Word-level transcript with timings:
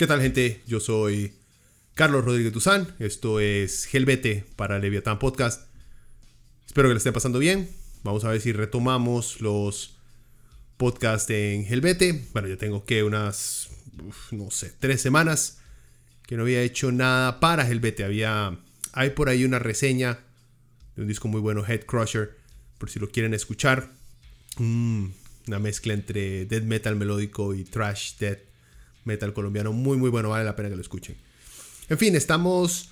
¿Qué 0.00 0.06
tal 0.06 0.22
gente? 0.22 0.62
Yo 0.66 0.80
soy 0.80 1.34
Carlos 1.92 2.24
Rodríguez 2.24 2.54
Tuzán. 2.54 2.94
Esto 3.00 3.38
es 3.38 3.84
Gelbete 3.84 4.46
para 4.56 4.78
Leviatán 4.78 5.18
Podcast. 5.18 5.68
Espero 6.66 6.88
que 6.88 6.94
le 6.94 6.96
esté 6.96 7.12
pasando 7.12 7.38
bien. 7.38 7.68
Vamos 8.02 8.24
a 8.24 8.30
ver 8.30 8.40
si 8.40 8.52
retomamos 8.52 9.42
los 9.42 9.98
podcasts 10.78 11.28
en 11.28 11.66
Gelbete. 11.66 12.28
Bueno, 12.32 12.48
ya 12.48 12.56
tengo 12.56 12.86
que 12.86 13.04
unas, 13.04 13.68
no 14.30 14.50
sé, 14.50 14.72
tres 14.80 15.02
semanas 15.02 15.58
que 16.26 16.38
no 16.38 16.44
había 16.44 16.62
hecho 16.62 16.90
nada 16.92 17.38
para 17.38 17.66
Gelbete. 17.66 18.02
Había, 18.02 18.58
hay 18.94 19.10
por 19.10 19.28
ahí 19.28 19.44
una 19.44 19.58
reseña 19.58 20.20
de 20.96 21.02
un 21.02 21.08
disco 21.08 21.28
muy 21.28 21.42
bueno, 21.42 21.62
Head 21.62 21.84
Crusher, 21.84 22.38
por 22.78 22.88
si 22.88 23.00
lo 23.00 23.10
quieren 23.10 23.34
escuchar. 23.34 23.92
Mm, 24.56 25.08
una 25.48 25.58
mezcla 25.58 25.92
entre 25.92 26.46
death 26.46 26.64
metal 26.64 26.96
melódico 26.96 27.52
y 27.52 27.64
thrash 27.64 28.16
death 28.18 28.49
metal 29.04 29.32
colombiano 29.32 29.72
muy 29.72 29.96
muy 29.96 30.10
bueno, 30.10 30.30
vale 30.30 30.44
la 30.44 30.56
pena 30.56 30.68
que 30.68 30.76
lo 30.76 30.82
escuchen. 30.82 31.16
En 31.88 31.98
fin, 31.98 32.14
estamos 32.14 32.90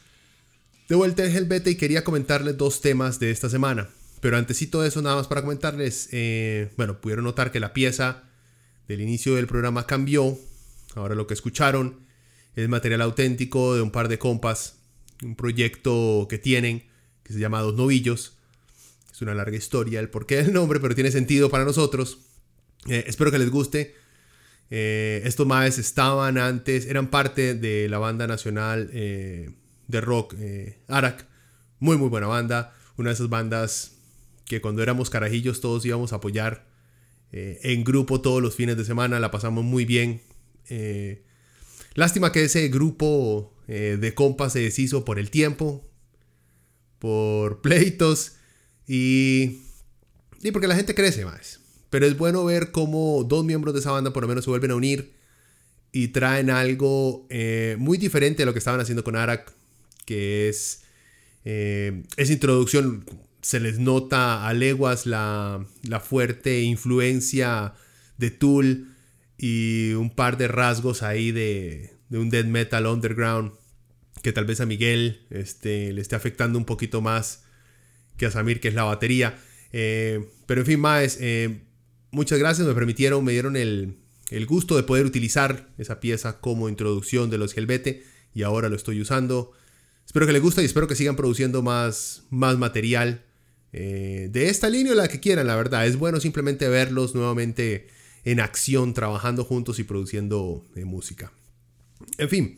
de 0.89 0.97
vuelta 0.97 1.25
en 1.25 1.37
Helvete 1.37 1.71
y 1.71 1.75
quería 1.77 2.05
comentarles 2.05 2.57
dos 2.57 2.81
temas 2.81 3.21
de 3.21 3.31
esta 3.31 3.49
semana. 3.49 3.89
Pero 4.21 4.37
antes 4.37 4.69
todo 4.71 4.85
eso, 4.85 5.01
nada 5.03 5.17
más 5.17 5.29
para 5.29 5.43
comentarles, 5.43 6.09
eh, 6.13 6.71
bueno, 6.77 7.01
pudieron 7.01 7.25
notar 7.25 7.53
que 7.53 7.61
la 7.61 7.73
pieza 7.73 8.25
del 8.89 9.01
inicio 9.01 9.35
del 9.37 9.47
programa 9.47 9.87
cambió. 9.87 10.37
Ahora 10.95 11.15
lo 11.15 11.27
que 11.27 11.35
escucharon 11.35 12.01
es 12.57 12.69
material 12.69 13.03
auténtico 13.03 13.77
de 13.77 13.83
un 13.83 13.93
par 13.93 14.09
de 14.09 14.19
compas, 14.19 14.77
un 15.23 15.37
proyecto 15.37 16.27
que 16.29 16.39
tienen 16.39 16.89
que 17.23 17.35
se 17.35 17.39
llama 17.39 17.61
Dos 17.61 17.75
Novillos. 17.75 18.33
Es 19.13 19.21
una 19.23 19.35
larga 19.35 19.57
historia 19.57 20.01
el 20.01 20.09
porqué 20.09 20.43
del 20.43 20.53
nombre, 20.53 20.81
pero 20.81 20.95
tiene 20.95 21.11
sentido 21.11 21.51
para 21.51 21.65
nosotros. 21.65 22.19
Eh, 22.89 23.05
espero 23.07 23.31
que 23.31 23.39
les 23.39 23.51
guste. 23.51 23.95
Eh, 24.71 25.23
estos 25.25 25.47
maes 25.47 25.79
estaban 25.79 26.37
antes, 26.37 26.87
eran 26.87 27.09
parte 27.09 27.55
de 27.55 27.89
la 27.89 27.99
banda 27.99 28.27
nacional 28.27 28.91
eh, 28.93 29.51
de 29.87 30.01
rock 30.01 30.35
eh, 30.39 30.79
Arak. 30.89 31.27
Muy, 31.81 31.97
muy 31.97 32.09
buena 32.09 32.27
banda. 32.27 32.75
Una 32.97 33.11
de 33.11 33.15
esas 33.15 33.29
bandas 33.29 33.93
que 34.45 34.61
cuando 34.61 34.83
éramos 34.83 35.11
carajillos 35.11 35.61
todos 35.61 35.85
íbamos 35.85 36.13
a 36.13 36.17
apoyar 36.17 36.67
en 37.31 37.85
grupo 37.85 38.23
todos 38.23 38.43
los 38.43 38.57
fines 38.57 38.77
de 38.77 38.85
semana. 38.85 39.21
La 39.21 39.31
pasamos 39.31 39.63
muy 39.63 39.85
bien. 39.85 40.23
lástima 41.95 42.33
que 42.33 42.45
ese 42.45 42.69
grupo 42.69 43.55
de 43.67 44.15
compas 44.15 44.55
se 44.55 44.61
deshizo 44.61 45.05
por 45.05 45.19
el 45.19 45.31
tiempo, 45.31 45.87
por 46.99 47.61
pleitos 47.61 48.37
y, 48.89 49.61
y 50.41 50.51
porque 50.51 50.67
la 50.67 50.75
gente 50.75 50.95
crece 50.95 51.25
más. 51.27 51.61
Pero 51.91 52.07
es 52.07 52.17
bueno 52.17 52.45
ver 52.45 52.71
cómo 52.71 53.25
dos 53.25 53.45
miembros 53.45 53.75
de 53.75 53.81
esa 53.81 53.93
banda 53.93 54.13
por 54.13 54.23
lo 54.23 54.29
menos 54.29 54.45
se 54.45 54.51
vuelven 54.51 54.71
a 54.71 54.75
unir 54.75 55.13
y 55.93 56.09
traen 56.09 56.51
algo 56.51 57.27
eh, 57.31 57.77
muy 57.79 57.99
diferente 57.99 58.43
a 58.43 58.47
lo 58.47 58.53
que 58.53 58.59
estaban 58.59 58.81
haciendo 58.81 59.05
con 59.05 59.17
Arak, 59.17 59.53
que 60.05 60.49
es 60.49 60.83
eh, 61.45 62.03
esa 62.17 62.33
introducción. 62.33 63.05
Se 63.41 63.61
les 63.61 63.79
nota 63.79 64.47
a 64.47 64.53
leguas 64.53 65.07
la, 65.07 65.67
fuerte 66.05 66.63
influencia 66.63 67.75
de 68.19 68.31
Tool 68.31 68.89
y 69.39 69.93
un 69.93 70.11
par 70.11 70.37
de 70.37 70.49
rasgos 70.49 71.03
ahí 71.03 71.31
de, 71.31 71.95
un 72.11 72.31
death 72.31 72.47
metal 72.47 72.87
underground 72.87 73.53
que 74.23 74.33
tal 74.33 74.45
vez 74.45 74.61
a 74.61 74.67
Miguel 74.67 75.23
este, 75.31 75.93
le 75.93 76.01
esté 76.01 76.17
afectando 76.17 76.59
un 76.59 76.65
poquito 76.65 77.01
más 77.01 77.45
que 78.17 78.27
a 78.27 78.31
Samir, 78.31 78.61
que 78.61 78.69
es 78.69 78.75
la 78.75 78.83
batería. 78.83 79.39
Eh, 79.73 80.29
pero 80.47 80.63
en 80.63 80.67
fin, 80.67 80.81
más, 80.81 81.19
muchas 82.11 82.39
gracias, 82.39 82.67
me 82.67 82.75
permitieron, 82.75 83.25
me 83.25 83.33
dieron 83.33 83.57
el, 83.57 83.97
gusto 84.47 84.77
de 84.77 84.83
poder 84.83 85.07
utilizar 85.07 85.69
esa 85.79 86.01
pieza 86.01 86.41
como 86.41 86.69
introducción 86.69 87.31
de 87.31 87.39
los 87.39 87.57
Helvete 87.57 88.05
y 88.35 88.43
ahora 88.43 88.69
lo 88.69 88.77
estoy 88.77 89.01
usando. 89.01 89.53
Espero 90.07 90.27
que 90.27 90.33
les 90.33 90.43
guste 90.43 90.63
y 90.63 90.65
espero 90.65 90.89
que 90.89 90.95
sigan 90.95 91.17
produciendo 91.17 91.63
más, 91.63 92.25
más 92.31 92.57
material 92.59 93.25
eh, 93.73 94.29
de 94.31 94.49
esta 94.49 94.71
línea 94.71 94.93
o 94.93 94.97
la 94.97 95.09
que 95.09 95.21
quieran, 95.21 95.47
la 95.47 95.57
verdad. 95.57 95.87
Es 95.87 95.97
bueno 95.97 96.21
simplemente 96.21 96.69
verlos 96.69 97.15
nuevamente 97.15 97.89
en 98.25 98.41
acción, 98.41 98.95
trabajando 98.95 99.45
juntos 99.45 99.79
y 99.79 99.85
produciendo 99.85 100.65
eh, 100.75 100.85
música. 100.85 101.33
En 102.17 102.29
fin, 102.29 102.57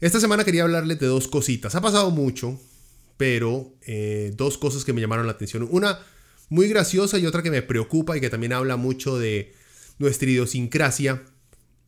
esta 0.00 0.20
semana 0.20 0.44
quería 0.44 0.64
hablarles 0.64 0.98
de 0.98 1.06
dos 1.06 1.28
cositas. 1.28 1.74
Ha 1.74 1.80
pasado 1.80 2.10
mucho, 2.10 2.60
pero 3.16 3.72
eh, 3.86 4.32
dos 4.36 4.58
cosas 4.58 4.84
que 4.84 4.92
me 4.92 5.00
llamaron 5.00 5.26
la 5.26 5.32
atención. 5.32 5.66
Una, 5.70 5.98
muy 6.48 6.68
graciosa 6.68 7.18
y 7.18 7.26
otra 7.26 7.42
que 7.42 7.50
me 7.50 7.62
preocupa 7.62 8.16
y 8.16 8.20
que 8.20 8.30
también 8.30 8.52
habla 8.52 8.76
mucho 8.76 9.18
de 9.18 9.54
nuestra 9.98 10.28
idiosincrasia, 10.28 11.22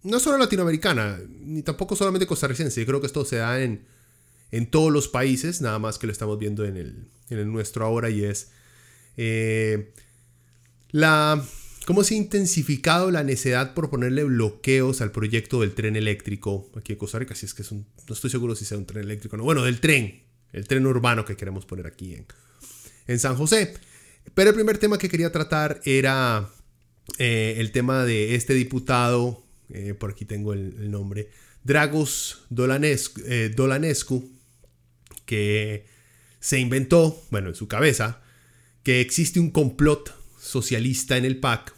no 0.03 0.21
solo 0.21 0.39
latinoamericana, 0.39 1.21
ni 1.41 1.63
tampoco 1.63 1.97
solamente 1.97 2.27
costarricense, 2.27 2.81
yo 2.81 2.87
creo 2.87 3.01
que 3.01 3.07
esto 3.07 3.25
se 3.25 3.37
da 3.37 3.61
en, 3.61 3.87
en 4.53 4.67
todos 4.71 4.93
los 4.93 5.09
países, 5.09 5.61
nada 5.61 5.79
más 5.79 5.99
que 5.99 6.07
lo 6.07 6.13
estamos 6.13 6.39
viendo 6.39 6.65
en 6.65 6.77
el, 6.77 7.09
en 7.31 7.39
el 7.39 7.51
nuestro 7.51 7.85
ahora 7.85 8.11
y 8.11 8.25
es 8.25 8.51
eh, 9.17 9.93
la... 10.91 11.45
¿Cómo 11.87 12.03
se 12.03 12.15
ha 12.15 12.17
intensificado 12.17 13.13
la 13.13 13.23
necesidad 13.23 13.73
por 13.73 13.91
ponerle 13.91 14.25
bloqueos 14.25 15.01
al 15.03 15.13
proyecto 15.13 15.61
del 15.61 15.73
tren 15.73 15.95
eléctrico 15.95 16.69
aquí 16.77 16.95
en 16.95 16.99
Costa 16.99 17.21
Rica? 17.21 17.37
Si 17.37 17.47
es 17.47 17.55
que 17.55 17.63
es 17.63 17.71
un, 17.71 17.87
no 18.09 18.15
estoy 18.15 18.29
seguro 18.29 18.57
si 18.57 18.65
sea 18.65 18.77
un 18.77 18.87
tren 18.87 19.05
eléctrico 19.05 19.37
no. 19.37 19.45
Bueno, 19.45 19.63
del 19.63 19.79
tren, 19.79 20.25
el 20.53 20.67
tren 20.67 20.85
urbano 20.85 21.25
que 21.25 21.37
queremos 21.37 21.65
poner 21.65 21.87
aquí 21.87 22.15
en, 22.15 22.27
en 23.07 23.21
San 23.21 23.37
José. 23.37 23.75
Pero 24.35 24.51
el 24.51 24.55
primer 24.55 24.79
tema 24.79 24.99
que 24.99 25.09
quería 25.09 25.33
tratar 25.33 25.81
era 25.85 26.49
eh, 27.19 27.55
el 27.59 27.73
tema 27.73 28.05
de 28.05 28.35
este 28.35 28.55
diputado, 28.55 29.43
eh, 29.71 29.95
por 29.95 30.11
aquí 30.11 30.25
tengo 30.25 30.53
el, 30.53 30.91
nombre, 30.91 31.31
Dragos 31.65 32.45
Dolanescu, 32.51 33.21
eh, 33.27 33.53
Dolanescu, 33.55 34.29
que 35.25 35.87
se 36.41 36.59
inventó, 36.59 37.21
bueno, 37.31 37.49
en 37.49 37.55
su 37.55 37.69
cabeza, 37.69 38.21
que 38.83 39.01
existe 39.01 39.41
un 39.41 39.51
complot 39.51 40.15
socialista 40.39 41.17
en 41.17 41.25
el 41.25 41.39
PAC. 41.39 41.75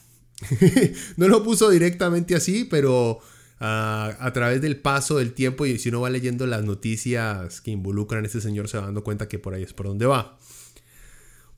no 1.16 1.28
lo 1.28 1.42
puso 1.42 1.70
directamente 1.70 2.34
así, 2.34 2.64
pero 2.64 3.20
ah, 3.60 4.16
a 4.20 4.32
través 4.32 4.60
del 4.60 4.78
paso 4.78 5.18
del 5.18 5.32
tiempo 5.32 5.66
y 5.66 5.78
si 5.78 5.88
uno 5.88 6.02
va 6.02 6.10
leyendo 6.10 6.46
las 6.46 6.64
noticias 6.64 7.60
que 7.60 7.70
involucran 7.70 8.24
a 8.24 8.26
este 8.26 8.40
señor 8.40 8.68
se 8.68 8.78
va 8.78 8.84
dando 8.84 9.02
cuenta 9.02 9.28
que 9.28 9.38
por 9.38 9.54
ahí 9.54 9.62
es 9.62 9.72
por 9.72 9.86
donde 9.86 10.06
va. 10.06 10.38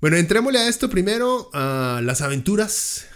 Bueno, 0.01 0.17
entrémosle 0.17 0.59
a 0.59 0.69
esto 0.69 0.89
primero, 0.89 1.51
a 1.53 2.01
las 2.03 2.23
aventuras 2.23 3.07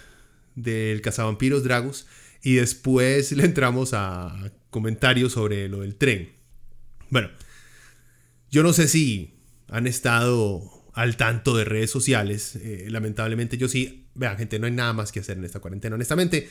del 0.54 1.00
cazavampiros 1.00 1.64
Dragos 1.64 2.06
y 2.42 2.56
después 2.56 3.32
le 3.32 3.44
entramos 3.44 3.92
a 3.94 4.52
comentarios 4.68 5.32
sobre 5.32 5.66
lo 5.70 5.80
del 5.80 5.96
tren. 5.96 6.34
Bueno, 7.08 7.30
yo 8.50 8.62
no 8.62 8.74
sé 8.74 8.86
si 8.86 9.40
han 9.68 9.86
estado 9.86 10.62
al 10.92 11.16
tanto 11.16 11.56
de 11.56 11.64
redes 11.64 11.90
sociales, 11.90 12.56
eh, 12.56 12.86
lamentablemente 12.90 13.56
yo 13.56 13.66
sí, 13.66 14.06
vean 14.14 14.36
gente, 14.36 14.58
no 14.58 14.66
hay 14.66 14.72
nada 14.72 14.92
más 14.92 15.10
que 15.10 15.20
hacer 15.20 15.38
en 15.38 15.44
esta 15.46 15.60
cuarentena, 15.60 15.94
honestamente. 15.94 16.50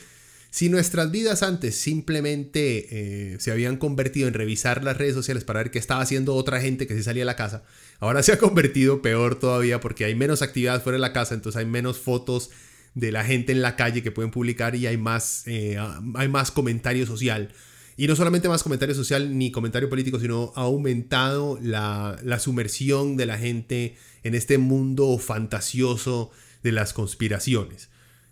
Si 0.54 0.68
nuestras 0.68 1.10
vidas 1.10 1.42
antes 1.42 1.74
simplemente 1.74 2.86
eh, 3.32 3.40
se 3.40 3.50
habían 3.50 3.76
convertido 3.76 4.28
en 4.28 4.34
revisar 4.34 4.84
las 4.84 4.96
redes 4.96 5.12
sociales 5.12 5.42
para 5.42 5.58
ver 5.58 5.72
qué 5.72 5.80
estaba 5.80 6.00
haciendo 6.00 6.36
otra 6.36 6.60
gente 6.60 6.86
que 6.86 6.94
se 6.94 7.02
salía 7.02 7.24
a 7.24 7.26
la 7.26 7.34
casa, 7.34 7.64
ahora 7.98 8.22
se 8.22 8.30
ha 8.30 8.38
convertido 8.38 9.02
peor 9.02 9.36
todavía 9.36 9.80
porque 9.80 10.04
hay 10.04 10.14
menos 10.14 10.42
actividad 10.42 10.80
fuera 10.80 10.94
de 10.94 11.00
la 11.00 11.12
casa, 11.12 11.34
entonces 11.34 11.58
hay 11.58 11.66
menos 11.66 11.98
fotos 11.98 12.50
de 12.94 13.10
la 13.10 13.24
gente 13.24 13.50
en 13.50 13.62
la 13.62 13.74
calle 13.74 14.04
que 14.04 14.12
pueden 14.12 14.30
publicar 14.30 14.76
y 14.76 14.86
hay 14.86 14.96
más, 14.96 15.42
eh, 15.46 15.76
hay 16.14 16.28
más 16.28 16.52
comentario 16.52 17.04
social. 17.04 17.50
Y 17.96 18.06
no 18.06 18.14
solamente 18.14 18.48
más 18.48 18.62
comentario 18.62 18.94
social 18.94 19.36
ni 19.36 19.50
comentario 19.50 19.90
político, 19.90 20.20
sino 20.20 20.52
ha 20.54 20.60
aumentado 20.60 21.58
la, 21.62 22.16
la 22.22 22.38
sumersión 22.38 23.16
de 23.16 23.26
la 23.26 23.38
gente 23.38 23.96
en 24.22 24.36
este 24.36 24.58
mundo 24.58 25.18
fantasioso 25.18 26.30
de 26.62 26.70
las 26.70 26.92
conspiraciones. 26.92 27.88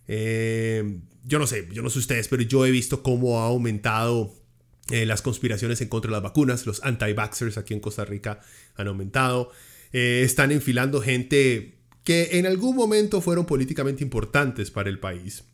Eh, 0.09 1.01
yo 1.25 1.39
no 1.39 1.47
sé, 1.47 1.69
yo 1.73 1.83
no 1.83 1.91
sé 1.91 1.99
ustedes, 1.99 2.29
pero 2.29 2.43
yo 2.43 2.67
he 2.67 2.71
visto 2.71 3.03
cómo 3.03 3.41
ha 3.41 3.47
aumentado 3.47 4.41
Eh, 4.91 5.07
las 5.07 5.23
conspiraciones 5.23 5.81
en 5.81 5.89
contra 5.89 6.09
de 6.09 6.17
las 6.17 6.23
vacunas, 6.25 6.67
los 6.67 6.83
anti-vaxxers 6.83 7.57
aquí 7.57 7.73
en 7.73 7.81
Costa 7.81 8.05
Rica 8.05 8.41
han 8.75 8.89
aumentado. 8.89 9.53
Eh, 9.93 10.23
están 10.25 10.51
enfilando 10.51 11.01
gente 11.01 11.79
que 12.03 12.31
en 12.33 12.47
algún 12.47 12.75
momento 12.75 13.21
fueron 13.21 13.47
políticamente 13.47 14.03
importantes 14.03 14.73
para 14.73 14.91
el 14.91 14.99
país. 14.99 15.45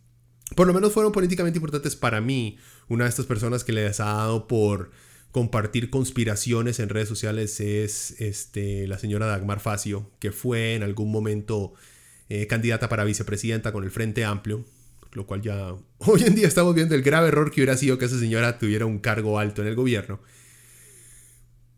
Por 0.57 0.67
lo 0.67 0.73
menos 0.73 0.93
fueron 0.93 1.13
políticamente 1.13 1.59
importantes 1.59 1.95
para 1.95 2.23
mí. 2.23 2.57
Una 2.89 3.05
de 3.05 3.11
estas 3.11 3.27
personas 3.27 3.65
que 3.65 3.73
les 3.73 4.01
ha 4.01 4.07
dado 4.07 4.49
por 4.49 4.91
compartir 5.31 5.91
conspiraciones 5.91 6.81
en 6.81 6.89
redes 6.89 7.09
sociales 7.09 7.61
es 7.61 8.19
este, 8.21 8.87
la 8.89 8.99
señora 8.99 9.27
Dagmar 9.27 9.61
Facio, 9.61 10.11
que 10.21 10.33
fue 10.33 10.75
en 10.75 10.83
algún 10.83 11.13
momento 11.13 11.75
eh, 12.29 12.47
candidata 12.47 12.89
para 12.89 13.05
vicepresidenta 13.05 13.73
con 13.73 13.85
el 13.85 13.91
Frente 13.91 14.25
Amplio, 14.25 14.65
lo 15.13 15.27
cual 15.27 15.43
ya 15.43 15.75
hoy 15.99 16.23
en 16.25 16.35
día 16.35 16.47
estamos 16.47 16.75
viendo 16.75 16.95
el 16.95 17.03
grave 17.03 17.29
error 17.29 17.51
que 17.51 17.61
hubiera 17.61 17.77
sido 17.77 17.99
que 17.99 18.05
esa 18.05 18.19
señora 18.19 18.59
tuviera 18.59 18.87
un 18.87 18.99
cargo 18.99 19.39
alto 19.39 19.63
en 19.63 19.69
el 19.69 19.75
gobierno. 19.75 20.21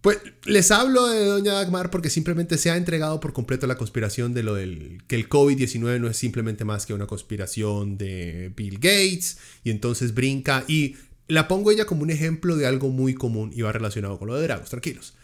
Pues 0.01 0.19
les 0.45 0.71
hablo 0.71 1.09
de 1.09 1.27
doña 1.27 1.53
Dagmar 1.53 1.91
porque 1.91 2.09
simplemente 2.09 2.57
se 2.57 2.71
ha 2.71 2.77
entregado 2.79 3.21
por 3.21 3.35
completo 3.35 3.67
la 3.67 3.77
conspiración 3.77 4.33
de 4.33 4.43
lo 4.43 4.55
del 4.55 5.03
que 5.07 5.15
el 5.15 5.29
COVID-19 5.29 6.01
no 6.01 6.09
es 6.09 6.17
simplemente 6.17 6.65
más 6.65 6.87
que 6.87 6.95
una 6.95 7.07
conspiración 7.07 7.99
de 7.99 8.51
Bill 8.57 8.77
Gates 8.77 9.37
y 9.63 9.71
entonces 9.71 10.15
brinca 10.15 10.65
y 10.67 10.97
la 11.29 11.49
pongo 11.49 11.71
ella 11.71 11.85
como 11.85 12.03
un 12.03 12.11
ejemplo 12.11 12.57
de 12.57 12.67
algo 12.67 12.89
muy 12.89 13.13
común 13.13 13.53
y 13.55 13.61
va 13.61 13.73
relacionado 13.73 14.19
con 14.19 14.29
lo 14.29 14.37
de 14.37 14.43
Dragos, 14.43 14.71
tranquilos. 14.71 15.15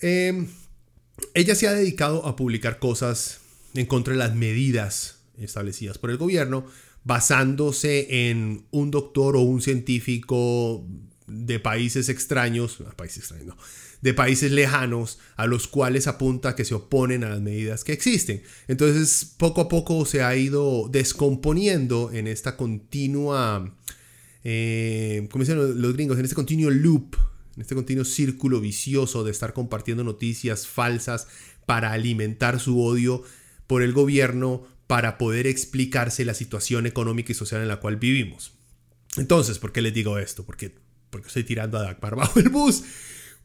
Em, 0.00 0.48
ella 1.34 1.54
se 1.54 1.66
ha 1.66 1.72
dedicado 1.72 2.26
a 2.26 2.36
publicar 2.36 2.78
cosas 2.78 3.40
en 3.74 3.86
contra 3.86 4.12
de 4.12 4.18
las 4.18 4.34
medidas 4.34 5.20
establecidas 5.38 5.98
por 5.98 6.10
el 6.10 6.16
gobierno, 6.16 6.66
basándose 7.04 8.30
en 8.30 8.64
un 8.70 8.90
doctor 8.90 9.36
o 9.36 9.40
un 9.40 9.62
científico 9.62 10.84
de 11.26 11.60
países 11.60 12.08
extraños, 12.08 12.78
países 12.96 13.18
extraños, 13.18 13.56
de 14.00 14.14
países 14.14 14.52
lejanos 14.52 15.18
a 15.36 15.46
los 15.46 15.68
cuales 15.68 16.06
apunta 16.06 16.54
que 16.54 16.64
se 16.64 16.74
oponen 16.74 17.24
a 17.24 17.28
las 17.28 17.40
medidas 17.40 17.84
que 17.84 17.92
existen. 17.92 18.42
Entonces, 18.66 19.34
poco 19.36 19.60
a 19.60 19.68
poco 19.68 20.06
se 20.06 20.22
ha 20.22 20.36
ido 20.36 20.88
descomponiendo 20.88 22.10
en 22.12 22.26
esta 22.26 22.56
continua 22.56 23.74
eh, 24.44 25.28
como 25.30 25.44
dicen 25.44 25.80
los, 25.80 25.92
gringos, 25.92 26.18
en 26.18 26.24
este 26.24 26.34
continuo 26.34 26.70
loop, 26.70 27.16
en 27.56 27.62
este 27.62 27.74
continuo 27.74 28.04
círculo 28.04 28.60
vicioso 28.60 29.24
de 29.24 29.30
estar 29.30 29.52
compartiendo 29.52 30.04
noticias 30.04 30.66
falsas 30.66 31.28
para 31.66 31.92
alimentar 31.92 32.60
su 32.60 32.82
odio 32.82 33.22
por 33.68 33.82
el 33.82 33.92
gobierno, 33.92 34.66
para 34.88 35.18
poder 35.18 35.46
explicarse 35.46 36.24
la 36.24 36.34
situación 36.34 36.86
económica 36.86 37.30
y 37.30 37.36
social 37.36 37.62
en 37.62 37.68
la 37.68 37.78
cual 37.78 37.96
vivimos. 37.96 38.54
Entonces, 39.16 39.58
¿por 39.60 39.70
qué 39.70 39.82
les 39.82 39.94
digo 39.94 40.18
esto? 40.18 40.44
Porque, 40.44 40.74
porque 41.10 41.28
estoy 41.28 41.44
tirando 41.44 41.78
a 41.78 41.82
Dagmar 41.82 42.16
bajo 42.16 42.40
el 42.40 42.48
bus. 42.48 42.82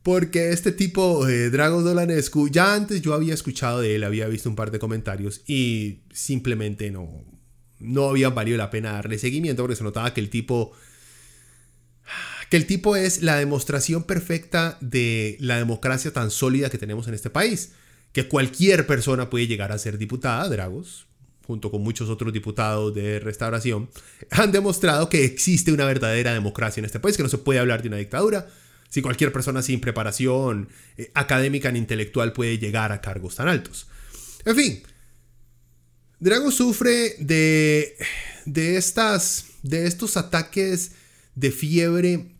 Porque 0.01 0.49
este 0.49 0.71
tipo, 0.71 1.25
de 1.25 1.49
Dragos 1.49 1.83
Dolanescu, 1.83 2.49
ya 2.49 2.73
antes 2.73 3.01
yo 3.01 3.13
había 3.13 3.33
escuchado 3.33 3.81
de 3.81 3.95
él, 3.95 4.03
había 4.03 4.27
visto 4.27 4.49
un 4.49 4.55
par 4.55 4.71
de 4.71 4.79
comentarios 4.79 5.41
y 5.47 6.01
simplemente 6.11 6.91
no, 6.91 7.23
no 7.79 8.09
había 8.09 8.29
valido 8.29 8.57
la 8.57 8.69
pena 8.69 8.93
darle 8.93 9.17
seguimiento 9.17 9.63
porque 9.63 9.75
se 9.75 9.83
notaba 9.83 10.13
que 10.13 10.21
el 10.21 10.29
tipo 10.29 10.73
que 12.49 12.57
el 12.57 12.67
tipo 12.67 12.95
es 12.95 13.23
la 13.23 13.37
demostración 13.37 14.03
perfecta 14.03 14.77
de 14.81 15.37
la 15.39 15.57
democracia 15.57 16.11
tan 16.11 16.29
sólida 16.29 16.69
que 16.69 16.77
tenemos 16.77 17.07
en 17.07 17.13
este 17.13 17.29
país, 17.29 17.71
que 18.13 18.27
cualquier 18.27 18.87
persona 18.87 19.29
puede 19.29 19.47
llegar 19.47 19.71
a 19.71 19.77
ser 19.77 19.97
diputada, 19.97 20.47
Dragos, 20.47 21.07
junto 21.45 21.71
con 21.71 21.81
muchos 21.81 22.09
otros 22.09 22.31
diputados 22.31 22.93
de 22.93 23.19
restauración, 23.19 23.89
han 24.29 24.51
demostrado 24.51 25.09
que 25.09 25.25
existe 25.25 25.71
una 25.71 25.85
verdadera 25.85 26.33
democracia 26.33 26.79
en 26.79 26.85
este 26.85 26.99
país, 26.99 27.17
que 27.17 27.23
no 27.23 27.29
se 27.29 27.39
puede 27.39 27.59
hablar 27.59 27.81
de 27.81 27.89
una 27.89 27.97
dictadura, 27.97 28.47
si 28.89 29.01
cualquier 29.01 29.33
persona 29.33 29.61
sin 29.61 29.81
preparación 29.81 30.69
eh, 30.97 31.11
académica 31.15 31.71
ni 31.71 31.79
intelectual 31.79 32.31
puede 32.31 32.59
llegar 32.59 32.91
a 32.91 33.01
cargos 33.01 33.35
tan 33.35 33.47
altos. 33.47 33.87
En 34.45 34.55
fin, 34.55 34.83
Drago 36.19 36.51
sufre 36.51 37.15
de, 37.19 37.97
de, 38.45 38.77
estas, 38.77 39.47
de 39.63 39.87
estos 39.87 40.15
ataques 40.15 40.91
de 41.35 41.51
fiebre 41.51 42.35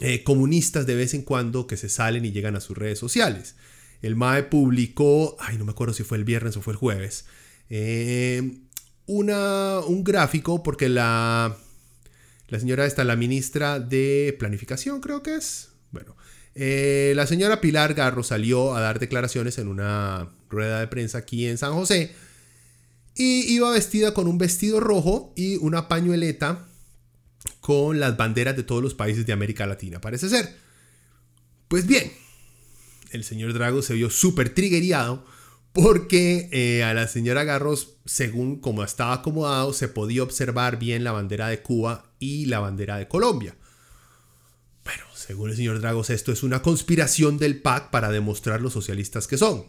eh, 0.00 0.22
comunistas 0.22 0.86
de 0.86 0.94
vez 0.94 1.14
en 1.14 1.22
cuando 1.22 1.66
que 1.66 1.76
se 1.76 1.88
salen 1.88 2.24
y 2.24 2.32
llegan 2.32 2.54
a 2.54 2.60
sus 2.60 2.76
redes 2.76 2.98
sociales. 2.98 3.56
El 4.04 4.16
MAE 4.16 4.42
publicó, 4.44 5.34
ay, 5.40 5.56
no 5.56 5.64
me 5.64 5.70
acuerdo 5.70 5.94
si 5.94 6.02
fue 6.02 6.18
el 6.18 6.24
viernes 6.24 6.54
o 6.58 6.60
fue 6.60 6.74
el 6.74 6.76
jueves, 6.76 7.24
eh, 7.70 8.58
una, 9.06 9.78
un 9.80 10.04
gráfico 10.04 10.62
porque 10.62 10.90
la, 10.90 11.56
la 12.48 12.60
señora 12.60 12.84
está, 12.84 13.02
la 13.04 13.16
ministra 13.16 13.80
de 13.80 14.36
Planificación 14.38 15.00
creo 15.00 15.22
que 15.22 15.36
es. 15.36 15.70
Bueno, 15.90 16.16
eh, 16.54 17.14
la 17.16 17.26
señora 17.26 17.62
Pilar 17.62 17.94
Garro 17.94 18.22
salió 18.22 18.74
a 18.74 18.80
dar 18.82 18.98
declaraciones 18.98 19.56
en 19.56 19.68
una 19.68 20.28
rueda 20.50 20.80
de 20.80 20.88
prensa 20.88 21.16
aquí 21.16 21.46
en 21.46 21.56
San 21.56 21.72
José 21.72 22.14
y 23.14 23.54
iba 23.54 23.70
vestida 23.70 24.12
con 24.12 24.28
un 24.28 24.36
vestido 24.36 24.80
rojo 24.80 25.32
y 25.34 25.56
una 25.56 25.88
pañueleta 25.88 26.66
con 27.60 28.00
las 28.00 28.18
banderas 28.18 28.54
de 28.54 28.64
todos 28.64 28.82
los 28.82 28.92
países 28.92 29.24
de 29.24 29.32
América 29.32 29.66
Latina, 29.66 30.02
parece 30.02 30.28
ser. 30.28 30.54
Pues 31.68 31.86
bien, 31.86 32.12
el 33.16 33.24
señor 33.24 33.52
Drago 33.52 33.82
se 33.82 33.94
vio 33.94 34.10
súper 34.10 34.54
triggeriado 34.54 35.24
porque 35.72 36.48
eh, 36.52 36.84
a 36.84 36.94
la 36.94 37.08
señora 37.08 37.42
Garros, 37.42 37.96
según 38.04 38.60
como 38.60 38.84
estaba 38.84 39.14
acomodado, 39.14 39.72
se 39.72 39.88
podía 39.88 40.22
observar 40.22 40.78
bien 40.78 41.02
la 41.02 41.12
bandera 41.12 41.48
de 41.48 41.62
Cuba 41.62 42.12
y 42.20 42.46
la 42.46 42.60
bandera 42.60 42.96
de 42.96 43.08
Colombia. 43.08 43.56
Pero, 44.84 45.04
según 45.14 45.50
el 45.50 45.56
señor 45.56 45.80
Dragos, 45.80 46.10
esto 46.10 46.30
es 46.30 46.44
una 46.44 46.62
conspiración 46.62 47.38
del 47.38 47.60
PAC 47.60 47.90
para 47.90 48.10
demostrar 48.10 48.60
los 48.60 48.72
socialistas 48.72 49.26
que 49.26 49.36
son. 49.36 49.64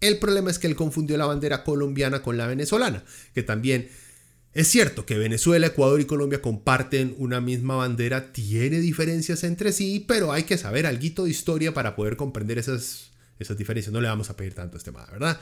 El 0.00 0.18
problema 0.18 0.50
es 0.50 0.58
que 0.58 0.66
él 0.66 0.76
confundió 0.76 1.16
la 1.18 1.26
bandera 1.26 1.62
colombiana 1.62 2.22
con 2.22 2.38
la 2.38 2.46
venezolana, 2.46 3.04
que 3.34 3.42
también 3.42 3.90
es 4.54 4.68
cierto 4.68 5.04
que 5.04 5.18
Venezuela, 5.18 5.66
Ecuador 5.66 6.00
y 6.00 6.04
Colombia 6.04 6.40
comparten 6.40 7.14
una 7.18 7.40
misma 7.40 7.74
bandera, 7.74 8.32
tiene 8.32 8.78
diferencias 8.78 9.42
entre 9.42 9.72
sí, 9.72 10.04
pero 10.06 10.30
hay 10.30 10.44
que 10.44 10.56
saber 10.56 10.86
algo 10.86 11.24
de 11.24 11.30
historia 11.30 11.74
para 11.74 11.96
poder 11.96 12.16
comprender 12.16 12.58
esas, 12.58 13.10
esas 13.40 13.58
diferencias. 13.58 13.92
No 13.92 14.00
le 14.00 14.08
vamos 14.08 14.30
a 14.30 14.36
pedir 14.36 14.54
tanto 14.54 14.76
a 14.76 14.78
este 14.78 14.92
tema, 14.92 15.06
¿verdad? 15.10 15.40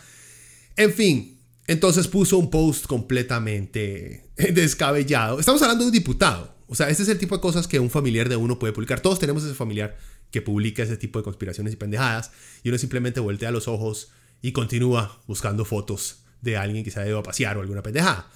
En 0.77 0.95
fin, 0.95 1.39
entonces 1.67 2.09
puso 2.09 2.39
un 2.39 2.51
post 2.51 2.87
completamente 2.87 4.25
descabellado. 4.37 5.39
Estamos 5.39 5.61
hablando 5.61 5.85
de 5.85 5.89
un 5.89 5.93
diputado. 5.93 6.55
O 6.67 6.75
sea, 6.75 6.89
este 6.89 7.03
es 7.03 7.09
el 7.11 7.19
tipo 7.19 7.37
de 7.37 7.43
cosas 7.43 7.69
que 7.69 7.79
un 7.79 7.91
familiar 7.91 8.31
de 8.31 8.37
uno 8.37 8.59
puede 8.59 8.73
publicar. 8.73 9.01
Todos 9.01 9.19
tenemos 9.19 9.45
ese 9.45 9.53
familiar 9.53 9.99
que 10.31 10.41
publica 10.41 10.83
ese 10.83 10.97
tipo 10.97 11.19
de 11.19 11.23
conspiraciones 11.23 11.75
y 11.75 11.77
pendejadas 11.77 12.31
y 12.63 12.71
uno 12.71 12.79
simplemente 12.79 13.21
voltea 13.21 13.51
los 13.51 13.69
ojos 13.69 14.11
y 14.41 14.53
continúa 14.53 15.21
buscando 15.27 15.67
fotos 15.67 16.23
de 16.41 16.57
alguien 16.57 16.83
que 16.83 16.91
se 16.91 16.99
ha 16.99 17.07
ido 17.07 17.19
a 17.19 17.23
pasear 17.23 17.59
o 17.59 17.61
alguna 17.61 17.83
pendejada. 17.83 18.31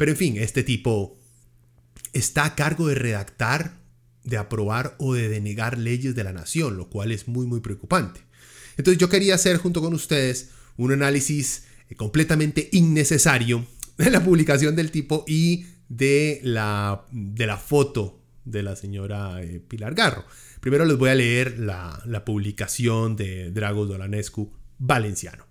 Pero 0.00 0.12
en 0.12 0.16
fin, 0.16 0.38
este 0.38 0.62
tipo 0.62 1.18
está 2.14 2.46
a 2.46 2.54
cargo 2.54 2.88
de 2.88 2.94
redactar, 2.94 3.82
de 4.24 4.38
aprobar 4.38 4.96
o 4.98 5.12
de 5.12 5.28
denegar 5.28 5.76
leyes 5.76 6.14
de 6.14 6.24
la 6.24 6.32
nación, 6.32 6.78
lo 6.78 6.88
cual 6.88 7.12
es 7.12 7.28
muy 7.28 7.46
muy 7.46 7.60
preocupante. 7.60 8.22
Entonces 8.78 8.98
yo 8.98 9.10
quería 9.10 9.34
hacer 9.34 9.58
junto 9.58 9.82
con 9.82 9.92
ustedes 9.92 10.52
un 10.78 10.92
análisis 10.92 11.64
eh, 11.90 11.96
completamente 11.96 12.70
innecesario 12.72 13.66
de 13.98 14.08
la 14.10 14.24
publicación 14.24 14.74
del 14.74 14.90
tipo 14.90 15.22
y 15.28 15.66
de 15.90 16.40
la, 16.44 17.04
de 17.10 17.46
la 17.46 17.58
foto 17.58 18.22
de 18.46 18.62
la 18.62 18.76
señora 18.76 19.42
eh, 19.42 19.60
Pilar 19.60 19.94
Garro. 19.94 20.24
Primero 20.62 20.86
les 20.86 20.96
voy 20.96 21.10
a 21.10 21.14
leer 21.14 21.58
la, 21.58 22.02
la 22.06 22.24
publicación 22.24 23.16
de 23.16 23.50
Dragos 23.50 23.90
Dolanescu 23.90 24.50
valenciano. 24.78 25.49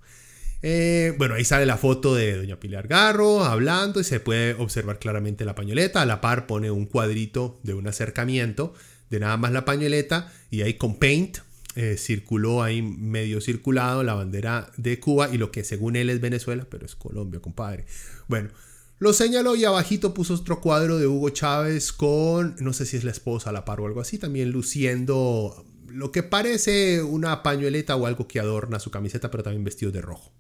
Eh, 0.62 1.14
bueno, 1.18 1.36
ahí 1.36 1.46
sale 1.46 1.66
la 1.66 1.78
foto 1.78 2.16
de 2.16 2.36
doña 2.36 2.60
Pilar 2.60 2.88
Garro 2.88 3.46
hablando 3.46 4.02
y 4.02 4.04
se 4.04 4.20
puede 4.20 4.56
observar 4.56 5.00
claramente 5.00 5.46
la 5.46 5.56
pañoleta. 5.56 6.02
A 6.02 6.06
la 6.06 6.22
par 6.22 6.48
pone 6.48 6.72
un 6.72 6.86
cuadrito 6.86 7.60
de 7.64 7.74
un 7.74 7.88
acercamiento 7.88 8.74
de 9.10 9.20
nada 9.20 9.38
más 9.38 9.52
la 9.52 9.66
pañoleta 9.66 10.32
y 10.52 10.62
ahí 10.62 10.76
con 10.76 10.98
paint 10.98 11.38
eh, 11.76 11.98
circuló 11.98 12.62
ahí 12.62 12.82
medio 12.82 13.42
circulado 13.42 14.04
la 14.04 14.14
bandera 14.14 14.72
de 14.78 15.00
Cuba 15.00 15.30
y 15.32 15.38
lo 15.38 15.52
que 15.52 15.64
según 15.64 15.96
él 15.96 16.10
es 16.10 16.20
Venezuela, 16.20 16.68
pero 16.70 16.86
es 16.86 16.96
Colombia, 16.96 17.40
compadre. 17.40 17.86
Bueno, 18.28 18.50
lo 18.98 19.14
señaló 19.14 19.56
y 19.56 19.64
abajito 19.64 20.14
puso 20.14 20.34
otro 20.34 20.60
cuadro 20.60 20.98
de 20.98 21.08
Hugo 21.08 21.30
Chávez 21.30 21.94
con, 21.94 22.56
no 22.60 22.74
sé 22.74 22.86
si 22.86 22.98
es 22.98 23.06
la 23.06 23.12
esposa 23.12 23.54
la 23.54 23.64
par 23.64 23.80
o 23.80 23.86
algo 23.86 24.02
así, 24.02 24.18
también 24.18 24.52
luciendo 24.52 25.66
lo 25.88 26.12
que 26.12 26.22
parece 26.22 27.02
una 27.02 27.44
pañueleta 27.44 27.96
o 27.96 28.06
algo 28.06 28.28
que 28.28 28.40
adorna 28.40 28.80
su 28.80 28.92
camiseta, 28.92 29.32
pero 29.32 29.44
también 29.44 29.64
vestido 29.64 29.92
de 29.92 30.02
rojo. 30.02 30.34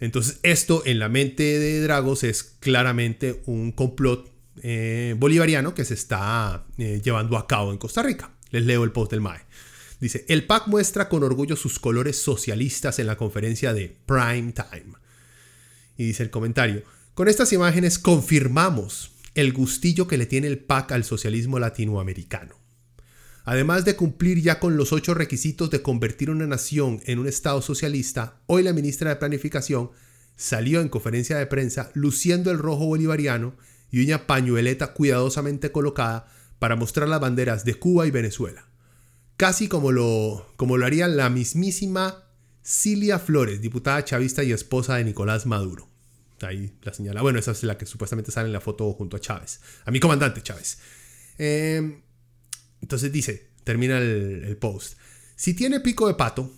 Entonces, 0.00 0.40
esto 0.42 0.82
en 0.84 0.98
la 0.98 1.08
mente 1.08 1.58
de 1.58 1.80
Dragos 1.80 2.24
es 2.24 2.42
claramente 2.42 3.42
un 3.46 3.72
complot 3.72 4.30
eh, 4.62 5.14
bolivariano 5.18 5.74
que 5.74 5.84
se 5.84 5.94
está 5.94 6.66
eh, 6.78 7.00
llevando 7.02 7.36
a 7.36 7.46
cabo 7.46 7.72
en 7.72 7.78
Costa 7.78 8.02
Rica. 8.02 8.30
Les 8.50 8.64
leo 8.64 8.84
el 8.84 8.92
post 8.92 9.10
del 9.10 9.20
MAE. 9.20 9.40
Dice, 10.00 10.26
el 10.28 10.44
PAC 10.44 10.66
muestra 10.66 11.08
con 11.08 11.22
orgullo 11.22 11.56
sus 11.56 11.78
colores 11.78 12.20
socialistas 12.20 12.98
en 12.98 13.06
la 13.06 13.16
conferencia 13.16 13.72
de 13.72 13.96
Prime 14.04 14.52
Time. 14.52 14.92
Y 15.96 16.06
dice 16.06 16.22
el 16.22 16.30
comentario, 16.30 16.82
con 17.14 17.28
estas 17.28 17.52
imágenes 17.54 17.98
confirmamos 17.98 19.12
el 19.34 19.54
gustillo 19.54 20.06
que 20.06 20.18
le 20.18 20.26
tiene 20.26 20.48
el 20.48 20.58
PAC 20.58 20.92
al 20.92 21.04
socialismo 21.04 21.58
latinoamericano. 21.58 22.65
Además 23.46 23.84
de 23.84 23.94
cumplir 23.94 24.42
ya 24.42 24.58
con 24.58 24.76
los 24.76 24.92
ocho 24.92 25.14
requisitos 25.14 25.70
de 25.70 25.80
convertir 25.80 26.30
una 26.30 26.48
nación 26.48 27.00
en 27.06 27.20
un 27.20 27.28
Estado 27.28 27.62
socialista, 27.62 28.40
hoy 28.46 28.64
la 28.64 28.72
ministra 28.72 29.08
de 29.08 29.16
Planificación 29.16 29.92
salió 30.34 30.80
en 30.80 30.88
conferencia 30.88 31.38
de 31.38 31.46
prensa 31.46 31.92
luciendo 31.94 32.50
el 32.50 32.58
rojo 32.58 32.86
bolivariano 32.86 33.54
y 33.92 34.04
una 34.04 34.26
pañueleta 34.26 34.94
cuidadosamente 34.94 35.70
colocada 35.70 36.26
para 36.58 36.74
mostrar 36.74 37.08
las 37.08 37.20
banderas 37.20 37.64
de 37.64 37.76
Cuba 37.76 38.04
y 38.08 38.10
Venezuela. 38.10 38.66
Casi 39.36 39.68
como 39.68 39.92
lo, 39.92 40.52
como 40.56 40.76
lo 40.76 40.84
haría 40.84 41.06
la 41.06 41.30
mismísima 41.30 42.24
Cilia 42.64 43.20
Flores, 43.20 43.60
diputada 43.60 44.04
chavista 44.04 44.42
y 44.42 44.50
esposa 44.50 44.96
de 44.96 45.04
Nicolás 45.04 45.46
Maduro. 45.46 45.88
Ahí 46.42 46.76
la 46.82 46.92
señala. 46.92 47.22
Bueno, 47.22 47.38
esa 47.38 47.52
es 47.52 47.62
la 47.62 47.78
que 47.78 47.86
supuestamente 47.86 48.32
sale 48.32 48.48
en 48.48 48.52
la 48.54 48.60
foto 48.60 48.92
junto 48.94 49.16
a 49.16 49.20
Chávez. 49.20 49.60
A 49.84 49.92
mi 49.92 50.00
comandante 50.00 50.42
Chávez. 50.42 50.78
Eh, 51.38 52.02
entonces 52.86 53.10
dice, 53.10 53.48
termina 53.64 53.98
el, 53.98 54.56
post. 54.58 54.96
Si 55.34 55.54
tiene 55.54 55.80
pico 55.80 56.06
de 56.06 56.14
pato, 56.14 56.52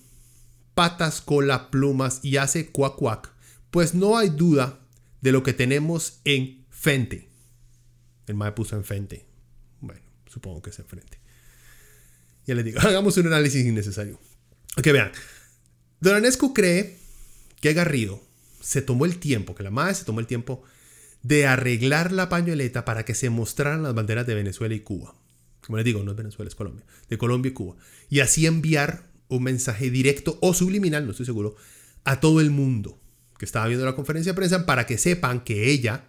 patas, 0.75 1.23
cola, 1.23 1.70
plumas 1.70 2.20
y 2.23 2.37
hace 2.37 2.66
cuac 2.66 2.97
cuac, 2.97 3.32
pues 3.70 3.94
no 3.94 4.18
hay 4.18 4.28
duda 4.28 4.78
de 5.23 5.32
lo 5.32 5.42
que 5.42 5.54
tenemos 5.54 6.20
en 6.26 6.66
frente. 6.68 7.30
El 8.26 8.35
mae 8.35 8.52
puso 8.52 8.76
en 8.76 8.85
frente. 8.85 9.25
Bueno, 9.80 10.02
supongo 10.26 10.61
que 10.61 10.68
es 10.68 10.78
en 10.78 10.85
frente. 10.85 11.18
Ya 12.47 12.54
les 12.54 12.66
digo, 12.66 12.78
hagamos 12.82 13.16
un 13.16 13.28
análisis 13.28 13.64
innecesario. 13.64 14.20
Ok, 14.76 14.85
vean. 14.92 15.11
Donanescu 16.00 16.52
cree 16.52 16.99
que 17.62 17.73
Garrido 17.73 18.23
se 18.61 18.82
tomó 18.82 19.06
el 19.06 19.18
tiempo, 19.18 19.54
que 19.54 19.62
la 19.62 19.70
madre 19.70 19.94
se 19.94 20.04
tomó 20.04 20.20
el 20.20 20.26
tiempo 20.26 20.62
de 21.23 21.47
arreglar 21.47 22.12
la 22.12 22.28
pañoleta 22.28 22.85
para 22.85 23.06
que 23.06 23.14
se 23.14 23.30
mostraran 23.30 23.82
las 23.82 23.94
banderas 23.94 24.26
de 24.26 24.35
Venezuela 24.35 24.75
y 24.75 24.80
Cuba 24.80 25.17
como 25.68 25.76
les 25.76 25.84
digo, 25.84 26.02
no 26.02 26.12
es 26.12 26.16
Venezuela, 26.16 26.48
es 26.48 26.54
Colombia, 26.54 26.87
de 27.10 27.18
Colombia 27.18 27.50
y 27.50 27.52
Cuba, 27.52 27.76
y 28.08 28.20
así 28.20 28.46
enviar 28.46 29.10
un 29.28 29.42
mensaje 29.42 29.90
directo 29.90 30.38
o 30.40 30.54
subliminal, 30.54 31.04
no 31.04 31.10
estoy 31.10 31.26
seguro, 31.26 31.56
a 32.04 32.20
todo 32.20 32.40
el 32.40 32.50
mundo 32.50 32.98
que 33.38 33.44
estaba 33.44 33.66
viendo 33.66 33.84
la 33.84 33.94
conferencia 33.94 34.32
de 34.32 34.37
prensa 34.37 34.64
para 34.64 34.87
que 34.87 34.96
sepan 34.96 35.44
que 35.44 35.70
ella 35.70 36.06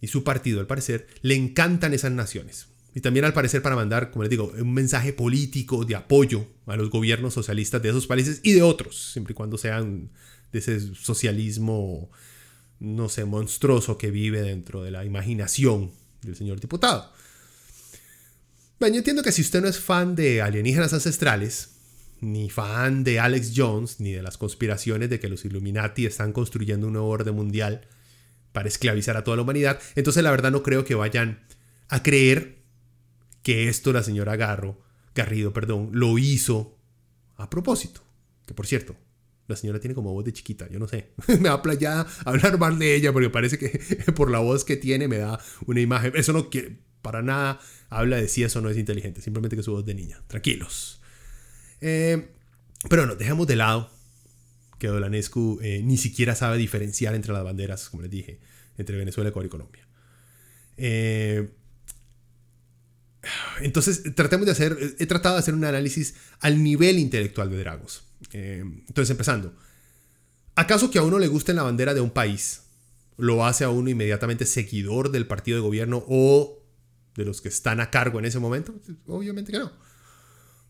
y 0.00 0.08
su 0.08 0.24
partido, 0.24 0.58
al 0.58 0.66
parecer, 0.66 1.06
le 1.22 1.36
encantan 1.36 1.94
esas 1.94 2.10
naciones. 2.10 2.66
Y 2.92 3.02
también 3.02 3.24
al 3.24 3.32
parecer 3.32 3.62
para 3.62 3.76
mandar, 3.76 4.10
como 4.10 4.24
les 4.24 4.30
digo, 4.30 4.52
un 4.58 4.74
mensaje 4.74 5.12
político 5.12 5.84
de 5.84 5.94
apoyo 5.94 6.44
a 6.66 6.74
los 6.74 6.90
gobiernos 6.90 7.34
socialistas 7.34 7.80
de 7.82 7.90
esos 7.90 8.08
países 8.08 8.40
y 8.42 8.52
de 8.52 8.62
otros, 8.62 9.12
siempre 9.12 9.30
y 9.30 9.36
cuando 9.36 9.58
sean 9.58 10.10
de 10.50 10.58
ese 10.58 10.92
socialismo, 10.96 12.10
no 12.80 13.08
sé, 13.08 13.26
monstruoso 13.26 13.96
que 13.96 14.10
vive 14.10 14.40
dentro 14.40 14.82
de 14.82 14.90
la 14.90 15.04
imaginación 15.04 15.92
del 16.22 16.34
señor 16.34 16.58
diputado. 16.58 17.12
Bueno, 18.80 18.94
yo 18.94 19.00
entiendo 19.00 19.22
que 19.22 19.30
si 19.30 19.42
usted 19.42 19.60
no 19.60 19.68
es 19.68 19.78
fan 19.78 20.16
de 20.16 20.40
alienígenas 20.40 20.94
ancestrales, 20.94 21.72
ni 22.22 22.48
fan 22.48 23.04
de 23.04 23.20
Alex 23.20 23.52
Jones, 23.54 24.00
ni 24.00 24.12
de 24.12 24.22
las 24.22 24.38
conspiraciones 24.38 25.10
de 25.10 25.20
que 25.20 25.28
los 25.28 25.44
Illuminati 25.44 26.06
están 26.06 26.32
construyendo 26.32 26.86
un 26.86 26.94
nuevo 26.94 27.10
orden 27.10 27.34
mundial 27.34 27.86
para 28.52 28.68
esclavizar 28.68 29.18
a 29.18 29.22
toda 29.22 29.36
la 29.36 29.42
humanidad, 29.42 29.78
entonces 29.96 30.22
la 30.22 30.30
verdad 30.30 30.50
no 30.50 30.62
creo 30.62 30.86
que 30.86 30.94
vayan 30.94 31.44
a 31.90 32.02
creer 32.02 32.62
que 33.42 33.68
esto 33.68 33.92
la 33.92 34.02
señora 34.02 34.36
Garro, 34.36 34.80
Garrido, 35.14 35.52
perdón, 35.52 35.90
lo 35.92 36.16
hizo 36.16 36.78
a 37.36 37.50
propósito. 37.50 38.00
Que 38.46 38.54
por 38.54 38.66
cierto, 38.66 38.96
la 39.46 39.56
señora 39.56 39.78
tiene 39.78 39.94
como 39.94 40.14
voz 40.14 40.24
de 40.24 40.32
chiquita, 40.32 40.70
yo 40.70 40.78
no 40.78 40.88
sé. 40.88 41.10
me 41.38 41.50
va 41.50 41.62
a 41.62 42.06
hablar 42.24 42.58
mal 42.58 42.78
de 42.78 42.94
ella 42.94 43.12
porque 43.12 43.28
parece 43.28 43.58
que 43.58 43.78
por 44.16 44.30
la 44.30 44.38
voz 44.38 44.64
que 44.64 44.78
tiene 44.78 45.06
me 45.06 45.18
da 45.18 45.38
una 45.66 45.82
imagen. 45.82 46.12
Eso 46.14 46.32
no 46.32 46.48
quiere, 46.48 46.78
para 47.02 47.22
nada 47.22 47.60
habla 47.88 48.16
de 48.16 48.28
si 48.28 48.42
eso 48.42 48.60
no 48.60 48.70
es 48.70 48.76
inteligente, 48.76 49.20
simplemente 49.20 49.56
que 49.56 49.62
su 49.62 49.72
voz 49.72 49.84
de 49.84 49.94
niña. 49.94 50.22
Tranquilos. 50.26 51.00
Eh, 51.80 52.28
pero 52.88 53.06
no, 53.06 53.16
dejemos 53.16 53.46
de 53.46 53.56
lado 53.56 53.90
que 54.78 54.88
Dolanescu 54.88 55.58
eh, 55.62 55.82
ni 55.84 55.98
siquiera 55.98 56.34
sabe 56.34 56.56
diferenciar 56.58 57.14
entre 57.14 57.32
las 57.32 57.44
banderas, 57.44 57.88
como 57.90 58.02
les 58.02 58.10
dije, 58.10 58.40
entre 58.78 58.96
Venezuela, 58.96 59.30
Ecuador 59.30 59.46
y 59.46 59.50
Colombia. 59.50 59.86
Eh, 60.76 61.50
entonces, 63.60 64.14
tratemos 64.14 64.46
de 64.46 64.52
hacer, 64.52 64.78
he 64.98 65.06
tratado 65.06 65.34
de 65.34 65.40
hacer 65.40 65.52
un 65.52 65.64
análisis 65.64 66.14
al 66.40 66.62
nivel 66.62 66.98
intelectual 66.98 67.50
de 67.50 67.58
Dragos. 67.58 68.04
entonces, 68.32 69.10
empezando. 69.10 69.54
¿Acaso 70.54 70.90
que 70.90 70.98
a 70.98 71.02
uno 71.02 71.18
le 71.18 71.28
guste 71.28 71.52
la 71.52 71.62
bandera 71.62 71.92
de 71.92 72.00
un 72.00 72.10
país 72.10 72.62
lo 73.20 73.44
hace 73.44 73.64
a 73.64 73.70
uno 73.70 73.90
inmediatamente 73.90 74.46
seguidor 74.46 75.10
del 75.10 75.26
partido 75.26 75.58
de 75.58 75.62
gobierno 75.62 76.04
o 76.08 76.59
de 77.14 77.24
los 77.24 77.40
que 77.40 77.48
están 77.48 77.80
a 77.80 77.90
cargo 77.90 78.18
en 78.18 78.24
ese 78.24 78.38
momento? 78.38 78.74
Obviamente 79.06 79.52
que 79.52 79.58
no. 79.58 79.72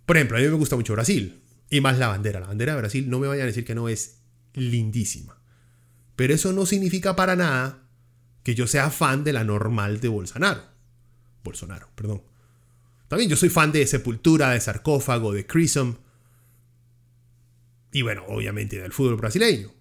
Por 0.07 0.17
ejemplo, 0.17 0.37
a 0.37 0.41
mí 0.41 0.47
me 0.47 0.55
gusta 0.55 0.77
mucho 0.77 0.95
Brasil. 0.95 1.43
Y 1.71 1.81
más 1.81 1.99
la 1.99 2.09
bandera. 2.09 2.41
La 2.41 2.49
bandera 2.49 2.75
de 2.75 2.81
Brasil, 2.81 3.09
no 3.09 3.19
me 3.19 3.29
vayan 3.29 3.45
a 3.45 3.47
decir 3.47 3.65
que 3.65 3.75
no 3.75 3.89
es 3.89 4.23
lindísima. 4.55 5.41
Pero 6.17 6.35
eso 6.35 6.53
no 6.53 6.67
significa 6.67 7.15
para 7.15 7.37
nada 7.37 7.87
que 8.43 8.55
yo 8.55 8.67
sea 8.67 8.91
fan 8.91 9.23
de 9.25 9.33
la 9.33 9.45
normal 9.45 10.01
de 10.01 10.09
Bolsonaro. 10.09 10.63
Bolsonaro, 11.45 11.89
perdón. 11.95 12.23
También 13.09 13.31
yo 13.31 13.37
soy 13.37 13.49
fan 13.49 13.73
de 13.73 13.87
Sepultura, 13.87 14.51
de 14.51 14.61
Sarcófago, 14.61 15.33
de 15.33 15.47
Crisum. 15.47 15.97
Y 17.93 18.03
bueno, 18.03 18.25
obviamente 18.29 18.79
del 18.79 18.93
fútbol 18.93 19.17
brasileño. 19.17 19.73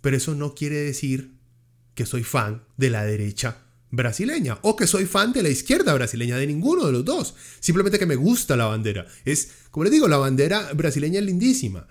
Pero 0.00 0.16
eso 0.16 0.34
no 0.34 0.54
quiere 0.54 0.76
decir 0.76 1.38
que 1.94 2.06
soy 2.06 2.24
fan 2.24 2.64
de 2.76 2.90
la 2.90 3.04
derecha 3.04 3.58
brasileña 3.92 4.58
o 4.62 4.74
que 4.74 4.88
soy 4.88 5.06
fan 5.06 5.32
de 5.32 5.44
la 5.44 5.50
izquierda 5.50 5.94
brasileña, 5.94 6.36
de 6.36 6.48
ninguno 6.48 6.86
de 6.86 6.92
los 6.92 7.04
dos. 7.04 7.34
Simplemente 7.60 8.00
que 8.00 8.06
me 8.06 8.16
gusta 8.16 8.56
la 8.56 8.66
bandera. 8.66 9.06
Es, 9.24 9.50
como 9.70 9.84
les 9.84 9.92
digo, 9.92 10.08
la 10.08 10.16
bandera 10.16 10.72
brasileña 10.74 11.20
es 11.20 11.26
lindísima. 11.26 11.86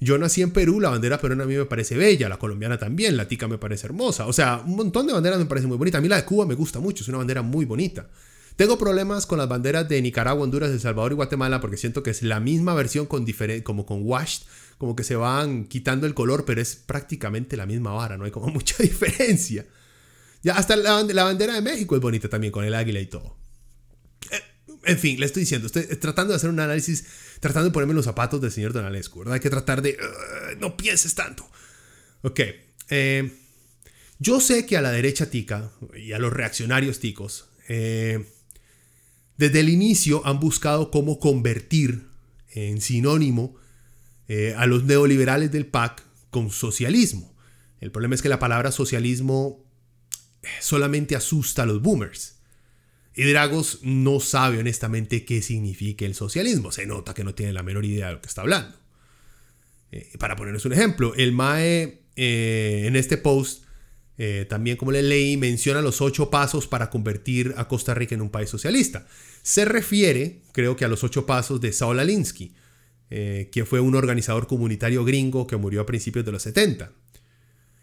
Yo 0.00 0.18
nací 0.18 0.42
en 0.42 0.50
Perú, 0.50 0.80
la 0.80 0.90
bandera 0.90 1.20
peruana 1.20 1.44
a 1.44 1.46
mí 1.46 1.54
me 1.54 1.66
parece 1.66 1.96
bella, 1.96 2.28
la 2.28 2.38
colombiana 2.38 2.78
también, 2.78 3.16
la 3.16 3.28
tica 3.28 3.46
me 3.46 3.58
parece 3.58 3.86
hermosa. 3.86 4.26
O 4.26 4.32
sea, 4.32 4.62
un 4.66 4.74
montón 4.74 5.06
de 5.06 5.12
banderas 5.12 5.38
me 5.38 5.46
parece 5.46 5.66
muy 5.66 5.76
bonita. 5.76 5.98
A 5.98 6.00
mí 6.00 6.08
la 6.08 6.16
de 6.16 6.24
Cuba 6.24 6.46
me 6.46 6.54
gusta 6.54 6.80
mucho, 6.80 7.04
es 7.04 7.08
una 7.08 7.18
bandera 7.18 7.42
muy 7.42 7.64
bonita. 7.64 8.08
Tengo 8.56 8.78
problemas 8.78 9.26
con 9.26 9.38
las 9.38 9.48
banderas 9.48 9.88
de 9.88 10.00
Nicaragua, 10.00 10.44
Honduras, 10.44 10.70
El 10.70 10.80
Salvador 10.80 11.12
y 11.12 11.14
Guatemala 11.16 11.60
porque 11.60 11.76
siento 11.76 12.02
que 12.02 12.10
es 12.10 12.22
la 12.22 12.38
misma 12.38 12.74
versión 12.74 13.06
con 13.06 13.26
como 13.64 13.84
con 13.84 14.00
washed, 14.02 14.42
como 14.78 14.94
que 14.94 15.04
se 15.04 15.16
van 15.16 15.64
quitando 15.64 16.06
el 16.06 16.14
color, 16.14 16.44
pero 16.44 16.60
es 16.60 16.76
prácticamente 16.76 17.56
la 17.56 17.66
misma 17.66 17.92
vara, 17.92 18.16
no 18.16 18.24
hay 18.24 18.30
como 18.30 18.48
mucha 18.52 18.76
diferencia. 18.82 19.66
Ya 20.44 20.52
hasta 20.52 20.76
la, 20.76 20.92
bandera 21.24 21.54
de 21.54 21.62
México 21.62 21.96
es 21.96 22.02
bonita 22.02 22.28
también 22.28 22.52
con 22.52 22.66
el 22.66 22.74
águila 22.74 23.00
y 23.00 23.06
todo. 23.06 23.34
Eh, 24.30 24.42
en 24.84 24.98
fin, 24.98 25.18
le 25.18 25.24
estoy 25.24 25.40
diciendo, 25.40 25.66
estoy 25.66 25.84
tratando 25.96 26.32
de 26.32 26.36
hacer 26.36 26.50
un 26.50 26.60
análisis, 26.60 27.06
tratando 27.40 27.70
de 27.70 27.72
ponerme 27.72 27.94
los 27.94 28.04
zapatos 28.04 28.42
del 28.42 28.52
señor 28.52 28.74
Donalescu, 28.74 29.20
¿verdad? 29.20 29.34
Hay 29.34 29.40
que 29.40 29.48
tratar 29.48 29.80
de... 29.80 29.98
no 30.60 30.76
pienses 30.76 31.14
tanto. 31.14 31.48
Ok. 32.20 32.40
Eh, 32.90 33.32
yo 34.18 34.38
sé 34.38 34.66
que 34.66 34.76
a 34.76 34.82
la 34.82 34.92
derecha 34.92 35.30
tica 35.30 35.72
y 35.96 36.12
a 36.12 36.18
los 36.18 36.30
reaccionarios 36.30 37.00
ticos, 37.00 37.48
eh, 37.68 38.26
desde 39.38 39.60
el 39.60 39.70
inicio 39.70 40.26
han 40.26 40.40
buscado 40.40 40.90
cómo 40.90 41.18
convertir 41.18 42.06
en 42.50 42.82
sinónimo 42.82 43.56
a 44.56 44.66
los 44.66 44.84
neoliberales 44.84 45.52
del 45.52 45.66
PAC 45.66 46.02
con 46.30 46.50
socialismo. 46.50 47.34
El 47.80 47.90
problema 47.90 48.14
es 48.14 48.22
que 48.22 48.28
la 48.28 48.38
palabra 48.38 48.72
socialismo 48.72 49.63
solamente 50.60 51.16
asusta 51.16 51.62
a 51.62 51.66
los 51.66 51.82
boomers. 51.82 52.34
Y 53.14 53.22
Dragos 53.24 53.78
no 53.82 54.18
sabe 54.18 54.58
honestamente 54.58 55.24
qué 55.24 55.40
significa 55.40 56.04
el 56.04 56.14
socialismo. 56.14 56.72
Se 56.72 56.86
nota 56.86 57.14
que 57.14 57.22
no 57.22 57.34
tiene 57.34 57.52
la 57.52 57.62
menor 57.62 57.84
idea 57.84 58.08
de 58.08 58.14
lo 58.14 58.20
que 58.20 58.28
está 58.28 58.40
hablando. 58.40 58.76
Eh, 59.92 60.10
para 60.18 60.34
ponerles 60.34 60.64
un 60.64 60.72
ejemplo, 60.72 61.14
el 61.14 61.30
MAE 61.30 62.02
eh, 62.16 62.84
en 62.86 62.96
este 62.96 63.16
post, 63.16 63.64
eh, 64.18 64.46
también 64.48 64.76
como 64.76 64.90
le 64.90 65.02
leí, 65.02 65.36
menciona 65.36 65.80
los 65.80 66.00
ocho 66.00 66.30
pasos 66.30 66.66
para 66.66 66.90
convertir 66.90 67.54
a 67.56 67.68
Costa 67.68 67.94
Rica 67.94 68.16
en 68.16 68.20
un 68.20 68.30
país 68.30 68.50
socialista. 68.50 69.06
Se 69.42 69.64
refiere, 69.64 70.40
creo 70.52 70.74
que 70.74 70.84
a 70.84 70.88
los 70.88 71.04
ocho 71.04 71.26
pasos 71.26 71.60
de 71.60 71.72
Saul 71.72 72.00
Alinsky, 72.00 72.54
que 73.10 73.64
fue 73.64 73.78
un 73.78 73.94
organizador 73.94 74.48
comunitario 74.48 75.04
gringo 75.04 75.46
que 75.46 75.56
murió 75.56 75.82
a 75.82 75.86
principios 75.86 76.24
de 76.24 76.32
los 76.32 76.42
70. 76.42 76.90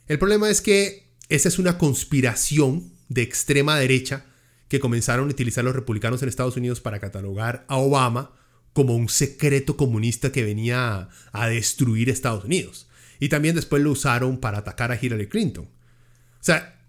El 0.07 0.19
problema 0.19 0.49
es 0.49 0.59
que 0.59 1.10
esa 1.31 1.47
es 1.47 1.59
una 1.59 1.77
conspiración 1.77 2.91
de 3.07 3.21
extrema 3.21 3.79
derecha 3.79 4.25
que 4.67 4.81
comenzaron 4.81 5.29
a 5.29 5.31
utilizar 5.31 5.63
los 5.63 5.73
republicanos 5.73 6.21
en 6.21 6.27
Estados 6.27 6.57
Unidos 6.57 6.81
para 6.81 6.99
catalogar 6.99 7.63
a 7.69 7.77
Obama 7.77 8.33
como 8.73 8.97
un 8.97 9.07
secreto 9.07 9.77
comunista 9.77 10.33
que 10.33 10.43
venía 10.43 11.07
a 11.31 11.47
destruir 11.47 12.09
Estados 12.09 12.43
Unidos. 12.43 12.89
Y 13.17 13.29
también 13.29 13.55
después 13.55 13.81
lo 13.81 13.91
usaron 13.91 14.39
para 14.39 14.57
atacar 14.57 14.91
a 14.91 14.99
Hillary 15.01 15.27
Clinton. 15.29 15.65
O 15.65 16.43
sea, 16.43 16.81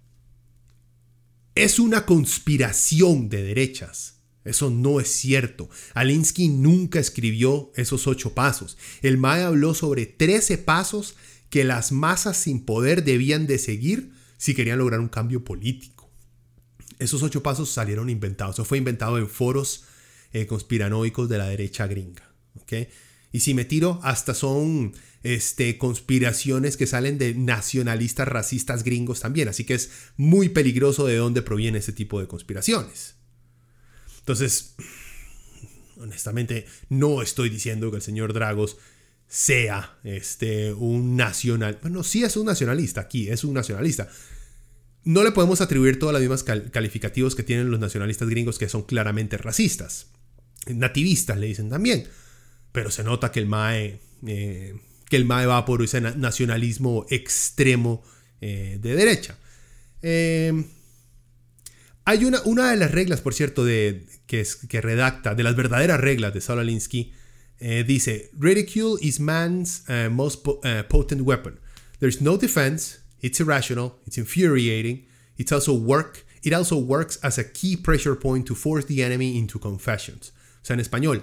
es 1.55 1.79
una 1.79 2.05
conspiración 2.05 3.29
de 3.29 3.45
derechas. 3.45 4.23
Eso 4.45 4.71
no 4.71 4.99
es 4.99 5.09
cierto. 5.09 5.71
Alinsky 5.95 6.49
nunca 6.49 6.99
escribió 6.99 7.71
esos 7.77 8.09
ocho 8.09 8.35
pasos. 8.35 8.77
El 9.03 9.19
MAE 9.19 9.45
habló 9.45 9.75
sobre 9.75 10.07
13 10.07 10.59
pasos 10.59 11.15
que 11.49 11.63
las 11.63 11.93
masas 11.93 12.39
sin 12.39 12.65
poder 12.65 13.05
debían 13.05 13.47
de 13.47 13.59
seguir 13.59 14.12
si 14.43 14.55
querían 14.55 14.79
lograr 14.81 14.99
un 14.99 15.09
cambio 15.09 15.45
político. 15.45 16.11
Esos 16.99 17.23
ocho 17.23 17.45
pasos 17.45 17.71
salieron 17.71 18.11
inventados. 18.11 18.57
Eso 18.57 18.65
fue 18.65 18.77
inventado 18.77 19.17
en 19.17 19.29
foros 19.29 19.85
eh, 20.33 20.47
conspiranoicos 20.49 21.29
de 21.29 21.39
la 21.39 21.47
derecha 21.47 21.87
gringa. 21.87 22.29
¿okay? 22.61 22.89
Y 23.31 23.39
si 23.39 23.55
me 23.55 23.65
tiro, 23.65 24.01
hasta 24.03 24.35
son 24.35 24.95
este, 25.23 25.79
conspiraciones 25.79 26.77
que 26.77 26.89
salen 26.89 27.19
de 27.19 27.37
nacionalistas 27.37 28.27
racistas 28.27 28.83
gringos 28.83 29.21
también. 29.21 29.47
Así 29.47 29.63
que 29.63 29.75
es 29.75 29.93
muy 30.17 30.49
peligroso 30.49 31.07
de 31.07 31.15
dónde 31.15 31.43
proviene 31.43 31.79
ese 31.79 31.93
tipo 31.93 32.19
de 32.19 32.27
conspiraciones. 32.27 33.15
Entonces, 34.19 34.75
honestamente, 35.99 36.67
no 36.89 37.23
estoy 37.23 37.49
diciendo 37.49 37.93
que 37.93 37.99
el 37.99 38.03
señor 38.03 38.33
Dragos 38.33 38.77
sea 39.33 39.99
este, 40.05 40.75
un 40.75 41.17
nacional. 41.17 41.79
Bueno, 41.81 42.05
sí 42.05 42.23
es 42.23 42.37
un 42.37 42.45
nacionalista 42.45 43.01
aquí, 43.01 43.31
es 43.31 43.45
un 43.45 43.55
nacionalista. 43.55 44.11
No 45.05 45.25
le 45.25 45.33
podemos 45.33 45.63
atribuir 45.63 45.99
todos 45.99 46.13
los 46.13 46.21
mismos 46.21 46.43
calificativos 46.43 47.35
que 47.35 47.43
tienen 47.43 47.71
los 47.71 47.81
nacionalistas 47.81 48.29
gringos 48.29 48.59
que 48.59 48.69
son 48.69 48.83
claramente 48.83 49.39
racistas. 49.39 50.09
Nativistas 50.67 51.39
le 51.39 51.47
dicen 51.47 51.71
también. 51.71 52.05
Pero 52.73 52.91
se 52.91 53.05
nota 53.05 53.33
que 53.33 53.41
el 53.41 53.47
MAE, 53.47 54.01
eh, 54.27 54.75
que 55.09 55.17
el 55.17 55.31
va 55.31 55.65
por 55.65 55.83
ese 55.83 56.03
nacionalismo 56.03 57.07
extremo 57.09 58.03
eh, 58.43 58.79
de 58.83 58.95
derecha. 58.95 59.39
Em, 60.03 60.67
hay 62.05 62.27
una, 62.27 62.43
una 62.43 62.71
de 62.71 62.77
las 62.77 62.91
reglas, 62.91 63.23
por 63.23 63.33
cierto, 63.33 63.65
de, 63.65 64.07
que, 64.27 64.47
que 64.69 64.83
redacta, 64.83 65.35
de 65.35 65.43
las 65.43 65.57
verdaderas 65.57 65.99
reglas 65.99 66.35
de 66.35 66.43
Saul 66.43 66.59
Alinsky, 66.59 67.15
eh, 67.63 67.85
dice, 67.85 68.31
Ridicule 68.39 68.99
is 69.01 69.21
man's 69.21 69.85
most 70.11 70.45
potent 70.89 71.23
weapon. 71.23 71.59
There's 72.01 72.21
no 72.21 72.37
defense, 72.37 72.99
it's 73.21 73.39
irrational, 73.41 74.01
it's 74.07 74.19
infuriating, 74.19 75.07
it's 75.39 75.53
also 75.53 75.73
work, 75.73 76.27
it 76.43 76.53
also 76.53 76.77
works 76.77 77.21
as 77.23 77.39
a 77.39 77.53
key 77.53 77.77
pressure 77.77 78.17
point 78.17 78.47
to 78.47 78.57
force 78.57 78.87
the 78.87 79.05
enemy 79.05 79.39
into 79.39 79.61
confessions. 79.61 80.33
O 80.63 80.65
sea, 80.65 80.75
en 80.75 80.81
español, 80.81 81.23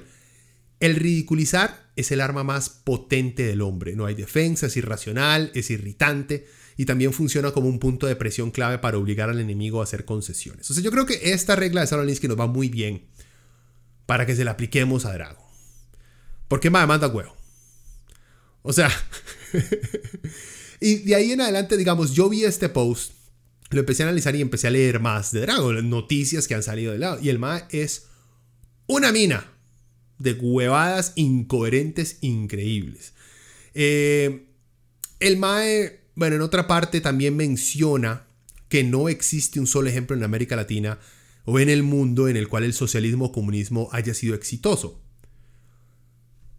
el 0.79 0.96
ridiculizar 0.96 1.91
es 1.98 2.12
el 2.12 2.22
arma 2.22 2.46
más 2.46 2.69
potente 2.69 3.43
del 3.43 3.62
hombre. 3.62 3.96
No 3.98 4.05
hay 4.05 4.15
defensa, 4.15 4.67
es 4.67 4.77
irracional, 4.77 5.51
es 5.53 5.69
irritante 5.69 6.48
y 6.77 6.86
también 6.86 7.12
funciona 7.12 7.51
como 7.51 7.67
un 7.67 7.79
punto 7.79 8.08
de 8.08 8.15
presión 8.15 8.51
clave 8.51 8.77
para 8.79 8.98
obligar 8.98 9.29
al 9.29 9.41
enemigo 9.41 9.81
a 9.81 9.84
hacer 9.84 10.05
concesiones. 10.05 10.72
O 10.72 10.74
sea, 10.74 10.81
yo 10.81 10.91
creo 10.91 11.05
que 11.05 11.34
esta 11.34 11.58
regla 11.58 11.81
de 11.81 11.88
Sarolinsky 11.88 12.29
nos 12.29 12.39
va 12.39 12.48
muy 12.48 12.69
bien 12.69 13.03
para 14.05 14.25
que 14.25 14.34
se 14.38 14.46
la 14.46 14.51
apliquemos 14.51 15.05
a 15.05 15.12
Drago. 15.12 15.49
Porque 16.50 16.70
más 16.70 16.86
manda 16.86 17.08
huevo. 17.08 17.34
O 18.62 18.74
sea, 18.74 18.91
y 20.82 20.96
de 20.98 21.15
ahí 21.15 21.32
en 21.32 21.39
adelante, 21.39 21.77
digamos, 21.77 22.13
yo 22.13 22.27
vi 22.27 22.44
este 22.44 22.68
post, 22.68 23.13
lo 23.70 23.79
empecé 23.79 24.03
a 24.03 24.08
analizar 24.08 24.36
y 24.36 24.41
empecé 24.41 24.68
a 24.68 24.72
leer 24.72 25.00
más 25.00 25.32
de 25.32 25.41
Drago, 25.41 25.72
noticias 25.74 26.48
que 26.48 26.56
han 26.56 26.63
salido 26.63 26.91
de 26.91 27.00
lado. 27.00 27.20
Y 27.22 27.29
el 27.29 27.39
MA 27.39 27.68
es 27.70 28.08
una 28.88 29.13
mina 29.13 29.46
de 30.18 30.34
huevadas 30.34 31.13
incoherentes 31.15 32.18
increíbles. 32.22 33.13
Eh, 33.74 34.48
el 35.20 35.38
MAE, 35.38 36.01
bueno, 36.15 36.36
en 36.36 36.41
otra 36.41 36.68
parte 36.68 37.00
también 37.00 37.38
menciona 37.38 38.25
que 38.68 38.84
no 38.84 39.10
existe 39.10 39.60
un 39.60 39.68
solo 39.68 39.89
ejemplo 39.89 40.15
en 40.15 40.24
América 40.24 40.56
Latina 40.56 41.00
o 41.46 41.60
en 41.60 41.70
el 41.70 41.84
mundo 41.84 42.27
en 42.27 42.38
el 42.38 42.48
cual 42.48 42.63
el 42.63 42.74
socialismo 42.74 43.25
o 43.25 43.32
comunismo 43.32 43.89
haya 43.91 44.13
sido 44.13 44.36
exitoso. 44.36 45.01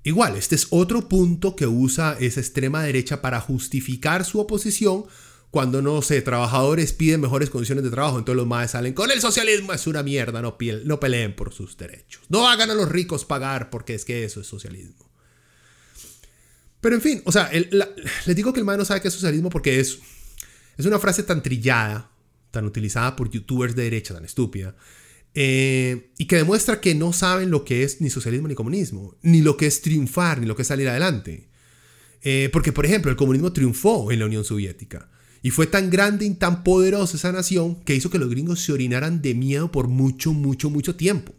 Igual, 0.02 0.36
este 0.36 0.54
es 0.54 0.68
otro 0.70 1.08
punto 1.08 1.56
que 1.56 1.66
usa 1.66 2.16
esa 2.18 2.40
extrema 2.40 2.82
derecha 2.82 3.20
para 3.20 3.40
justificar 3.40 4.24
su 4.24 4.40
oposición 4.40 5.04
cuando, 5.50 5.82
no 5.82 6.00
sé, 6.00 6.22
trabajadores 6.22 6.92
piden 6.92 7.20
mejores 7.20 7.50
condiciones 7.50 7.84
de 7.84 7.90
trabajo, 7.90 8.18
entonces 8.18 8.36
los 8.36 8.46
más 8.46 8.70
salen 8.70 8.94
con 8.94 9.10
el 9.10 9.20
socialismo 9.20 9.72
es 9.72 9.86
una 9.86 10.02
mierda, 10.02 10.40
no, 10.40 10.56
no 10.84 11.00
peleen 11.00 11.34
por 11.34 11.52
sus 11.52 11.76
derechos. 11.76 12.22
No 12.28 12.48
hagan 12.48 12.70
a 12.70 12.74
los 12.74 12.88
ricos 12.88 13.24
pagar 13.24 13.68
porque 13.68 13.94
es 13.94 14.04
que 14.04 14.24
eso 14.24 14.40
es 14.40 14.46
socialismo. 14.46 15.10
Pero 16.80 16.94
en 16.94 17.02
fin, 17.02 17.22
o 17.26 17.32
sea, 17.32 17.50
les 17.52 18.36
digo 18.36 18.52
que 18.52 18.60
el 18.60 18.64
MAE 18.64 18.78
no 18.78 18.84
sabe 18.84 19.02
qué 19.02 19.08
es 19.08 19.14
socialismo 19.14 19.50
porque 19.50 19.80
es, 19.80 19.98
es 20.78 20.86
una 20.86 20.98
frase 20.98 21.24
tan 21.24 21.42
trillada, 21.42 22.10
tan 22.52 22.64
utilizada 22.64 23.16
por 23.16 23.28
youtubers 23.28 23.74
de 23.74 23.82
derecha, 23.82 24.14
tan 24.14 24.24
estúpida, 24.24 24.74
eh, 25.34 26.12
y 26.18 26.26
que 26.26 26.36
demuestra 26.36 26.80
que 26.80 26.94
no 26.94 27.12
saben 27.12 27.50
lo 27.50 27.64
que 27.64 27.84
es 27.84 28.00
ni 28.00 28.10
socialismo 28.10 28.48
ni 28.48 28.54
comunismo, 28.54 29.16
ni 29.22 29.42
lo 29.42 29.56
que 29.56 29.66
es 29.66 29.80
triunfar, 29.80 30.40
ni 30.40 30.46
lo 30.46 30.56
que 30.56 30.62
es 30.62 30.68
salir 30.68 30.88
adelante. 30.88 31.48
Eh, 32.22 32.50
porque, 32.52 32.72
por 32.72 32.84
ejemplo, 32.84 33.10
el 33.10 33.16
comunismo 33.16 33.52
triunfó 33.52 34.10
en 34.10 34.18
la 34.18 34.26
Unión 34.26 34.44
Soviética. 34.44 35.08
Y 35.42 35.50
fue 35.50 35.66
tan 35.66 35.88
grande 35.88 36.26
y 36.26 36.34
tan 36.34 36.62
poderosa 36.62 37.16
esa 37.16 37.32
nación 37.32 37.82
que 37.84 37.94
hizo 37.94 38.10
que 38.10 38.18
los 38.18 38.28
gringos 38.28 38.60
se 38.60 38.72
orinaran 38.72 39.22
de 39.22 39.34
miedo 39.34 39.72
por 39.72 39.88
mucho, 39.88 40.34
mucho, 40.34 40.68
mucho 40.68 40.96
tiempo. 40.96 41.34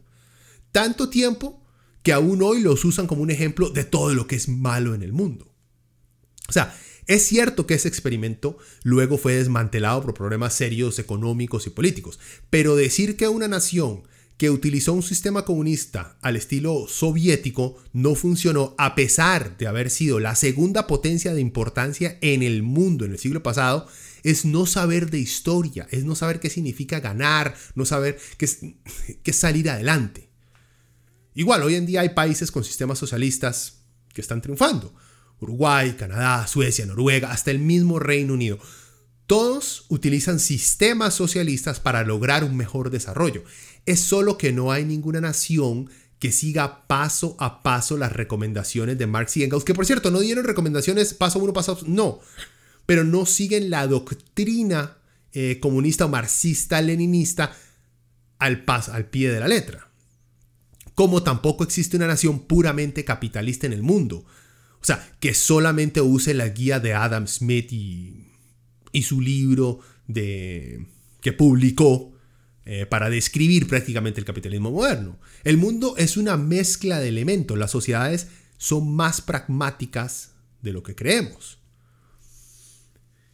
Tanto 0.71 1.09
tiempo 1.09 1.63
que 2.01 2.13
aún 2.13 2.41
hoy 2.41 2.61
los 2.61 2.83
usan 2.83 3.05
como 3.05 3.21
un 3.21 3.29
ejemplo 3.29 3.69
de 3.69 3.83
todo 3.83 4.13
lo 4.15 4.25
que 4.25 4.35
es 4.35 4.47
malo 4.47 4.95
en 4.95 5.03
el 5.03 5.13
mundo. 5.13 5.53
O 6.49 6.51
sea, 6.51 6.75
es 7.07 7.23
cierto 7.23 7.67
que 7.67 7.73
ese 7.73 7.87
experimento 7.87 8.57
luego 8.83 9.17
fue 9.17 9.35
desmantelado 9.35 10.01
por 10.01 10.13
problemas 10.13 10.53
serios 10.53 10.99
económicos 10.99 11.67
y 11.67 11.71
políticos, 11.71 12.19
pero 12.49 12.75
decir 12.75 13.17
que 13.17 13.27
una 13.27 13.47
nación 13.47 14.03
que 14.41 14.49
utilizó 14.49 14.93
un 14.93 15.03
sistema 15.03 15.45
comunista 15.45 16.17
al 16.21 16.35
estilo 16.35 16.87
soviético 16.87 17.77
no 17.93 18.15
funcionó 18.15 18.73
a 18.79 18.95
pesar 18.95 19.55
de 19.57 19.67
haber 19.67 19.91
sido 19.91 20.19
la 20.19 20.35
segunda 20.35 20.87
potencia 20.87 21.31
de 21.35 21.41
importancia 21.41 22.17
en 22.21 22.41
el 22.41 22.63
mundo 22.63 23.05
en 23.05 23.11
el 23.11 23.19
siglo 23.19 23.43
pasado, 23.43 23.87
es 24.23 24.45
no 24.45 24.65
saber 24.65 25.11
de 25.11 25.19
historia, 25.19 25.87
es 25.91 26.05
no 26.05 26.15
saber 26.15 26.39
qué 26.39 26.49
significa 26.49 26.99
ganar, 26.99 27.55
no 27.75 27.85
saber 27.85 28.17
qué 28.37 28.45
es, 28.45 28.59
salir 29.35 29.69
adelante. 29.69 30.31
Igual, 31.35 31.61
hoy 31.61 31.75
en 31.75 31.85
día 31.85 32.01
hay 32.01 32.09
países 32.09 32.51
con 32.51 32.63
sistemas 32.63 32.97
socialistas 32.97 33.83
que 34.11 34.21
están 34.21 34.41
triunfando. 34.41 34.91
Uruguay, 35.41 35.95
Canadá, 35.97 36.47
Suecia, 36.47 36.85
Noruega, 36.85 37.31
hasta 37.31 37.51
el 37.51 37.59
mismo 37.59 37.99
Reino 37.99 38.33
Unido. 38.33 38.59
Todos 39.25 39.85
utilizan 39.89 40.39
sistemas 40.39 41.13
socialistas 41.13 41.79
para 41.79 42.03
lograr 42.03 42.43
un 42.43 42.55
mejor 42.55 42.89
desarrollo. 42.89 43.43
Es 43.85 43.99
solo 43.99 44.37
que 44.37 44.53
no 44.53 44.71
hay 44.71 44.85
ninguna 44.85 45.19
nación 45.21 45.89
que 46.19 46.31
siga 46.31 46.85
paso 46.87 47.35
a 47.39 47.63
paso 47.63 47.97
las 47.97 48.13
recomendaciones 48.13 48.97
de 48.97 49.07
Marx 49.07 49.37
y 49.37 49.43
Engels, 49.43 49.63
que 49.63 49.73
por 49.73 49.87
cierto 49.87 50.11
no 50.11 50.19
dieron 50.19 50.45
recomendaciones 50.45 51.15
paso 51.15 51.39
uno, 51.39 51.51
paso 51.51 51.73
dos, 51.73 51.87
no, 51.87 52.19
pero 52.85 53.03
no 53.03 53.25
siguen 53.25 53.71
la 53.71 53.87
doctrina 53.87 54.97
eh, 55.33 55.59
comunista 55.59 56.05
o 56.05 56.09
marxista-leninista 56.09 57.55
al, 58.37 58.63
al 58.67 59.05
pie 59.09 59.31
de 59.31 59.39
la 59.39 59.47
letra. 59.47 59.89
Como 60.93 61.23
tampoco 61.23 61.63
existe 61.63 61.97
una 61.97 62.05
nación 62.05 62.41
puramente 62.41 63.03
capitalista 63.03 63.65
en 63.65 63.73
el 63.73 63.81
mundo. 63.81 64.25
O 64.81 64.85
sea, 64.85 65.07
que 65.19 65.33
solamente 65.35 66.01
use 66.01 66.33
la 66.33 66.49
guía 66.49 66.79
de 66.79 66.93
Adam 66.93 67.27
Smith 67.27 67.71
y, 67.71 68.27
su 69.03 69.21
libro 69.21 69.79
de, 70.07 70.87
que 71.21 71.33
publicó 71.33 72.13
eh, 72.65 72.87
para 72.87 73.09
describir 73.09 73.67
prácticamente 73.67 74.19
el 74.19 74.25
capitalismo 74.25 74.71
moderno. 74.71 75.19
El 75.43 75.57
mundo 75.57 75.95
es 75.97 76.17
una 76.17 76.35
mezcla 76.35 76.99
de 76.99 77.09
elementos, 77.09 77.57
las 77.57 77.71
sociedades 77.71 78.27
son 78.57 78.95
más 78.95 79.21
pragmáticas 79.21 80.33
de 80.63 80.73
lo 80.73 80.81
que 80.81 80.95
creemos. 80.95 81.59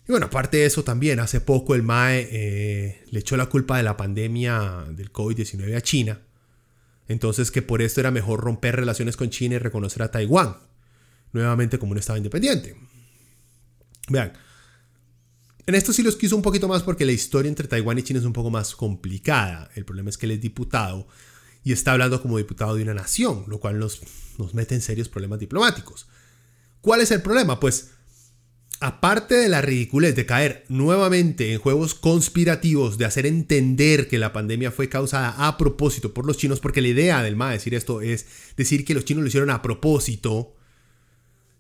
Y 0.06 0.12
bueno, 0.12 0.28
aparte 0.28 0.58
de 0.58 0.66
eso 0.66 0.84
también, 0.84 1.20
hace 1.20 1.40
poco 1.42 1.76
el 1.76 1.84
MAE 1.84 2.28
eh, 2.32 3.04
le 3.10 3.20
echó 3.20 3.38
la 3.38 3.48
culpa 3.48 3.78
de 3.78 3.84
la 3.84 3.98
pandemia 3.98 4.86
del 4.90 5.12
COVID-19 5.12 5.76
a 5.76 5.82
China. 5.82 6.22
Entonces 7.08 7.52
que 7.52 7.62
por 7.62 7.82
esto 7.82 8.02
era 8.02 8.12
mejor 8.12 8.42
romper 8.42 8.76
relaciones 8.76 9.16
con 9.16 9.30
China 9.30 9.56
y 9.56 9.60
reconocer 9.60 10.04
a 10.04 10.12
Taiwán 10.12 10.67
nuevamente 11.34 11.80
como 11.80 11.92
un 11.92 11.98
estado 11.98 12.18
independiente. 12.18 12.76
Vean, 14.10 14.34
en 15.66 15.76
esto 15.76 15.92
sí 15.92 16.02
los 16.02 16.16
quiso 16.16 16.36
un 16.36 16.42
poquito 16.42 16.68
más 16.68 16.84
porque 16.84 17.06
la 17.06 17.12
historia 17.12 17.50
entre 17.50 17.68
Taiwán 17.68 18.00
y 18.00 18.04
China 18.04 18.20
es 18.20 18.26
un 18.26 18.34
poco 18.34 18.50
más 18.50 18.76
complicada. 18.76 19.70
El 19.76 19.84
problema 19.86 20.10
es 20.10 20.18
que 20.18 20.26
él 20.26 20.32
es 20.32 20.42
diputado 20.42 21.08
y 21.64 21.74
está 21.74 21.92
hablando 21.92 22.22
como 22.22 22.38
diputado 22.38 22.76
de 22.76 22.84
una 22.84 22.94
nación, 22.94 23.44
lo 23.48 23.60
cual 23.60 23.78
nos, 23.78 24.02
nos 24.38 24.54
mete 24.54 24.76
en 24.76 24.82
serios 24.82 25.10
problemas 25.10 25.40
diplomáticos. 25.40 26.08
¿Cuál 26.80 27.02
es 27.02 27.12
el 27.12 27.22
problema? 27.22 27.60
Pues, 27.60 27.90
aparte 28.80 29.36
de 29.36 29.50
la 29.50 29.62
ridiculez 29.62 30.16
de 30.16 30.26
caer 30.26 30.64
nuevamente 30.70 31.52
en 31.52 31.60
juegos 31.60 31.96
conspirativos, 31.96 32.98
de 32.98 33.06
hacer 33.06 33.26
entender 33.26 34.08
que 34.08 34.20
la 34.20 34.32
pandemia 34.32 34.72
fue 34.72 34.88
causada 34.88 35.48
a 35.48 35.58
propósito 35.58 36.14
por 36.14 36.26
los 36.26 36.38
chinos, 36.38 36.62
porque 36.62 36.82
la 36.82 36.88
idea 36.88 37.22
del 37.24 37.36
MA 37.36 37.52
decir 37.52 37.74
esto 37.76 38.02
es 38.02 38.26
decir 38.56 38.86
que 38.86 38.94
los 38.94 39.04
chinos 39.04 39.24
lo 39.24 39.28
hicieron 39.28 39.50
a 39.50 39.62
propósito, 39.62 40.56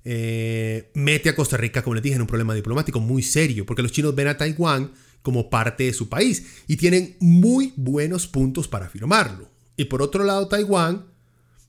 eh, 0.10 0.89
mete 0.93 1.28
a 1.28 1.36
Costa 1.36 1.58
Rica, 1.58 1.84
como 1.84 1.96
les 1.96 2.04
dije, 2.04 2.15
en 2.15 2.22
un 2.22 2.28
problema 2.28 2.54
diplomático 2.54 3.02
muy 3.02 3.22
serio, 3.22 3.65
porque 3.65 3.82
los 3.82 3.91
chinos 3.91 4.15
ven 4.15 4.30
a 4.30 4.38
Taiwán 4.38 4.93
como 5.22 5.50
parte 5.50 5.84
de 5.84 5.91
su 5.91 6.08
país 6.08 6.63
y 6.65 6.78
tienen 6.78 7.17
muy 7.20 7.74
buenos 7.76 8.26
puntos 8.26 8.70
para 8.70 8.86
afirmarlo. 8.86 9.52
Y 9.76 9.84
por 9.84 10.02
otro 10.02 10.24
lado, 10.24 10.48
Taiwán 10.48 11.08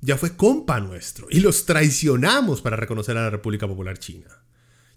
ya 0.01 0.17
fue 0.17 0.37
compa 0.37 0.79
nuestro 0.79 1.27
y 1.29 1.41
los 1.41 1.67
traicionamos 1.67 2.63
para 2.63 2.77
reconocer 2.77 3.17
a 3.17 3.23
la 3.23 3.31
República 3.31 3.67
Popular 3.67 3.99
China, 3.99 4.29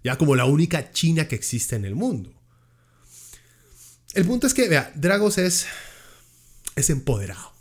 ya 0.03 0.19
como 0.19 0.35
la 0.35 0.45
única 0.45 0.91
China 0.91 1.27
que 1.27 1.33
existe 1.33 1.75
en 1.75 1.85
el 1.85 1.95
mundo. 1.95 2.31
El 4.13 4.25
punto 4.25 4.45
es 4.45 4.53
que, 4.53 4.69
vea, 4.69 4.91
Dragos 4.93 5.39
es, 5.39 5.65
es 6.75 6.91
empoderado. 6.91 7.53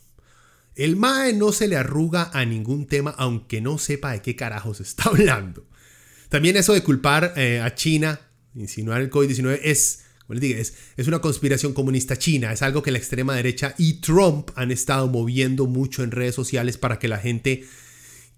El 0.74 0.96
MAE 0.96 1.32
no 1.32 1.52
se 1.52 1.68
le 1.68 1.78
arruga 1.78 2.30
a 2.34 2.44
ningún 2.44 2.86
tema 2.86 3.14
aunque 3.16 3.62
no 3.62 3.78
sepa 3.78 4.12
de 4.12 4.20
qué 4.20 4.36
carajos 4.36 4.80
está 4.80 5.04
hablando. 5.08 5.69
También 6.30 6.56
eso 6.56 6.72
de 6.72 6.82
culpar 6.82 7.34
eh, 7.36 7.60
a 7.60 7.74
China, 7.74 8.20
insinuar 8.54 9.00
el 9.00 9.10
COVID-19 9.10 9.60
es, 9.64 10.04
es, 10.30 10.74
es 10.96 11.08
una 11.08 11.18
conspiración 11.18 11.74
comunista 11.74 12.16
china, 12.16 12.52
es 12.52 12.62
algo 12.62 12.82
que 12.82 12.92
la 12.92 12.98
extrema 12.98 13.34
derecha 13.34 13.74
y 13.76 13.94
Trump 13.94 14.50
han 14.54 14.70
estado 14.70 15.08
moviendo 15.08 15.66
mucho 15.66 16.04
en 16.04 16.12
redes 16.12 16.36
sociales 16.36 16.78
para 16.78 17.00
que 17.00 17.08
la 17.08 17.18
gente 17.18 17.64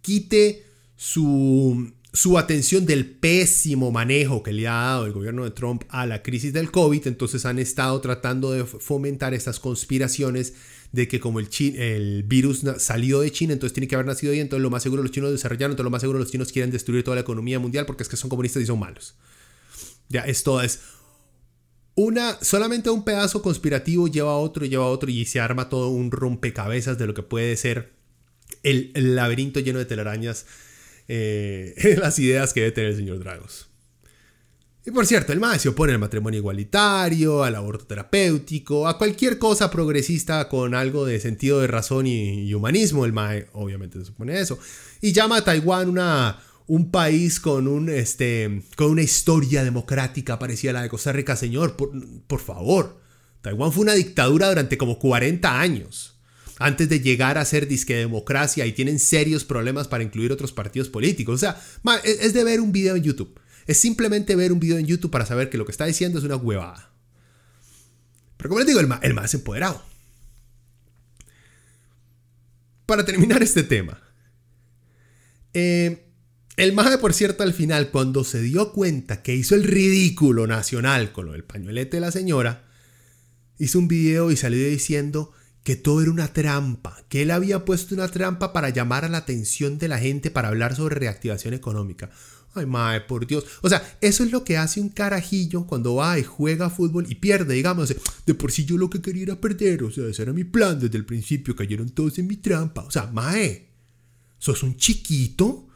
quite 0.00 0.64
su, 0.96 1.92
su 2.14 2.38
atención 2.38 2.86
del 2.86 3.04
pésimo 3.04 3.90
manejo 3.90 4.42
que 4.42 4.54
le 4.54 4.68
ha 4.68 4.72
dado 4.72 5.04
el 5.04 5.12
gobierno 5.12 5.44
de 5.44 5.50
Trump 5.50 5.84
a 5.90 6.06
la 6.06 6.22
crisis 6.22 6.54
del 6.54 6.70
COVID, 6.70 7.06
entonces 7.06 7.44
han 7.44 7.58
estado 7.58 8.00
tratando 8.00 8.52
de 8.52 8.64
fomentar 8.64 9.34
estas 9.34 9.60
conspiraciones 9.60 10.54
de 10.92 11.08
que 11.08 11.20
como 11.20 11.40
el, 11.40 11.48
el 11.76 12.22
virus 12.22 12.62
salió 12.78 13.20
de 13.20 13.32
China, 13.32 13.54
entonces 13.54 13.72
tiene 13.72 13.88
que 13.88 13.94
haber 13.94 14.06
nacido 14.06 14.32
ahí, 14.32 14.40
entonces 14.40 14.62
lo 14.62 14.70
más 14.70 14.82
seguro 14.82 15.02
los 15.02 15.10
chinos 15.10 15.30
desarrollaron, 15.30 15.72
entonces 15.72 15.84
lo 15.84 15.90
más 15.90 16.02
seguro 16.02 16.18
los 16.18 16.30
chinos 16.30 16.52
quieren 16.52 16.70
destruir 16.70 17.02
toda 17.02 17.14
la 17.14 17.22
economía 17.22 17.58
mundial 17.58 17.86
porque 17.86 18.02
es 18.02 18.08
que 18.08 18.16
son 18.16 18.28
comunistas 18.30 18.62
y 18.62 18.66
son 18.66 18.78
malos. 18.78 19.16
Ya, 20.08 20.20
esto 20.22 20.60
es 20.60 20.80
una, 21.94 22.38
solamente 22.42 22.90
un 22.90 23.04
pedazo 23.04 23.42
conspirativo 23.42 24.08
lleva 24.08 24.32
a 24.32 24.36
otro, 24.36 24.64
lleva 24.64 24.84
a 24.84 24.88
otro 24.88 25.10
y 25.10 25.24
se 25.24 25.40
arma 25.40 25.68
todo 25.68 25.88
un 25.88 26.10
rompecabezas 26.10 26.98
de 26.98 27.06
lo 27.06 27.14
que 27.14 27.22
puede 27.22 27.56
ser 27.56 27.92
el, 28.62 28.92
laberinto 28.94 29.60
lleno 29.60 29.78
de 29.78 29.84
telarañas, 29.84 30.46
eh, 31.08 31.96
las 31.98 32.18
ideas 32.18 32.52
que 32.52 32.60
debe 32.60 32.72
tener 32.72 32.90
el 32.90 32.96
señor 32.96 33.18
Dragos. 33.18 33.71
Y 34.84 34.90
por 34.90 35.06
cierto, 35.06 35.32
el 35.32 35.38
MAE 35.38 35.60
se 35.60 35.68
opone 35.68 35.92
al 35.92 36.00
matrimonio 36.00 36.38
igualitario, 36.38 37.44
al 37.44 37.54
aborto 37.54 37.86
terapéutico, 37.86 38.88
a 38.88 38.98
cualquier 38.98 39.38
cosa 39.38 39.70
progresista 39.70 40.48
con 40.48 40.74
algo 40.74 41.06
de 41.06 41.20
sentido 41.20 41.60
de 41.60 41.68
razón 41.68 42.08
y, 42.08 42.52
humanismo. 42.52 43.04
El 43.04 43.12
MAE 43.12 43.46
obviamente 43.52 44.04
se 44.04 44.10
opone 44.10 44.36
a 44.36 44.40
eso. 44.40 44.58
Y 45.00 45.12
llama 45.12 45.36
a 45.36 45.44
Taiwán 45.44 45.88
una, 45.88 46.40
un 46.66 46.90
país 46.90 47.38
con, 47.38 47.68
un, 47.68 47.90
este, 47.90 48.64
con 48.74 48.90
una 48.90 49.02
historia 49.02 49.62
democrática 49.62 50.40
parecida 50.40 50.70
a 50.70 50.74
la 50.74 50.82
de 50.82 50.88
Costa 50.88 51.12
Rica. 51.12 51.36
Señor, 51.36 51.76
por, 51.76 51.92
por 52.26 52.40
favor. 52.40 53.00
Taiwán 53.40 53.70
fue 53.72 53.82
una 53.82 53.94
dictadura 53.94 54.48
durante 54.48 54.78
como 54.78 54.98
40 54.98 55.60
años 55.60 56.12
antes 56.58 56.88
de 56.88 57.00
llegar 57.00 57.38
a 57.38 57.44
ser 57.44 57.66
disque 57.66 57.94
democracia 57.94 58.66
y 58.66 58.72
tienen 58.72 58.98
serios 58.98 59.44
problemas 59.44 59.88
para 59.88 60.04
incluir 60.04 60.32
otros 60.32 60.52
partidos 60.52 60.88
políticos. 60.88 61.34
O 61.34 61.38
sea, 61.38 61.60
es 62.04 62.32
de 62.32 62.44
ver 62.44 62.60
un 62.60 62.72
video 62.72 62.96
en 62.96 63.02
YouTube. 63.02 63.38
Es 63.66 63.78
simplemente 63.78 64.36
ver 64.36 64.52
un 64.52 64.60
video 64.60 64.78
en 64.78 64.86
YouTube 64.86 65.10
para 65.10 65.26
saber 65.26 65.50
que 65.50 65.58
lo 65.58 65.64
que 65.64 65.72
está 65.72 65.84
diciendo 65.86 66.18
es 66.18 66.24
una 66.24 66.36
huevada. 66.36 66.90
Pero 68.36 68.48
como 68.48 68.58
les 68.58 68.66
digo, 68.66 68.80
el 68.80 68.88
más, 68.88 69.00
el 69.02 69.14
más 69.14 69.32
empoderado. 69.34 69.82
Para 72.86 73.04
terminar 73.04 73.42
este 73.42 73.62
tema. 73.62 74.00
Eh, 75.54 76.08
el 76.56 76.74
MAE, 76.74 76.98
por 76.98 77.14
cierto, 77.14 77.42
al 77.42 77.54
final, 77.54 77.90
cuando 77.90 78.24
se 78.24 78.42
dio 78.42 78.72
cuenta 78.72 79.22
que 79.22 79.34
hizo 79.34 79.54
el 79.54 79.64
ridículo 79.64 80.46
nacional 80.46 81.12
con 81.12 81.26
lo 81.26 81.32
del 81.32 81.44
pañuelete 81.44 81.96
de 81.96 82.00
la 82.02 82.10
señora, 82.10 82.64
hizo 83.58 83.78
un 83.78 83.88
video 83.88 84.30
y 84.30 84.36
salió 84.36 84.68
diciendo 84.68 85.32
que 85.64 85.76
todo 85.76 86.02
era 86.02 86.10
una 86.10 86.32
trampa, 86.32 87.04
que 87.08 87.22
él 87.22 87.30
había 87.30 87.64
puesto 87.64 87.94
una 87.94 88.08
trampa 88.08 88.52
para 88.52 88.68
llamar 88.68 89.04
a 89.04 89.08
la 89.08 89.18
atención 89.18 89.78
de 89.78 89.88
la 89.88 89.98
gente 89.98 90.30
para 90.30 90.48
hablar 90.48 90.74
sobre 90.74 90.96
reactivación 90.96 91.54
económica. 91.54 92.10
Ay, 92.54 92.66
mae, 92.66 93.00
por 93.00 93.26
Dios. 93.26 93.44
O 93.62 93.68
sea, 93.68 93.96
eso 94.00 94.24
es 94.24 94.30
lo 94.30 94.44
que 94.44 94.58
hace 94.58 94.80
un 94.80 94.90
carajillo 94.90 95.66
cuando 95.66 95.94
va 95.94 96.18
y 96.18 96.22
juega 96.22 96.70
fútbol 96.70 97.06
y 97.08 97.14
pierde, 97.14 97.54
digamos. 97.54 97.94
De 98.26 98.34
por 98.34 98.52
sí 98.52 98.64
yo 98.64 98.76
lo 98.76 98.90
que 98.90 99.00
quería 99.00 99.22
era 99.22 99.40
perder. 99.40 99.84
O 99.84 99.90
sea, 99.90 100.06
ese 100.06 100.22
era 100.22 100.32
mi 100.32 100.44
plan 100.44 100.78
desde 100.78 100.98
el 100.98 101.06
principio. 101.06 101.56
Cayeron 101.56 101.90
todos 101.90 102.18
en 102.18 102.26
mi 102.26 102.36
trampa. 102.36 102.82
O 102.82 102.90
sea, 102.90 103.06
mae, 103.06 103.70
sos 104.38 104.62
un 104.62 104.76
chiquito. 104.76 105.68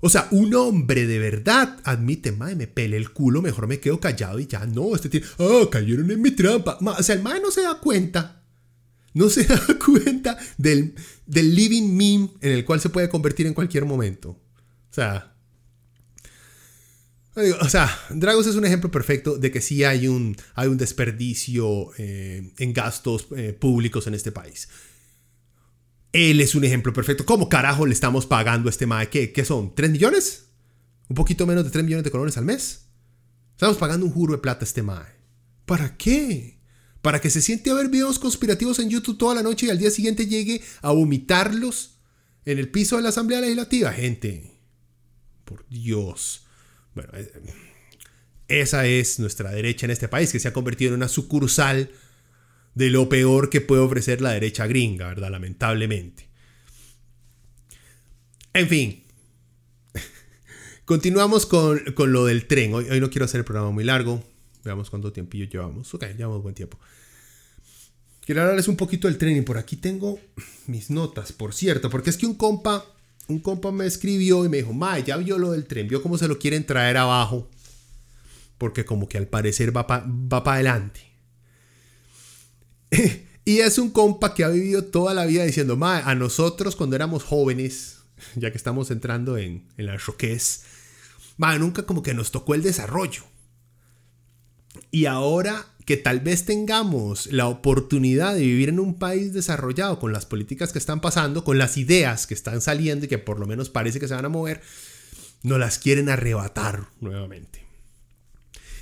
O 0.00 0.08
sea, 0.08 0.28
un 0.30 0.54
hombre 0.54 1.06
de 1.06 1.18
verdad 1.18 1.80
admite, 1.82 2.30
mae, 2.30 2.54
me 2.54 2.66
pele 2.66 2.96
el 2.96 3.10
culo, 3.10 3.40
mejor 3.40 3.66
me 3.66 3.80
quedo 3.80 3.98
callado 3.98 4.38
y 4.38 4.46
ya 4.46 4.66
no. 4.66 4.94
Este 4.94 5.08
tiene, 5.08 5.26
ah, 5.38 5.66
cayeron 5.70 6.10
en 6.10 6.20
mi 6.20 6.30
trampa. 6.30 6.78
o 6.80 7.02
sea, 7.02 7.14
el 7.14 7.22
mae 7.22 7.40
no 7.40 7.50
se 7.50 7.62
da 7.62 7.80
cuenta 7.80 8.42
no 9.14 9.28
se 9.30 9.44
da 9.46 9.60
cuenta 9.84 10.36
del, 10.58 10.94
del, 11.24 11.54
living 11.54 11.96
meme 11.96 12.30
en 12.40 12.52
el 12.52 12.64
cual 12.64 12.80
se 12.80 12.90
puede 12.90 13.08
convertir 13.08 13.46
en 13.46 13.54
cualquier 13.54 13.86
momento. 13.86 14.30
O 14.30 14.94
sea, 14.94 15.33
o 17.36 17.68
sea, 17.68 17.90
Dragos 18.10 18.46
es 18.46 18.54
un 18.54 18.64
ejemplo 18.64 18.90
perfecto 18.90 19.36
de 19.36 19.50
que 19.50 19.60
sí 19.60 19.82
hay 19.82 20.06
un, 20.06 20.36
hay 20.54 20.68
un 20.68 20.76
desperdicio 20.76 21.90
eh, 21.98 22.52
en 22.58 22.72
gastos 22.72 23.26
eh, 23.36 23.52
públicos 23.52 24.06
en 24.06 24.14
este 24.14 24.30
país. 24.30 24.68
Él 26.12 26.40
es 26.40 26.54
un 26.54 26.64
ejemplo 26.64 26.92
perfecto. 26.92 27.26
¿Cómo 27.26 27.48
carajo 27.48 27.86
le 27.86 27.92
estamos 27.92 28.24
pagando 28.26 28.68
a 28.68 28.70
este 28.70 28.86
MAE? 28.86 29.08
¿Qué, 29.08 29.32
¿Qué 29.32 29.44
son? 29.44 29.74
¿3 29.74 29.90
millones? 29.90 30.46
¿Un 31.08 31.16
poquito 31.16 31.44
menos 31.44 31.64
de 31.64 31.70
3 31.70 31.84
millones 31.84 32.04
de 32.04 32.10
colones 32.12 32.36
al 32.36 32.44
mes? 32.44 32.86
Estamos 33.52 33.76
pagando 33.78 34.06
un 34.06 34.12
juro 34.12 34.34
de 34.34 34.38
plata 34.38 34.64
a 34.64 34.68
este 34.68 34.82
MAE. 34.82 35.14
¿Para 35.66 35.96
qué? 35.96 36.60
¿Para 37.02 37.20
que 37.20 37.30
se 37.30 37.42
siente 37.42 37.70
a 37.70 37.74
ver 37.74 37.88
videos 37.88 38.20
conspirativos 38.20 38.78
en 38.78 38.90
YouTube 38.90 39.18
toda 39.18 39.34
la 39.34 39.42
noche 39.42 39.66
y 39.66 39.70
al 39.70 39.78
día 39.78 39.90
siguiente 39.90 40.26
llegue 40.26 40.62
a 40.82 40.92
vomitarlos 40.92 41.98
en 42.44 42.58
el 42.58 42.70
piso 42.70 42.96
de 42.96 43.02
la 43.02 43.08
Asamblea 43.08 43.40
Legislativa? 43.40 43.92
Gente, 43.92 44.58
por 45.44 45.68
Dios. 45.68 46.43
Bueno, 46.94 47.10
eh, 47.14 47.32
esa 48.48 48.86
es 48.86 49.18
nuestra 49.18 49.50
derecha 49.50 49.86
en 49.86 49.90
este 49.90 50.08
país, 50.08 50.32
que 50.32 50.40
se 50.40 50.48
ha 50.48 50.52
convertido 50.52 50.90
en 50.90 50.96
una 50.96 51.08
sucursal 51.08 51.90
de 52.74 52.90
lo 52.90 53.08
peor 53.08 53.50
que 53.50 53.60
puede 53.60 53.82
ofrecer 53.82 54.20
la 54.20 54.32
derecha 54.32 54.66
gringa, 54.66 55.08
¿verdad? 55.08 55.30
Lamentablemente. 55.30 56.28
En 58.52 58.68
fin. 58.68 59.04
Continuamos 60.84 61.46
con, 61.46 61.82
lo 61.96 62.26
del 62.26 62.46
tren. 62.46 62.74
Hoy, 62.74 62.86
hoy, 62.90 63.00
no 63.00 63.10
quiero 63.10 63.24
hacer 63.24 63.38
el 63.38 63.44
programa 63.44 63.70
muy 63.70 63.84
largo. 63.84 64.22
Veamos 64.64 64.90
cuánto 64.90 65.12
tiempillo 65.12 65.46
llevamos. 65.46 65.92
Ok, 65.94 66.04
llevamos 66.16 66.42
buen 66.42 66.54
tiempo. 66.54 66.78
Quiero 68.24 68.40
hablarles 68.40 68.68
un 68.68 68.76
poquito 68.76 69.06
del 69.06 69.18
tren 69.18 69.36
y 69.36 69.42
por 69.42 69.58
aquí 69.58 69.76
tengo 69.76 70.18
mis 70.66 70.90
notas, 70.90 71.32
por 71.32 71.52
cierto, 71.52 71.90
porque 71.90 72.10
es 72.10 72.16
que 72.16 72.26
un 72.26 72.34
compa 72.34 72.86
un 73.28 73.38
compa 73.38 73.72
me 73.72 73.86
escribió 73.86 74.44
y 74.44 74.48
me 74.48 74.58
dijo, 74.58 74.72
Mae, 74.72 75.02
ya 75.02 75.16
vio 75.16 75.38
lo 75.38 75.52
del 75.52 75.66
tren, 75.66 75.88
vio 75.88 76.02
cómo 76.02 76.18
se 76.18 76.28
lo 76.28 76.38
quieren 76.38 76.66
traer 76.66 76.96
abajo. 76.96 77.48
Porque 78.58 78.84
como 78.84 79.08
que 79.08 79.18
al 79.18 79.26
parecer 79.26 79.76
va 79.76 79.86
para 79.86 80.04
va 80.06 80.42
adelante. 80.54 81.00
y 83.44 83.58
es 83.58 83.78
un 83.78 83.90
compa 83.90 84.34
que 84.34 84.44
ha 84.44 84.48
vivido 84.48 84.84
toda 84.84 85.14
la 85.14 85.26
vida 85.26 85.44
diciendo, 85.44 85.76
Mae, 85.76 86.02
a 86.04 86.14
nosotros 86.14 86.76
cuando 86.76 86.96
éramos 86.96 87.24
jóvenes, 87.24 87.98
ya 88.36 88.50
que 88.50 88.56
estamos 88.56 88.90
entrando 88.90 89.38
en, 89.38 89.66
en 89.76 89.86
la 89.86 89.96
roquez, 89.96 90.64
Mae, 91.36 91.58
nunca 91.58 91.84
como 91.84 92.02
que 92.02 92.14
nos 92.14 92.30
tocó 92.30 92.54
el 92.54 92.62
desarrollo. 92.62 93.24
Y 94.90 95.06
ahora 95.06 95.66
que 95.84 95.96
tal 95.96 96.20
vez 96.20 96.44
tengamos 96.46 97.26
la 97.26 97.46
oportunidad 97.46 98.34
de 98.34 98.40
vivir 98.40 98.70
en 98.70 98.80
un 98.80 98.98
país 98.98 99.32
desarrollado 99.32 99.98
con 99.98 100.12
las 100.12 100.24
políticas 100.24 100.72
que 100.72 100.78
están 100.78 101.00
pasando, 101.00 101.44
con 101.44 101.58
las 101.58 101.76
ideas 101.76 102.26
que 102.26 102.34
están 102.34 102.60
saliendo 102.60 103.04
y 103.04 103.08
que 103.08 103.18
por 103.18 103.38
lo 103.38 103.46
menos 103.46 103.68
parece 103.68 104.00
que 104.00 104.08
se 104.08 104.14
van 104.14 104.24
a 104.24 104.30
mover, 104.30 104.62
no 105.42 105.58
las 105.58 105.78
quieren 105.78 106.08
arrebatar 106.08 106.86
nuevamente. 107.00 107.64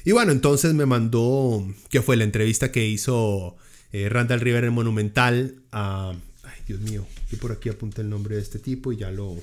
Y 0.05 0.12
bueno, 0.12 0.33
entonces 0.33 0.74
me 0.74 0.87
mandó, 0.87 1.66
que 1.88 2.02
fue 2.02 2.16
la 2.16 2.24
entrevista 2.24 2.72
que 2.72 2.87
hizo 2.87 3.57
eh, 3.92 4.09
Randall 4.09 4.40
River 4.40 4.64
en 4.64 4.72
Monumental 4.72 5.57
a... 5.72 6.14
Ay, 6.44 6.61
Dios 6.66 6.81
mío, 6.81 7.07
yo 7.31 7.38
por 7.38 7.52
aquí 7.52 7.68
apunté 7.68 8.02
el 8.02 8.11
nombre 8.11 8.37
de 8.37 8.42
este 8.42 8.59
tipo 8.59 8.92
y 8.92 8.96
ya 8.96 9.11
lo, 9.11 9.37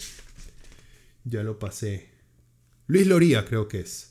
ya 1.23 1.43
lo 1.43 1.59
pasé. 1.59 2.09
Luis 2.87 3.07
Loría 3.07 3.45
creo 3.45 3.67
que 3.67 3.81
es 3.81 4.08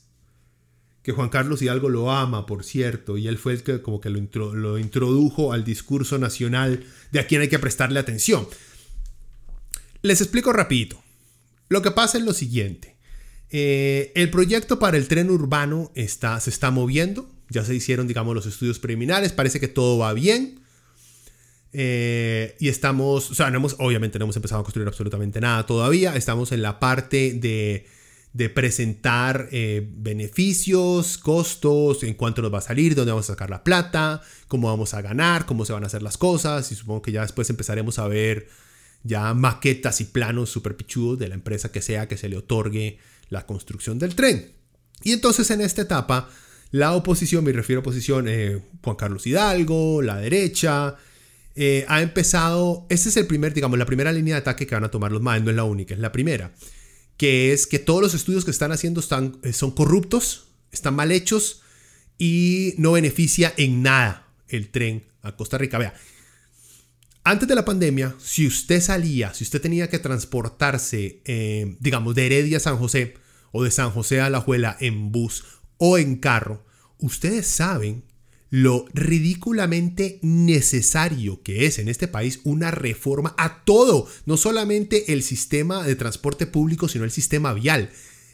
que 1.09 1.15
Juan 1.15 1.29
Carlos 1.29 1.59
Hidalgo 1.63 1.89
lo 1.89 2.11
ama, 2.11 2.45
por 2.45 2.63
cierto, 2.63 3.17
y 3.17 3.27
él 3.27 3.39
fue 3.39 3.53
el 3.53 3.63
que 3.63 3.81
como 3.81 3.99
que 3.99 4.11
lo, 4.11 4.77
introdujo 4.77 5.53
al 5.53 5.63
discurso 5.63 6.19
nacional 6.19 6.85
de 7.11 7.19
a 7.19 7.25
quien 7.25 7.41
hay 7.41 7.47
que 7.47 7.57
prestarle 7.57 7.99
atención. 7.99 8.47
Les 10.03 10.21
explico 10.21 10.53
rapidito. 10.53 11.01
Lo 11.67 11.81
que 11.81 11.89
pasa 11.89 12.19
es 12.19 12.23
lo 12.23 12.33
siguiente. 12.33 12.95
Eh, 13.49 14.11
el 14.13 14.29
proyecto 14.29 14.77
para 14.77 14.97
el 14.97 15.07
tren 15.07 15.31
urbano 15.31 15.91
está, 15.95 16.39
se 16.39 16.51
está 16.51 16.69
moviendo. 16.69 17.27
Ya 17.49 17.65
se 17.65 17.73
hicieron, 17.73 18.07
digamos, 18.07 18.35
los 18.35 18.45
estudios 18.45 18.77
preliminares. 18.77 19.31
Parece 19.33 19.59
que 19.59 19.67
todo 19.67 19.97
va 19.97 20.13
bien. 20.13 20.59
Eh, 21.73 22.55
y 22.59 22.69
estamos, 22.69 23.31
o 23.31 23.33
sea, 23.33 23.49
no 23.49 23.57
hemos, 23.57 23.77
obviamente 23.79 24.19
no 24.19 24.25
hemos 24.25 24.35
empezado 24.35 24.61
a 24.61 24.63
construir 24.63 24.87
absolutamente 24.87 25.41
nada 25.41 25.65
todavía. 25.65 26.15
Estamos 26.15 26.51
en 26.51 26.61
la 26.61 26.79
parte 26.79 27.33
de 27.33 27.87
de 28.33 28.49
presentar 28.49 29.49
eh, 29.51 29.87
beneficios, 29.91 31.17
costos, 31.17 32.03
en 32.03 32.13
cuánto 32.13 32.41
nos 32.41 32.53
va 32.53 32.59
a 32.59 32.61
salir, 32.61 32.95
dónde 32.95 33.11
vamos 33.11 33.29
a 33.29 33.33
sacar 33.33 33.49
la 33.49 33.63
plata, 33.63 34.21
cómo 34.47 34.67
vamos 34.67 34.93
a 34.93 35.01
ganar, 35.01 35.45
cómo 35.45 35.65
se 35.65 35.73
van 35.73 35.83
a 35.83 35.87
hacer 35.87 36.03
las 36.03 36.17
cosas 36.17 36.71
y 36.71 36.75
supongo 36.75 37.01
que 37.01 37.11
ya 37.11 37.21
después 37.21 37.49
empezaremos 37.49 37.97
a 37.97 38.07
ver 38.07 38.47
ya 39.03 39.33
maquetas 39.33 40.01
y 40.01 40.05
planos 40.05 40.49
super 40.49 40.75
pichudos 40.75 41.17
de 41.17 41.29
la 41.29 41.35
empresa 41.35 41.71
que 41.71 41.81
sea 41.81 42.07
que 42.07 42.17
se 42.17 42.29
le 42.29 42.37
otorgue 42.37 42.99
la 43.29 43.45
construcción 43.45 43.97
del 43.97 44.15
tren. 44.15 44.51
Y 45.03 45.13
entonces 45.13 45.49
en 45.49 45.61
esta 45.61 45.81
etapa 45.81 46.29
la 46.71 46.93
oposición, 46.93 47.43
me 47.43 47.51
refiero 47.51 47.79
a 47.79 47.81
oposición, 47.81 48.27
eh, 48.27 48.61
Juan 48.83 48.95
Carlos 48.95 49.25
Hidalgo, 49.25 50.03
la 50.03 50.17
derecha, 50.17 50.97
eh, 51.55 51.83
ha 51.87 52.01
empezado, 52.01 52.85
esta 52.89 53.09
es 53.09 53.17
el 53.17 53.25
primer, 53.25 53.53
digamos, 53.53 53.79
la 53.79 53.85
primera 53.85 54.11
línea 54.11 54.35
de 54.35 54.41
ataque 54.41 54.67
que 54.67 54.75
van 54.75 54.83
a 54.83 54.91
tomar 54.91 55.11
los 55.11 55.21
MAE, 55.21 55.41
no 55.41 55.49
es 55.49 55.55
la 55.55 55.63
única, 55.63 55.95
es 55.95 55.99
la 55.99 56.11
primera, 56.11 56.51
que 57.19 57.51
es 57.51 57.67
que 57.67 57.79
todos 57.79 58.01
los 58.01 58.13
estudios 58.13 58.45
que 58.45 58.51
están 58.51 58.71
haciendo 58.71 59.01
están, 59.01 59.39
eh, 59.43 59.51
son 59.51 59.71
corruptos, 59.71 60.47
están 60.71 60.95
mal 60.95 61.11
hechos 61.11 61.61
y 62.17 62.75
no 62.77 62.93
beneficia 62.93 63.53
en 63.57 63.83
nada 63.83 64.25
el 64.47 64.69
tren 64.69 65.03
a 65.21 65.35
Costa 65.35 65.57
Rica. 65.57 65.77
Vea, 65.77 65.93
antes 67.25 67.45
de 67.49 67.55
la 67.55 67.65
pandemia, 67.65 68.15
si 68.19 68.47
usted 68.47 68.79
salía, 68.79 69.33
si 69.33 69.43
usted 69.43 69.61
tenía 69.61 69.89
que 69.89 69.99
transportarse, 69.99 71.21
eh, 71.25 71.75
digamos, 71.81 72.15
de 72.15 72.25
Heredia 72.25 72.55
a 72.55 72.61
San 72.61 72.77
José 72.77 73.15
o 73.51 73.65
de 73.65 73.71
San 73.71 73.91
José 73.91 74.21
a 74.21 74.29
La 74.29 74.39
Juela 74.39 74.77
en 74.79 75.11
bus 75.11 75.43
o 75.77 75.97
en 75.97 76.15
carro, 76.15 76.65
ustedes 76.99 77.47
saben 77.47 78.05
lo 78.49 78.85
ridículamente 78.93 80.19
necesario 80.23 81.41
que 81.43 81.65
es 81.65 81.77
en 81.77 81.87
este 81.87 82.07
país 82.07 82.39
una 82.43 82.71
reforma 82.71 83.35
a 83.37 83.63
todo, 83.63 84.07
no 84.25 84.37
solamente 84.37 85.13
el 85.13 85.23
sistema 85.23 85.85
de 85.85 85.95
transporte 85.95 86.47
público, 86.47 86.87
sino 86.87 87.03
el 87.03 87.11
sistema 87.11 87.53
vial. 87.53 87.91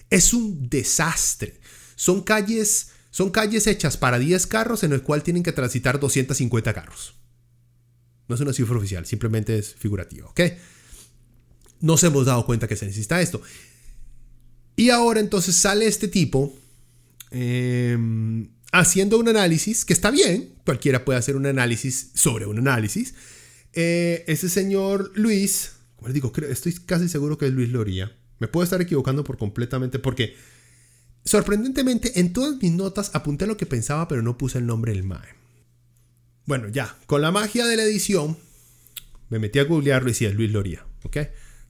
Es 0.09 0.33
un 0.33 0.69
desastre. 0.69 1.59
Son 1.95 2.21
calles, 2.21 2.91
son 3.11 3.29
calles 3.29 3.67
hechas 3.67 3.97
para 3.97 4.19
10 4.19 4.47
carros 4.47 4.83
en 4.83 4.93
el 4.93 5.01
cual 5.01 5.23
tienen 5.23 5.43
que 5.43 5.51
transitar 5.51 5.99
250 5.99 6.73
carros. 6.73 7.15
No 8.27 8.35
es 8.35 8.41
una 8.41 8.53
cifra 8.53 8.77
oficial, 8.77 9.05
simplemente 9.05 9.57
es 9.57 9.75
figurativa, 9.75 10.27
¿ok? 10.27 10.41
Nos 11.81 12.03
hemos 12.03 12.25
dado 12.25 12.45
cuenta 12.45 12.67
que 12.67 12.75
se 12.75 12.85
necesita 12.85 13.21
esto. 13.21 13.41
Y 14.75 14.89
ahora 14.89 15.19
entonces 15.19 15.55
sale 15.55 15.87
este 15.87 16.07
tipo 16.07 16.53
em, 17.31 18.49
haciendo 18.79 19.17
un 19.17 19.29
análisis, 19.29 19.85
que 19.85 19.93
está 19.93 20.11
bien, 20.11 20.53
cualquiera 20.65 21.05
puede 21.05 21.17
hacer 21.17 21.37
un 21.37 21.45
análisis 21.45 22.11
sobre 22.13 22.45
un 22.45 22.59
análisis. 22.59 23.13
Eh, 23.73 24.25
ese 24.27 24.49
señor 24.49 25.11
Luis, 25.15 25.73
como 25.95 26.11
digo, 26.11 26.31
estoy 26.49 26.73
casi 26.85 27.07
seguro 27.07 27.37
que 27.37 27.47
es 27.47 27.53
Luis 27.53 27.69
Loría. 27.69 28.15
Me 28.39 28.49
puedo 28.49 28.65
estar 28.65 28.81
equivocando 28.81 29.23
por 29.23 29.37
completamente 29.37 29.97
porque, 29.97 30.35
sorprendentemente, 31.23 32.19
en 32.19 32.33
todas 32.33 32.61
mis 32.61 32.71
notas 32.73 33.11
apunté 33.13 33.47
lo 33.47 33.55
que 33.55 33.65
pensaba, 33.65 34.09
pero 34.09 34.21
no 34.21 34.37
puse 34.37 34.57
el 34.57 34.65
nombre 34.65 34.91
del 34.91 35.03
MAE. 35.03 35.35
Bueno, 36.45 36.67
ya, 36.67 36.97
con 37.07 37.21
la 37.21 37.31
magia 37.31 37.65
de 37.65 37.77
la 37.77 37.83
edición, 37.83 38.37
me 39.29 39.39
metí 39.39 39.59
a 39.59 39.63
googlearlo 39.63 40.09
y 40.09 40.13
sí, 40.13 40.25
es 40.25 40.35
Luis 40.35 40.51
Loría, 40.51 40.85
¿ok? 41.03 41.17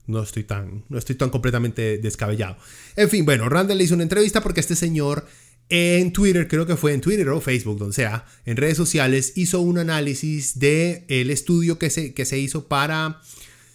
No 0.08 0.22
estoy 0.22 0.42
tan, 0.42 0.84
no 0.88 0.98
estoy 0.98 1.14
tan 1.14 1.30
completamente 1.30 1.98
descabellado. 1.98 2.56
En 2.96 3.08
fin, 3.08 3.24
bueno, 3.24 3.48
Randall 3.48 3.78
le 3.78 3.84
hizo 3.84 3.94
una 3.94 4.02
entrevista 4.02 4.42
porque 4.42 4.60
este 4.60 4.76
señor 4.76 5.26
en 5.68 6.12
Twitter, 6.12 6.46
creo 6.48 6.66
que 6.66 6.76
fue 6.76 6.92
en 6.92 7.00
Twitter 7.00 7.28
o 7.28 7.40
Facebook, 7.40 7.78
donde 7.78 7.94
sea, 7.94 8.26
en 8.44 8.56
redes 8.56 8.76
sociales, 8.76 9.32
hizo 9.36 9.60
un 9.60 9.78
análisis 9.78 10.58
de 10.58 11.04
el 11.08 11.30
estudio 11.30 11.78
que 11.78 11.90
se, 11.90 12.14
que 12.14 12.24
se 12.24 12.38
hizo 12.38 12.68
para 12.68 13.20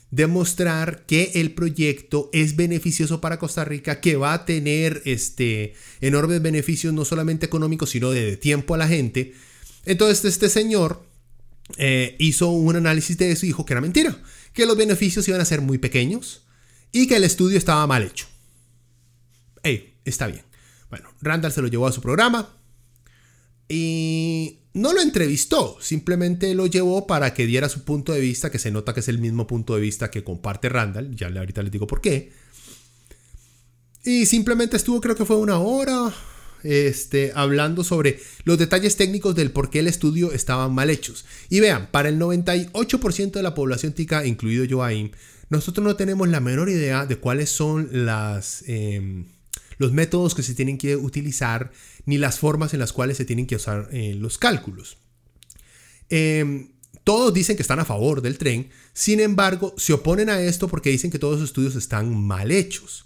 demostrar 0.09 1.05
que 1.05 1.31
el 1.35 1.53
proyecto 1.53 2.29
es 2.33 2.55
beneficioso 2.55 3.21
para 3.21 3.39
Costa 3.39 3.65
Rica, 3.65 4.01
que 4.01 4.15
va 4.15 4.33
a 4.33 4.45
tener 4.45 5.01
este, 5.05 5.73
enormes 6.01 6.41
beneficios 6.41 6.93
no 6.93 7.05
solamente 7.05 7.45
económicos, 7.45 7.91
sino 7.91 8.11
de 8.11 8.37
tiempo 8.37 8.75
a 8.75 8.77
la 8.77 8.87
gente 8.87 9.33
entonces 9.85 10.25
este 10.25 10.49
señor 10.49 11.05
eh, 11.77 12.15
hizo 12.19 12.49
un 12.49 12.75
análisis 12.75 13.17
de 13.17 13.31
eso 13.31 13.45
y 13.45 13.49
dijo 13.49 13.65
que 13.65 13.73
era 13.73 13.81
mentira, 13.81 14.21
que 14.53 14.65
los 14.65 14.77
beneficios 14.77 15.27
iban 15.27 15.41
a 15.41 15.45
ser 15.45 15.61
muy 15.61 15.77
pequeños 15.77 16.45
y 16.91 17.07
que 17.07 17.15
el 17.15 17.23
estudio 17.23 17.57
estaba 17.57 17.85
mal 17.87 18.03
hecho. 18.03 18.27
Ey, 19.63 19.95
está 20.05 20.27
bien. 20.27 20.43
Bueno, 20.91 21.09
Randall 21.21 21.51
se 21.51 21.61
lo 21.61 21.67
llevó 21.67 21.87
a 21.87 21.91
su 21.91 22.01
programa 22.01 22.53
y 23.67 24.59
no 24.73 24.93
lo 24.93 25.01
entrevistó, 25.01 25.77
simplemente 25.81 26.53
lo 26.53 26.67
llevó 26.67 27.07
para 27.07 27.33
que 27.33 27.47
diera 27.47 27.69
su 27.69 27.83
punto 27.83 28.11
de 28.11 28.19
vista, 28.19 28.51
que 28.51 28.59
se 28.59 28.71
nota 28.71 28.93
que 28.93 28.99
es 28.99 29.07
el 29.07 29.17
mismo 29.17 29.47
punto 29.47 29.75
de 29.75 29.81
vista 29.81 30.11
que 30.11 30.23
comparte 30.23 30.69
Randall, 30.69 31.15
ya 31.15 31.27
ahorita 31.27 31.63
les 31.63 31.71
digo 31.71 31.87
por 31.87 32.01
qué. 32.01 32.33
Y 34.03 34.25
simplemente 34.25 34.77
estuvo, 34.77 34.99
creo 34.99 35.15
que 35.15 35.25
fue 35.25 35.37
una 35.37 35.59
hora, 35.59 36.13
este, 36.63 37.31
hablando 37.35 37.83
sobre 37.83 38.19
los 38.43 38.57
detalles 38.57 38.97
técnicos 38.97 39.35
del 39.35 39.51
por 39.51 39.69
qué 39.69 39.79
el 39.79 39.87
estudio 39.87 40.31
estaba 40.31 40.67
mal 40.69 40.89
hechos. 40.89 41.25
Y 41.49 41.59
vean, 41.59 41.89
para 41.91 42.09
el 42.09 42.19
98% 42.19 43.31
de 43.31 43.43
la 43.43 43.55
población 43.55 43.93
tica, 43.93 44.25
incluido 44.25 44.83
ahí, 44.83 45.11
nosotros 45.49 45.85
no 45.85 45.95
tenemos 45.95 46.27
la 46.29 46.39
menor 46.39 46.69
idea 46.69 47.05
de 47.05 47.17
cuáles 47.17 47.49
son 47.49 47.89
las, 47.91 48.63
em, 48.67 49.25
los 49.81 49.91
métodos 49.91 50.35
que 50.35 50.43
se 50.43 50.53
tienen 50.53 50.77
que 50.77 50.95
utilizar 50.95 51.71
ni 52.05 52.17
las 52.17 52.37
formas 52.39 52.73
en 52.73 52.79
las 52.79 52.93
cuales 52.93 53.17
se 53.17 53.25
tienen 53.25 53.47
que 53.47 53.55
usar 53.55 53.89
eh, 53.91 54.13
los 54.15 54.37
cálculos. 54.37 54.97
Em, 56.07 56.69
todos 57.03 57.33
dicen 57.33 57.55
que 57.55 57.63
están 57.63 57.79
a 57.79 57.85
favor 57.85 58.21
del 58.21 58.37
tren, 58.37 58.69
sin 58.93 59.19
embargo, 59.19 59.73
se 59.77 59.93
oponen 59.93 60.29
a 60.29 60.39
esto 60.39 60.67
porque 60.67 60.91
dicen 60.91 61.09
que 61.09 61.17
todos 61.17 61.39
los 61.39 61.49
estudios 61.49 61.75
están 61.75 62.15
mal 62.15 62.51
hechos. 62.51 63.05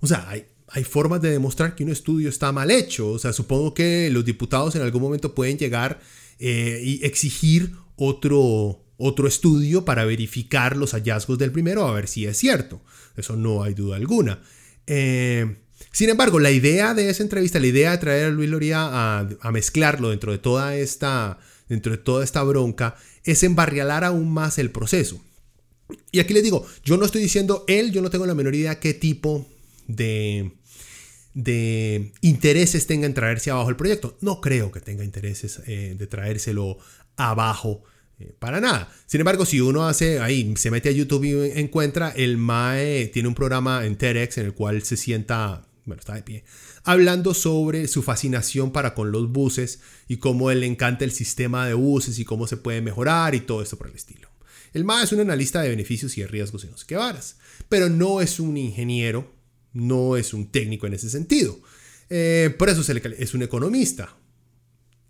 O 0.00 0.06
sea, 0.06 0.28
hay, 0.30 0.46
hay 0.68 0.84
formas 0.84 1.20
de 1.20 1.30
demostrar 1.30 1.74
que 1.74 1.84
un 1.84 1.90
estudio 1.90 2.30
está 2.30 2.52
mal 2.52 2.70
hecho. 2.70 3.10
O 3.10 3.18
sea, 3.18 3.34
supongo 3.34 3.74
que 3.74 4.08
los 4.10 4.24
diputados 4.24 4.74
en 4.76 4.82
algún 4.82 5.02
momento 5.02 5.34
pueden 5.34 5.58
llegar 5.58 6.00
eh, 6.38 6.80
y 6.82 7.04
exigir 7.04 7.72
otro, 7.96 8.82
otro 8.96 9.28
estudio 9.28 9.84
para 9.84 10.06
verificar 10.06 10.76
los 10.76 10.92
hallazgos 10.92 11.38
del 11.38 11.52
primero 11.52 11.86
a 11.86 11.92
ver 11.92 12.08
si 12.08 12.24
es 12.24 12.38
cierto. 12.38 12.80
Eso 13.14 13.36
no 13.36 13.62
hay 13.62 13.74
duda 13.74 13.96
alguna. 13.96 14.40
Eh, 14.86 15.63
sin 15.94 16.10
embargo, 16.10 16.40
la 16.40 16.50
idea 16.50 16.92
de 16.92 17.08
esa 17.08 17.22
entrevista, 17.22 17.60
la 17.60 17.68
idea 17.68 17.92
de 17.92 17.98
traer 17.98 18.26
a 18.26 18.30
Luis 18.30 18.50
Loría 18.50 19.20
a, 19.40 19.50
mezclarlo 19.52 20.10
dentro 20.10 20.32
de 20.32 20.38
toda 20.38 20.76
esta, 20.76 21.38
dentro 21.68 21.92
de 21.92 21.98
toda 21.98 22.24
esta 22.24 22.42
bronca, 22.42 22.96
es 23.22 23.42
embarrialar 23.42 24.04
aún 24.04 24.30
más 24.32 24.58
el 24.58 24.70
proceso. 24.70 25.22
Y 26.12 26.18
aquí 26.18 26.34
les 26.34 26.42
digo, 26.42 26.66
yo 26.84 26.96
no 26.96 27.06
estoy 27.06 27.22
diciendo 27.22 27.64
él, 27.68 27.92
yo 27.92 28.02
no 28.02 28.10
tengo 28.10 28.26
la 28.26 28.34
menor 28.34 28.54
idea 28.54 28.80
qué 28.80 28.92
tipo 28.92 29.46
de, 29.86 30.52
de 31.34 32.12
intereses 32.22 32.86
tenga 32.86 33.06
en 33.06 33.14
traerse 33.14 33.50
abajo 33.50 33.70
el 33.70 33.76
proyecto. 33.76 34.16
No 34.20 34.40
creo 34.40 34.72
que 34.72 34.80
tenga 34.80 35.04
intereses 35.04 35.60
eh, 35.66 35.94
de 35.96 36.06
traérselo 36.06 36.78
abajo 37.16 37.82
eh, 38.18 38.34
para 38.38 38.60
nada. 38.60 38.92
Sin 39.06 39.20
embargo, 39.20 39.44
si 39.44 39.60
uno 39.60 39.86
hace 39.86 40.20
ahí, 40.20 40.54
se 40.56 40.70
mete 40.70 40.88
a 40.88 40.92
YouTube 40.92 41.24
y 41.24 41.58
encuentra, 41.58 42.10
el 42.10 42.36
MAE 42.36 43.10
tiene 43.12 43.28
un 43.28 43.34
programa 43.34 43.84
en 43.84 43.96
TEDx 43.96 44.38
en 44.38 44.46
el 44.46 44.54
cual 44.54 44.82
se 44.82 44.96
sienta, 44.96 45.66
bueno, 45.84 46.00
está 46.00 46.14
de 46.14 46.22
pie, 46.22 46.44
hablando 46.82 47.34
sobre 47.34 47.88
su 47.88 48.02
fascinación 48.02 48.72
para 48.72 48.94
con 48.94 49.12
los 49.12 49.30
buses 49.30 49.80
y 50.08 50.16
cómo 50.16 50.50
él 50.50 50.60
le 50.60 50.66
encanta 50.66 51.04
el 51.04 51.12
sistema 51.12 51.66
de 51.66 51.74
buses 51.74 52.18
y 52.18 52.24
cómo 52.24 52.46
se 52.46 52.56
puede 52.56 52.80
mejorar 52.80 53.34
y 53.34 53.40
todo 53.40 53.62
esto 53.62 53.76
por 53.76 53.88
el 53.88 53.94
estilo. 53.94 54.28
El 54.72 54.84
MAE 54.84 55.04
es 55.04 55.12
un 55.12 55.20
analista 55.20 55.62
de 55.62 55.68
beneficios 55.68 56.18
y 56.18 56.22
de 56.22 56.26
riesgos 56.26 56.64
y 56.64 56.66
no 56.66 56.76
sé 56.76 56.84
qué 56.86 56.96
varas, 56.96 57.36
pero 57.68 57.88
no 57.88 58.20
es 58.20 58.40
un 58.40 58.56
ingeniero 58.56 59.34
no 59.74 60.16
es 60.16 60.32
un 60.32 60.50
técnico 60.50 60.86
en 60.86 60.94
ese 60.94 61.10
sentido. 61.10 61.60
Eh, 62.08 62.54
por 62.58 62.70
eso 62.70 62.80
es 62.90 63.34
un 63.34 63.42
economista. 63.42 64.16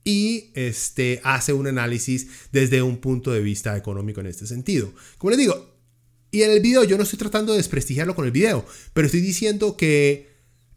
Y 0.02 0.50
este, 0.54 1.20
hace 1.22 1.52
un 1.52 1.66
análisis 1.66 2.26
desde 2.50 2.82
un 2.82 2.98
punto 2.98 3.30
de 3.30 3.40
vista 3.40 3.76
económico 3.76 4.20
en 4.20 4.26
este 4.26 4.46
sentido. 4.46 4.92
Como 5.16 5.30
les 5.30 5.38
digo, 5.38 5.78
y 6.30 6.42
en 6.42 6.50
el 6.50 6.60
video 6.60 6.84
yo 6.84 6.96
no 6.96 7.04
estoy 7.04 7.18
tratando 7.18 7.52
de 7.52 7.58
desprestigiarlo 7.58 8.14
con 8.14 8.24
el 8.24 8.32
video, 8.32 8.66
pero 8.92 9.06
estoy 9.06 9.20
diciendo 9.20 9.76
que 9.76 10.34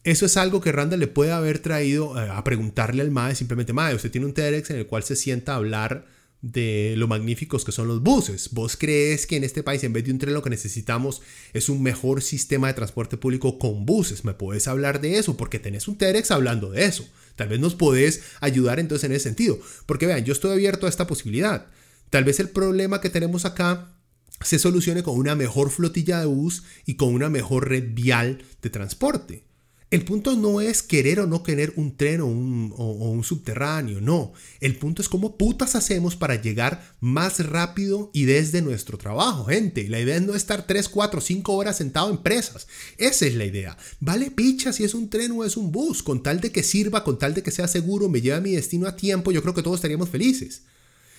eso 0.07 0.25
es 0.25 0.37
algo 0.37 0.61
que 0.61 0.71
Randall 0.71 1.01
le 1.01 1.07
puede 1.07 1.33
haber 1.33 1.59
traído 1.59 2.17
eh, 2.17 2.29
a 2.31 2.41
preguntarle 2.45 3.01
al 3.01 3.11
MAE, 3.11 3.35
simplemente, 3.35 3.73
MAE, 3.73 3.93
usted 3.93 4.09
tiene 4.09 4.25
un 4.25 4.33
TEDx 4.33 4.69
en 4.69 4.77
el 4.77 4.87
cual 4.87 5.03
se 5.03 5.17
sienta 5.17 5.51
a 5.51 5.57
hablar 5.57 6.05
de 6.41 6.93
lo 6.95 7.09
magníficos 7.09 7.65
que 7.65 7.73
son 7.73 7.89
los 7.89 8.01
buses. 8.01 8.51
¿Vos 8.53 8.77
crees 8.77 9.27
que 9.27 9.35
en 9.35 9.43
este 9.43 9.63
país 9.63 9.83
en 9.83 9.91
vez 9.91 10.05
de 10.05 10.11
un 10.11 10.17
tren 10.17 10.33
lo 10.33 10.41
que 10.41 10.49
necesitamos 10.49 11.21
es 11.51 11.67
un 11.67 11.83
mejor 11.83 12.21
sistema 12.21 12.67
de 12.67 12.75
transporte 12.75 13.17
público 13.17 13.59
con 13.59 13.85
buses? 13.85 14.23
¿Me 14.23 14.33
puedes 14.33 14.69
hablar 14.69 15.01
de 15.01 15.17
eso? 15.17 15.35
Porque 15.35 15.59
tenés 15.59 15.89
un 15.89 15.97
TEDx 15.97 16.31
hablando 16.31 16.71
de 16.71 16.85
eso. 16.85 17.05
Tal 17.35 17.49
vez 17.49 17.59
nos 17.59 17.75
podés 17.75 18.21
ayudar 18.39 18.79
entonces 18.79 19.09
en 19.09 19.11
ese 19.11 19.23
sentido. 19.25 19.59
Porque 19.85 20.05
vean, 20.05 20.23
yo 20.23 20.31
estoy 20.31 20.53
abierto 20.53 20.85
a 20.85 20.89
esta 20.89 21.05
posibilidad. 21.05 21.67
Tal 22.09 22.23
vez 22.23 22.39
el 22.39 22.47
problema 22.47 23.01
que 23.01 23.09
tenemos 23.09 23.43
acá 23.43 23.93
se 24.39 24.57
solucione 24.57 25.03
con 25.03 25.17
una 25.17 25.35
mejor 25.35 25.69
flotilla 25.69 26.21
de 26.21 26.27
bus 26.27 26.63
y 26.85 26.95
con 26.95 27.13
una 27.13 27.27
mejor 27.27 27.67
red 27.67 27.93
vial 27.93 28.41
de 28.61 28.69
transporte. 28.69 29.46
El 29.89 30.03
punto 30.03 30.35
no 30.35 30.59
es 30.59 30.83
querer 30.83 31.21
o 31.21 31.27
no 31.27 31.43
querer 31.43 31.71
un 31.77 31.95
tren 31.95 32.19
o 32.19 32.25
un, 32.27 33.23
subterráneo, 33.23 34.01
no. 34.01 34.33
El 34.59 34.75
punto 34.75 35.01
es 35.01 35.07
cómo 35.07 35.37
putas 35.37 35.75
hacemos 35.75 36.17
para 36.17 36.41
llegar 36.41 36.93
más 36.99 37.39
rápido 37.39 38.11
y 38.13 38.25
desde 38.25 38.61
nuestro 38.61 38.97
trabajo, 38.97 39.45
gente. 39.45 39.87
La 39.87 40.01
idea 40.01 40.17
es 40.17 40.23
no 40.23 40.35
estar 40.35 40.67
3, 40.67 40.89
4, 40.89 41.21
5 41.21 41.53
horas 41.53 41.77
sentado 41.77 42.09
en 42.09 42.17
presas. 42.17 42.67
Esa 42.97 43.27
es 43.27 43.35
la 43.35 43.45
idea. 43.45 43.77
Vale 44.01 44.29
picha 44.29 44.73
si 44.73 44.83
es 44.83 44.93
un 44.93 45.09
tren 45.09 45.31
o 45.31 45.45
es 45.45 45.55
un 45.55 45.71
bus. 45.71 46.03
Con 46.03 46.21
tal 46.21 46.41
de 46.41 46.51
que 46.51 46.63
sirva, 46.63 47.05
con 47.05 47.17
tal 47.17 47.33
de 47.33 47.41
que 47.41 47.51
sea 47.51 47.69
seguro, 47.69 48.09
me 48.09 48.19
lleve 48.19 48.35
a 48.35 48.41
mi 48.41 48.51
destino 48.51 48.87
a 48.87 48.97
tiempo, 48.97 49.31
yo 49.31 49.41
creo 49.41 49.53
que 49.53 49.63
todos 49.63 49.77
estaríamos 49.77 50.09
felices. 50.09 50.63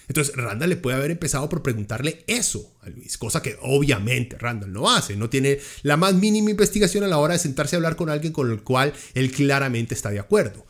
Entonces 0.08 0.34
Randall 0.34 0.70
le 0.70 0.76
puede 0.76 0.96
haber 0.96 1.10
empezado 1.10 1.48
por 1.48 1.62
preguntarle 1.62 2.24
eso 2.26 2.74
a 2.82 2.88
Luis, 2.88 3.18
cosa 3.18 3.42
que 3.42 3.56
obviamente 3.60 4.38
Randall 4.38 4.72
no 4.72 4.90
hace, 4.90 5.16
no 5.16 5.28
tiene 5.28 5.58
la 5.82 5.96
más 5.96 6.14
mínima 6.14 6.50
investigación 6.50 7.04
a 7.04 7.08
la 7.08 7.18
hora 7.18 7.34
de 7.34 7.40
sentarse 7.40 7.76
a 7.76 7.78
hablar 7.78 7.96
con 7.96 8.08
alguien 8.08 8.32
con 8.32 8.50
el 8.50 8.62
cual 8.62 8.92
él 9.14 9.30
claramente 9.30 9.94
está 9.94 10.10
de 10.10 10.18
acuerdo. 10.18 10.66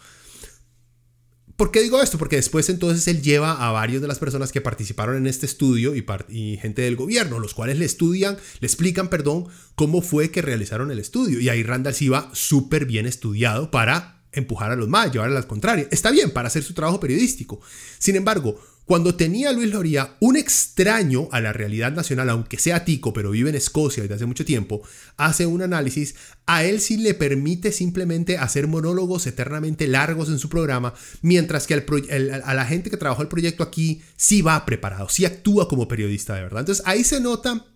¿Por 1.58 1.72
qué 1.72 1.82
digo 1.82 2.00
esto? 2.00 2.18
Porque 2.18 2.36
después 2.36 2.68
entonces 2.68 3.08
él 3.08 3.20
lleva 3.20 3.66
a 3.66 3.72
varios 3.72 4.00
de 4.00 4.06
las 4.06 4.20
personas 4.20 4.52
que 4.52 4.60
participaron 4.60 5.16
en 5.16 5.26
este 5.26 5.44
estudio 5.44 5.92
y, 5.96 6.56
gente 6.56 6.82
del 6.82 6.94
gobierno, 6.94 7.40
los 7.40 7.52
cuales 7.52 7.80
le 7.80 7.84
estudian, 7.84 8.36
le 8.60 8.66
explican, 8.66 9.08
perdón, 9.08 9.48
cómo 9.74 10.00
fue 10.00 10.30
que 10.30 10.40
realizaron 10.40 10.92
el 10.92 11.00
estudio. 11.00 11.40
Y 11.40 11.48
ahí 11.48 11.64
Randall 11.64 11.94
sí 11.94 12.08
va 12.08 12.30
súper 12.32 12.86
bien 12.86 13.06
estudiado 13.06 13.72
para 13.72 14.22
empujar 14.30 14.70
a 14.70 14.76
los 14.76 14.86
más, 14.86 15.10
llevar 15.10 15.30
a 15.30 15.34
las 15.34 15.46
contrarias. 15.46 15.88
Está 15.90 16.12
bien 16.12 16.30
para 16.30 16.46
hacer 16.46 16.62
su 16.62 16.74
trabajo 16.74 17.00
periodístico. 17.00 17.60
Sin 17.98 18.14
embargo, 18.14 18.60
cuando 18.88 19.16
tenía 19.16 19.52
Luis 19.52 19.70
Loría, 19.70 20.16
un 20.18 20.34
extraño 20.38 21.28
a 21.30 21.42
la 21.42 21.52
realidad 21.52 21.92
nacional, 21.92 22.30
aunque 22.30 22.56
sea 22.56 22.86
tico, 22.86 23.12
pero 23.12 23.32
vive 23.32 23.50
en 23.50 23.56
Escocia 23.56 24.02
desde 24.02 24.14
hace 24.14 24.24
mucho 24.24 24.46
tiempo, 24.46 24.80
hace 25.18 25.44
un 25.44 25.60
análisis, 25.60 26.14
a 26.46 26.64
él 26.64 26.80
sí 26.80 26.96
le 26.96 27.12
permite 27.12 27.70
simplemente 27.70 28.38
hacer 28.38 28.66
monólogos 28.66 29.26
eternamente 29.26 29.86
largos 29.88 30.30
en 30.30 30.38
su 30.38 30.48
programa, 30.48 30.94
mientras 31.20 31.66
que 31.66 31.74
a 31.74 32.54
la 32.54 32.64
gente 32.64 32.88
que 32.88 32.96
trabajó 32.96 33.20
el 33.20 33.28
proyecto 33.28 33.62
aquí 33.62 34.00
sí 34.16 34.40
va 34.40 34.64
preparado, 34.64 35.10
sí 35.10 35.26
actúa 35.26 35.68
como 35.68 35.86
periodista 35.86 36.34
de 36.34 36.44
verdad. 36.44 36.60
Entonces 36.60 36.82
ahí 36.86 37.04
se 37.04 37.20
nota, 37.20 37.66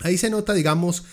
ahí 0.00 0.16
se 0.16 0.30
nota, 0.30 0.54
digamos, 0.54 1.04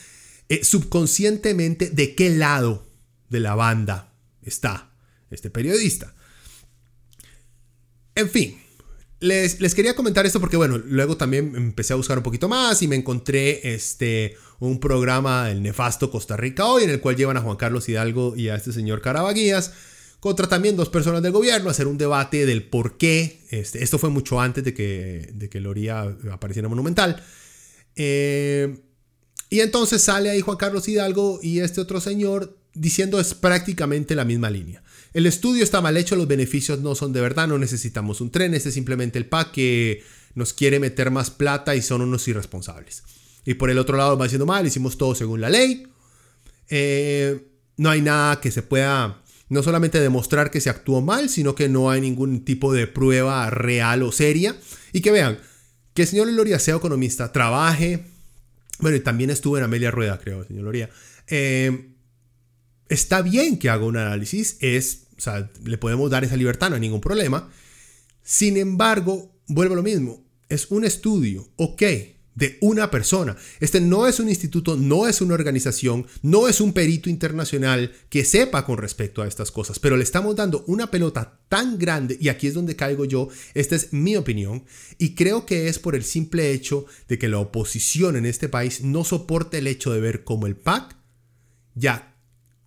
eh, 0.48 0.64
subconscientemente 0.64 1.90
de 1.90 2.16
qué 2.16 2.30
lado 2.30 2.88
de 3.28 3.42
la 3.42 3.56
banda 3.56 4.14
está 4.42 4.94
este 5.30 5.50
periodista. 5.50 6.16
En 8.16 8.30
fin, 8.30 8.61
les, 9.22 9.76
quería 9.76 9.96
comentar 9.96 10.26
esto 10.26 10.40
porque, 10.40 10.58
bueno, 10.58 10.78
luego 10.78 11.16
también 11.16 11.54
empecé 11.56 11.94
a 11.94 11.96
buscar 11.96 12.18
un 12.18 12.24
poquito 12.24 12.50
más 12.50 12.82
y 12.82 12.88
me 12.88 12.96
encontré 12.96 13.74
este, 13.74 14.36
un 14.60 14.80
programa, 14.80 15.50
el 15.52 15.62
nefasto 15.62 16.12
Costa 16.12 16.36
Rica 16.36 16.66
hoy, 16.66 16.84
en 16.84 16.90
el 16.90 17.00
cual 17.00 17.16
llevan 17.16 17.38
a 17.38 17.42
Juan 17.42 17.56
Carlos 17.56 17.88
Hidalgo 17.88 18.36
y 18.36 18.50
a 18.50 18.56
este 18.56 18.74
señor 18.74 19.02
Carabaguías 19.02 19.74
contra 20.20 20.48
también 20.48 20.76
dos 20.76 20.90
personas 20.90 21.22
del 21.24 21.32
gobierno 21.32 21.70
a 21.70 21.72
hacer 21.72 21.88
un 21.88 21.98
debate 21.98 22.46
del 22.46 22.64
por 22.64 22.98
qué. 22.98 23.42
Este, 23.50 23.84
esto 23.84 23.98
fue 23.98 24.10
mucho 24.10 24.40
antes 24.40 24.64
de 24.64 24.74
que, 24.74 25.30
de 25.34 25.50
que 25.50 25.60
Loría 25.60 26.02
apareciera 26.32 26.68
Monumental. 26.68 27.24
Eh, 27.96 28.80
y 29.50 29.60
entonces 29.60 30.02
sale 30.02 30.30
ahí 30.30 30.42
Juan 30.42 30.58
Carlos 30.58 30.88
Hidalgo 30.88 31.40
y 31.42 31.60
este 31.60 31.82
otro 31.82 32.00
señor 32.00 32.58
diciendo 32.74 33.20
es 33.20 33.34
prácticamente 33.34 34.16
la 34.16 34.26
misma 34.26 34.50
línea. 34.50 34.84
El 35.14 35.26
estudio 35.26 35.64
está 35.64 35.82
mal 35.82 35.98
hecho, 35.98 36.16
los 36.16 36.28
beneficios 36.28 36.80
no 36.80 36.96
son 36.96 37.12
de 37.12 37.22
verdad, 37.22 37.48
no 37.48 37.58
necesitamos 37.58 38.22
un 38.22 38.32
tren, 38.32 38.54
este 38.54 38.70
es 38.70 38.76
simplemente 38.76 39.20
el 39.20 39.26
PAC 39.26 39.52
que 39.52 40.04
nos 40.36 40.54
quiere 40.54 40.80
meter 40.80 41.12
más 41.12 41.30
plata 41.30 41.76
y 41.76 41.82
son 41.82 42.02
unos 42.02 42.28
irresponsables. 42.28 43.04
Y 43.46 43.56
por 43.56 43.70
el 43.70 43.78
otro 43.78 43.98
lado 43.98 44.18
va 44.18 44.26
diciendo 44.26 44.46
mal, 44.46 44.66
hicimos 44.66 44.98
todo 44.98 45.16
según 45.16 45.42
la 45.42 45.50
ley. 45.50 45.88
Eh, 46.70 47.48
no 47.78 47.90
hay 47.90 48.02
nada 48.02 48.40
que 48.40 48.52
se 48.52 48.62
pueda 48.62 49.22
no 49.50 49.64
solamente 49.64 50.00
demostrar 50.00 50.50
que 50.50 50.62
se 50.62 50.70
actuó 50.70 51.02
mal, 51.02 51.28
sino 51.28 51.56
que 51.56 51.68
no 51.68 51.90
hay 51.90 52.00
ningún 52.00 52.46
tipo 52.46 52.72
de 52.72 52.88
prueba 52.88 53.50
real 53.50 54.04
o 54.04 54.14
seria. 54.14 54.56
Y 54.94 55.02
que 55.02 55.12
vean, 55.12 55.40
que 55.94 56.04
el 56.04 56.08
señor 56.08 56.28
Loria 56.32 56.58
sea 56.58 56.76
economista, 56.76 57.34
trabaje, 57.34 58.06
bueno, 58.80 59.02
también 59.02 59.30
estuvo 59.30 59.58
en 59.58 59.66
Amelia 59.66 59.92
Rueda, 59.92 60.20
creo, 60.20 60.46
señor 60.46 60.64
Loria. 60.64 60.90
Eh, 61.28 61.91
está 62.92 63.22
bien 63.22 63.58
que 63.58 63.70
haga 63.70 63.86
un 63.86 63.96
análisis, 63.96 64.58
es, 64.60 65.08
o 65.18 65.22
sea, 65.22 65.50
le 65.64 65.78
podemos 65.78 66.12
dar 66.12 66.26
esa 66.26 66.36
libertad, 66.36 66.70
no 66.70 66.76
hay 66.76 66.82
ningún 66.82 67.00
problema. 67.00 67.50
Sin 68.22 68.58
embargo, 68.58 69.34
vuelvo 69.48 69.74
a 69.74 69.78
lo 69.78 69.84
mismo, 69.84 70.26
es 70.50 70.70
un 70.70 70.84
estudio, 70.84 71.48
ok, 71.56 71.82
de 72.36 72.58
una 72.60 72.92
persona. 72.92 73.38
Este 73.62 73.80
no 73.80 74.08
es 74.08 74.20
un 74.20 74.28
instituto, 74.28 74.76
no 74.76 75.08
es 75.08 75.22
una 75.22 75.36
organización, 75.36 76.06
no 76.22 76.50
es 76.50 76.60
un 76.60 76.74
perito 76.74 77.10
internacional 77.10 77.94
que 78.10 78.26
sepa 78.26 78.66
con 78.66 78.78
respecto 78.78 79.22
a 79.22 79.28
estas 79.28 79.52
cosas, 79.52 79.80
pero 79.80 79.96
le 79.96 80.04
estamos 80.04 80.36
dando 80.36 80.66
una 80.68 80.92
pelota 80.92 81.40
tan 81.48 81.80
grande, 81.80 82.18
y 82.20 82.28
aquí 82.28 82.48
es 82.48 82.54
donde 82.54 82.76
caigo 82.76 83.06
yo, 83.06 83.30
esta 83.54 83.78
es 83.78 83.94
mi 83.94 84.18
opinión, 84.18 84.66
y 84.98 85.16
creo 85.16 85.46
que 85.46 85.70
es 85.70 85.80
por 85.80 85.96
el 85.96 86.04
simple 86.04 86.52
hecho 86.52 86.86
de 87.08 87.18
que 87.18 87.30
la 87.30 87.40
oposición 87.40 88.18
en 88.18 88.26
este 88.26 88.50
país 88.50 88.82
no 88.82 89.06
soporta 89.06 89.58
el 89.58 89.68
hecho 89.68 89.94
de 89.94 90.02
ver 90.02 90.26
cómo 90.26 90.46
el 90.46 90.58
PAC 90.58 90.98
ya 91.74 92.11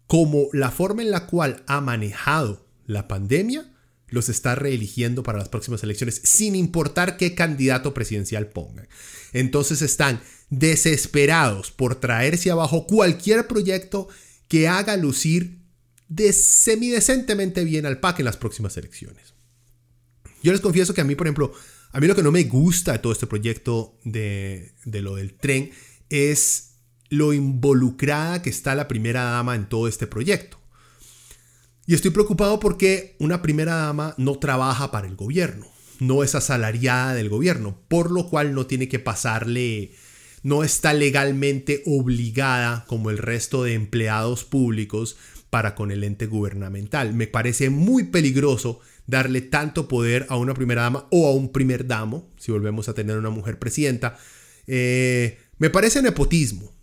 como 0.06 0.48
la 0.52 0.70
forma 0.70 1.02
en 1.02 1.10
la 1.10 1.26
cual 1.26 1.62
ha 1.66 1.80
manejado 1.80 2.66
la 2.86 3.08
pandemia, 3.08 3.70
los 4.08 4.28
está 4.28 4.54
reeligiendo 4.54 5.22
para 5.22 5.38
las 5.38 5.48
próximas 5.48 5.82
elecciones, 5.82 6.20
sin 6.24 6.54
importar 6.54 7.16
qué 7.16 7.34
candidato 7.34 7.94
presidencial 7.94 8.48
pongan. 8.48 8.88
Entonces 9.32 9.82
están 9.82 10.20
desesperados 10.50 11.70
por 11.70 11.96
traerse 11.96 12.50
abajo 12.50 12.86
cualquier 12.86 13.46
proyecto 13.46 14.08
que 14.48 14.68
haga 14.68 14.96
lucir 14.96 15.58
de 16.08 16.32
semidecentemente 16.32 17.64
bien 17.64 17.86
al 17.86 17.98
PAC 17.98 18.20
en 18.20 18.26
las 18.26 18.36
próximas 18.36 18.76
elecciones. 18.76 19.34
Yo 20.42 20.52
les 20.52 20.60
confieso 20.60 20.94
que 20.94 21.00
a 21.00 21.04
mí, 21.04 21.14
por 21.14 21.26
ejemplo, 21.26 21.52
a 21.90 22.00
mí 22.00 22.06
lo 22.06 22.14
que 22.14 22.22
no 22.22 22.30
me 22.30 22.44
gusta 22.44 22.92
de 22.92 22.98
todo 22.98 23.12
este 23.12 23.26
proyecto 23.26 23.98
de, 24.04 24.74
de 24.84 25.00
lo 25.00 25.16
del 25.16 25.34
tren 25.34 25.70
es 26.10 26.73
lo 27.16 27.32
involucrada 27.32 28.42
que 28.42 28.50
está 28.50 28.74
la 28.74 28.88
primera 28.88 29.24
dama 29.24 29.54
en 29.54 29.68
todo 29.68 29.88
este 29.88 30.06
proyecto. 30.06 30.58
Y 31.86 31.94
estoy 31.94 32.10
preocupado 32.10 32.60
porque 32.60 33.14
una 33.18 33.42
primera 33.42 33.74
dama 33.74 34.14
no 34.16 34.38
trabaja 34.38 34.90
para 34.90 35.06
el 35.06 35.16
gobierno, 35.16 35.66
no 36.00 36.24
es 36.24 36.34
asalariada 36.34 37.14
del 37.14 37.28
gobierno, 37.28 37.78
por 37.88 38.10
lo 38.10 38.28
cual 38.30 38.54
no 38.54 38.66
tiene 38.66 38.88
que 38.88 38.98
pasarle, 38.98 39.92
no 40.42 40.64
está 40.64 40.94
legalmente 40.94 41.82
obligada 41.86 42.84
como 42.88 43.10
el 43.10 43.18
resto 43.18 43.64
de 43.64 43.74
empleados 43.74 44.44
públicos 44.44 45.16
para 45.50 45.74
con 45.74 45.90
el 45.90 46.04
ente 46.04 46.26
gubernamental. 46.26 47.12
Me 47.14 47.26
parece 47.26 47.70
muy 47.70 48.04
peligroso 48.04 48.80
darle 49.06 49.42
tanto 49.42 49.86
poder 49.86 50.26
a 50.30 50.36
una 50.36 50.54
primera 50.54 50.82
dama 50.82 51.06
o 51.10 51.28
a 51.28 51.32
un 51.32 51.52
primer 51.52 51.86
damo, 51.86 52.30
si 52.38 52.50
volvemos 52.50 52.88
a 52.88 52.94
tener 52.94 53.18
una 53.18 53.30
mujer 53.30 53.58
presidenta. 53.58 54.18
Eh, 54.66 55.38
me 55.58 55.70
parece 55.70 56.02
nepotismo. 56.02 56.73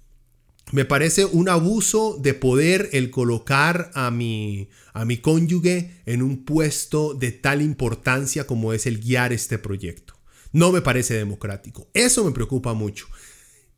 Me 0.71 0.85
parece 0.85 1.25
un 1.25 1.49
abuso 1.49 2.17
de 2.21 2.33
poder 2.33 2.89
el 2.93 3.11
colocar 3.11 3.91
a 3.93 4.09
mi, 4.09 4.69
a 4.93 5.03
mi 5.03 5.17
cónyuge 5.17 6.01
en 6.05 6.21
un 6.21 6.45
puesto 6.45 7.13
de 7.13 7.33
tal 7.33 7.61
importancia 7.61 8.47
como 8.47 8.71
es 8.71 8.85
el 8.85 8.99
guiar 8.99 9.33
este 9.33 9.57
proyecto. 9.57 10.15
No 10.53 10.71
me 10.71 10.81
parece 10.81 11.15
democrático. 11.15 11.89
Eso 11.93 12.23
me 12.23 12.31
preocupa 12.31 12.73
mucho. 12.73 13.07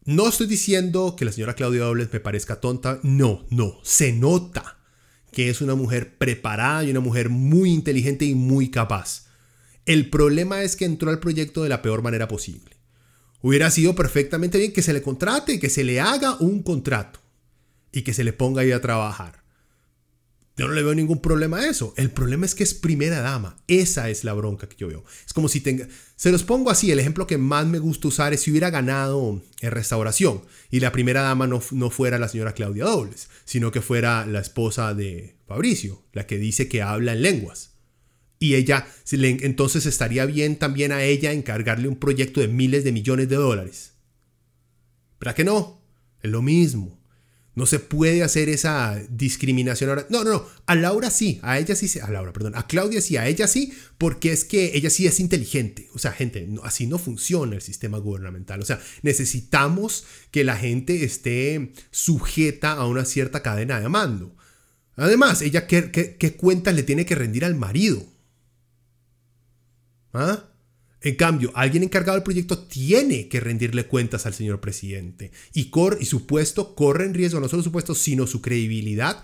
No 0.06 0.28
estoy 0.28 0.48
diciendo 0.48 1.16
que 1.16 1.26
la 1.26 1.32
señora 1.32 1.56
Claudia 1.56 1.84
Dobles 1.84 2.14
me 2.14 2.20
parezca 2.20 2.60
tonta. 2.60 3.00
No, 3.02 3.46
no. 3.50 3.80
Se 3.84 4.12
nota 4.12 4.78
que 5.32 5.50
es 5.50 5.62
una 5.62 5.76
mujer 5.76 6.18
preparada 6.18 6.84
y 6.84 6.92
una 6.92 7.00
mujer 7.00 7.30
muy 7.30 7.72
inteligente 7.72 8.26
y 8.26 8.36
muy 8.36 8.70
capaz. 8.70 9.28
El 9.86 10.10
problema 10.10 10.62
es 10.62 10.76
que 10.76 10.86
entró 10.86 11.10
al 11.10 11.20
proyecto 11.20 11.64
de 11.64 11.70
la 11.70 11.82
peor 11.82 12.04
manera 12.04 12.28
posible. 12.28 12.73
Hubiera 13.44 13.70
sido 13.72 13.94
perfectamente 13.94 14.58
bien 14.58 14.72
que 14.72 14.82
se 14.82 14.94
le 14.94 15.02
contrate, 15.02 15.60
que 15.60 15.70
se 15.70 15.84
le 15.84 16.00
haga 16.00 16.38
un 16.40 16.64
contrato 16.64 17.20
y 17.92 18.04
que 18.04 18.14
se 18.14 18.24
le 18.24 18.32
ponga 18.32 18.62
ahí 18.62 18.72
a 18.72 18.80
trabajar. 18.80 19.44
Yo 20.56 20.66
no 20.66 20.74
le 20.74 20.82
veo 20.82 20.96
ningún 20.96 21.20
problema 21.20 21.58
a 21.58 21.68
eso. 21.68 21.94
El 21.98 22.10
problema 22.10 22.46
es 22.46 22.56
que 22.56 22.64
es 22.64 22.74
primera 22.74 23.20
dama. 23.20 23.58
Esa 23.68 24.10
es 24.10 24.24
la 24.24 24.32
bronca 24.32 24.70
que 24.70 24.78
yo 24.78 24.88
veo. 24.88 25.04
Es 25.28 25.34
como 25.34 25.50
si 25.50 25.60
tenga... 25.60 25.90
Se 26.16 26.32
los 26.32 26.44
pongo 26.44 26.70
así. 26.70 26.90
El 26.90 27.00
ejemplo 27.00 27.28
que 27.28 27.38
más 27.38 27.68
me 27.68 27.80
gusta 27.80 28.08
usar 28.08 28.32
es 28.32 28.40
si 28.40 28.52
hubiera 28.52 28.70
ganado 28.70 29.42
en 29.60 29.72
restauración 29.72 30.42
y 30.72 30.80
la 30.80 30.94
primera 30.94 31.22
dama 31.22 31.46
no, 31.46 31.62
no 31.72 31.90
fuera 31.90 32.20
la 32.20 32.30
señora 32.30 32.54
Claudia 32.54 32.86
Dobles, 32.86 33.28
sino 33.44 33.74
que 33.74 33.82
fuera 33.82 34.26
la 34.26 34.40
esposa 34.40 34.94
de 34.94 35.36
Fabricio, 35.50 36.02
la 36.14 36.26
que 36.28 36.38
dice 36.38 36.70
que 36.70 36.82
habla 36.82 37.12
en 37.12 37.24
lenguas 37.24 37.73
y 38.44 38.56
ella, 38.56 38.86
entonces 39.10 39.86
estaría 39.86 40.26
bien 40.26 40.58
también 40.58 40.92
a 40.92 41.02
ella 41.02 41.32
encargarle 41.32 41.88
un 41.88 41.96
proyecto 41.96 42.42
de 42.42 42.50
miles 42.50 42.84
de 42.84 42.92
millones 42.92 43.30
de 43.30 43.38
dólares. 43.38 43.94
¿Verdad 45.18 45.34
que 45.34 45.46
no? 45.46 45.82
Es 46.22 46.30
lo 46.30 46.42
mismo. 46.42 47.00
No 47.56 47.66
se 47.66 47.80
puede 47.80 48.22
hacer 48.22 48.50
esa 48.50 49.02
discriminación 49.10 49.90
ahora. 49.90 50.08
No, 50.10 50.26
no, 50.26 50.32
no. 50.32 50.46
A 50.66 50.76
Laura 50.76 51.10
sí, 51.10 51.40
a 51.42 51.58
ella 51.58 51.74
sí, 51.74 51.98
a 52.00 52.12
Laura, 52.12 52.34
perdón, 52.34 52.52
a 52.58 52.68
Claudia 52.68 53.00
sí, 53.00 53.16
a 53.16 53.30
ella 53.30 53.48
sí, 53.48 53.72
porque 53.98 54.34
es 54.34 54.44
que 54.44 54.76
ella 54.76 54.90
sí 54.90 55.08
es 55.08 55.22
inteligente. 55.22 55.88
O 55.94 55.98
sea, 55.98 56.12
gente, 56.12 56.46
así 56.64 56.86
no 56.86 57.00
funciona 57.00 57.56
el 57.56 57.62
sistema 57.62 57.98
gubernamental. 57.98 58.62
O 58.62 58.66
sea, 58.66 58.82
necesitamos 59.04 60.04
que 60.32 60.44
la 60.44 60.58
gente 60.58 61.06
esté 61.06 61.72
sujeta 61.92 62.74
a 62.74 62.88
una 62.88 63.06
cierta 63.06 63.42
cadena 63.42 63.80
de 63.80 63.88
mando. 63.88 64.36
Además, 64.98 65.42
ella, 65.42 65.66
¿qué, 65.66 65.92
qué 66.20 66.34
cuentas 66.36 66.76
le 66.76 66.84
tiene 66.84 67.06
que 67.06 67.16
rendir 67.16 67.46
al 67.46 67.56
marido? 67.56 68.13
¿Ah? 70.14 70.50
En 71.02 71.16
cambio, 71.16 71.52
alguien 71.54 71.84
encargado 71.84 72.18
del 72.18 72.24
proyecto 72.24 72.58
tiene 72.60 73.28
que 73.28 73.42
rendirle 73.42 73.88
cuentas 73.88 74.26
al 74.26 74.34
señor 74.34 74.62
presidente 74.62 75.32
y, 75.54 75.70
y 76.00 76.06
su 76.06 76.26
puesto 76.26 76.76
corre 76.76 77.04
en 77.06 77.14
riesgo, 77.14 77.42
no 77.42 77.50
solo 77.50 77.62
su 77.62 77.74
puesto, 77.74 77.94
sino 77.94 78.26
su 78.26 78.42
credibilidad, 78.42 79.22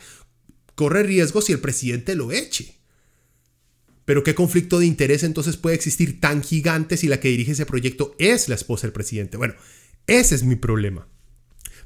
corre 0.76 1.04
riesgo 1.04 1.42
si 1.42 1.54
el 1.54 1.60
presidente 1.60 2.16
lo 2.16 2.34
eche. 2.34 2.76
Pero 4.04 4.24
¿qué 4.24 4.36
conflicto 4.36 4.80
de 4.80 4.88
interés 4.88 5.24
entonces 5.24 5.56
puede 5.56 5.76
existir 5.76 6.20
tan 6.20 6.44
gigante 6.44 6.98
si 6.98 7.08
la 7.08 7.22
que 7.22 7.30
dirige 7.30 7.54
ese 7.54 7.66
proyecto 7.66 8.16
es 8.20 8.50
la 8.50 8.56
esposa 8.56 8.88
del 8.88 8.92
presidente? 8.92 9.38
Bueno, 9.38 9.54
ese 10.06 10.36
es 10.36 10.44
mi 10.44 10.56
problema. 10.56 11.08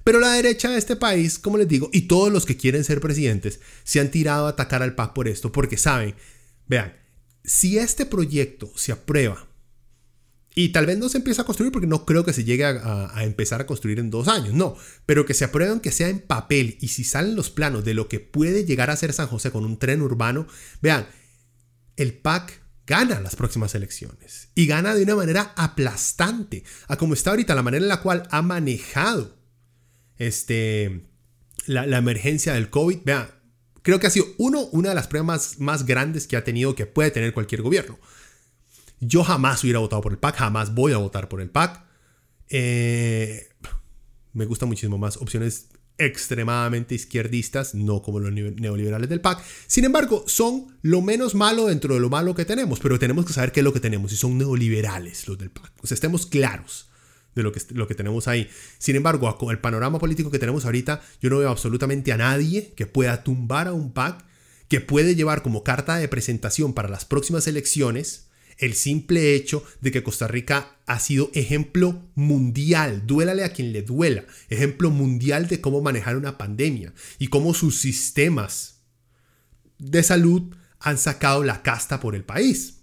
Pero 0.04 0.20
la 0.20 0.34
derecha 0.34 0.72
de 0.72 0.80
este 0.80 0.96
país, 0.96 1.38
como 1.38 1.58
les 1.58 1.68
digo, 1.68 1.90
y 1.94 2.02
todos 2.04 2.32
los 2.32 2.46
que 2.46 2.58
quieren 2.58 2.84
ser 2.84 3.00
presidentes, 3.00 3.60
se 3.84 4.00
han 4.00 4.10
tirado 4.10 4.48
a 4.48 4.52
atacar 4.52 4.82
al 4.82 4.96
PAC 4.96 5.14
por 5.14 5.28
esto, 5.28 5.52
porque 5.52 5.78
saben, 5.78 6.16
vean, 6.68 6.94
si 7.44 7.78
este 7.78 8.06
proyecto 8.06 8.72
se 8.76 8.92
aprueba 8.92 9.48
y 10.56 10.70
tal 10.70 10.86
vez 10.86 10.98
no 10.98 11.10
se 11.10 11.18
empiece 11.18 11.42
a 11.42 11.46
construir 11.46 11.72
porque 11.72 11.88
no 11.88 12.06
creo 12.06 12.24
que 12.24 12.34
se 12.34 12.44
llegue 12.44 12.64
a, 12.66 13.24
empezar 13.24 13.62
a 13.62 13.66
construir 13.66 14.00
en 14.00 14.12
dos 14.12 14.28
años, 14.28 14.54
no, 14.54 14.78
pero 15.06 15.26
que 15.26 15.34
se 15.34 15.46
aprueben 15.46 15.80
que 15.80 15.92
sea 15.92 16.10
en 16.10 16.20
papel 16.20 16.78
y 16.80 16.90
si 16.90 17.04
salen 17.04 17.36
los 17.36 17.50
planos 17.50 17.84
de 17.84 17.94
lo 17.94 18.08
que 18.08 18.20
puede 18.20 18.66
llegar 18.66 18.90
a 18.90 18.96
ser 18.96 19.14
San 19.14 19.28
José 19.28 19.52
con 19.52 19.66
un 19.66 19.78
tren 19.78 20.02
urbano, 20.02 20.48
vean, 20.82 21.08
el 21.98 22.14
PAC 22.14 22.62
gana 22.86 23.20
las 23.22 23.36
próximas 23.36 23.74
elecciones 23.76 24.50
y 24.56 24.68
gana 24.68 24.94
de 24.94 25.04
una 25.04 25.16
manera 25.16 25.54
aplastante 25.56 26.64
a 26.88 26.98
como 26.98 27.14
está 27.14 27.32
ahorita, 27.32 27.56
la 27.56 27.64
manera 27.64 27.84
en 27.84 27.90
la 27.90 28.02
cual 28.02 28.28
ha 28.30 28.42
manejado 28.42 29.38
este, 30.18 31.08
la, 31.66 31.98
emergencia 31.98 32.54
del 32.54 32.70
COVID. 32.70 33.00
Vean, 33.04 33.30
creo 33.84 34.00
que 34.00 34.08
ha 34.08 34.10
sido 34.10 34.26
uno, 34.40 34.62
una 34.72 34.90
de 34.90 34.96
las 34.96 35.08
pruebas 35.08 35.60
más 35.60 35.86
grandes 35.86 36.26
que 36.26 36.36
ha 36.36 36.44
tenido 36.44 36.74
que 36.74 36.88
puede 36.88 37.12
tener 37.12 37.34
cualquier 37.34 37.62
gobierno. 37.62 38.00
Yo 39.00 39.24
jamás 39.24 39.64
hubiera 39.64 39.80
votado 39.80 40.02
por 40.02 40.14
el 40.14 40.18
PAC, 40.18 40.38
jamás 40.38 40.74
voy 40.74 40.94
a 40.94 40.98
votar 40.98 41.30
por 41.30 41.42
el 41.42 41.50
PAC. 41.50 41.84
Eh, 42.50 43.50
me 44.32 44.46
gustan 44.46 44.70
muchísimo 44.70 44.98
más 44.98 45.18
opciones 45.18 45.68
extremadamente 45.98 46.96
izquierdistas, 46.96 47.76
no 47.76 48.02
como 48.02 48.20
los 48.20 48.32
neoliberales 48.32 49.10
del 49.10 49.22
PAC. 49.22 49.44
Sin 49.68 49.86
embargo, 49.86 50.24
son 50.28 50.78
lo 50.82 51.02
menos 51.02 51.36
malo 51.36 51.68
dentro 51.68 51.94
de 51.94 52.00
lo 52.00 52.10
malo 52.10 52.34
que 52.34 52.46
tenemos, 52.46 52.80
pero 52.80 52.98
tenemos 52.98 53.26
que 53.26 53.34
saber 53.34 53.52
qué 53.52 53.60
es 53.60 53.64
lo 53.64 53.74
que 53.74 53.80
tenemos 53.80 54.12
y 54.12 54.16
son 54.16 54.38
neoliberales 54.38 55.28
los 55.28 55.38
del 55.38 55.52
PAC. 55.52 55.72
O 55.82 55.88
sea, 55.88 55.96
estemos 55.96 56.26
claros 56.26 56.90
de 57.36 57.44
lo 57.44 57.52
que, 57.52 57.62
lo 57.74 57.88
que 57.88 57.96
tenemos 57.96 58.28
ahí. 58.28 58.50
Sin 58.78 58.96
embargo, 58.96 59.36
con 59.38 59.52
el 59.52 59.60
panorama 59.60 60.00
político 60.00 60.32
que 60.32 60.40
tenemos 60.40 60.66
ahorita, 60.66 61.02
yo 61.22 61.30
no 61.30 61.40
veo 61.40 61.50
absolutamente 61.50 62.12
a 62.12 62.18
nadie 62.18 62.74
que 62.76 62.86
pueda 62.86 63.24
tumbar 63.24 63.68
a 63.68 63.74
un 63.74 63.94
PAC, 63.94 64.26
que 64.68 64.82
puede 64.82 65.16
llevar 65.16 65.44
como 65.44 65.64
carta 65.64 65.98
de 65.98 66.08
presentación 66.08 66.74
para 66.74 66.90
las 66.90 67.06
próximas 67.06 67.48
elecciones 67.48 68.28
el 68.58 68.74
simple 68.74 69.36
hecho 69.36 69.64
de 69.82 69.92
que 69.92 70.04
Costa 70.04 70.28
Rica 70.28 70.78
ha 70.86 71.00
sido 71.00 71.32
ejemplo 71.34 72.02
mundial, 72.16 73.06
duélale 73.06 73.44
a 73.44 73.54
quien 73.54 73.74
le 73.74 73.82
duela, 73.82 74.26
ejemplo 74.50 74.90
mundial 74.90 75.48
de 75.48 75.62
cómo 75.62 75.82
manejar 75.82 76.18
una 76.18 76.38
pandemia 76.38 76.94
y 77.20 77.28
cómo 77.28 77.54
sus 77.54 77.80
sistemas 77.80 78.82
de 79.80 80.04
salud 80.04 80.56
han 80.80 80.98
sacado 80.98 81.44
la 81.44 81.64
casta 81.64 82.00
por 82.00 82.16
el 82.16 82.24
país. 82.24 82.83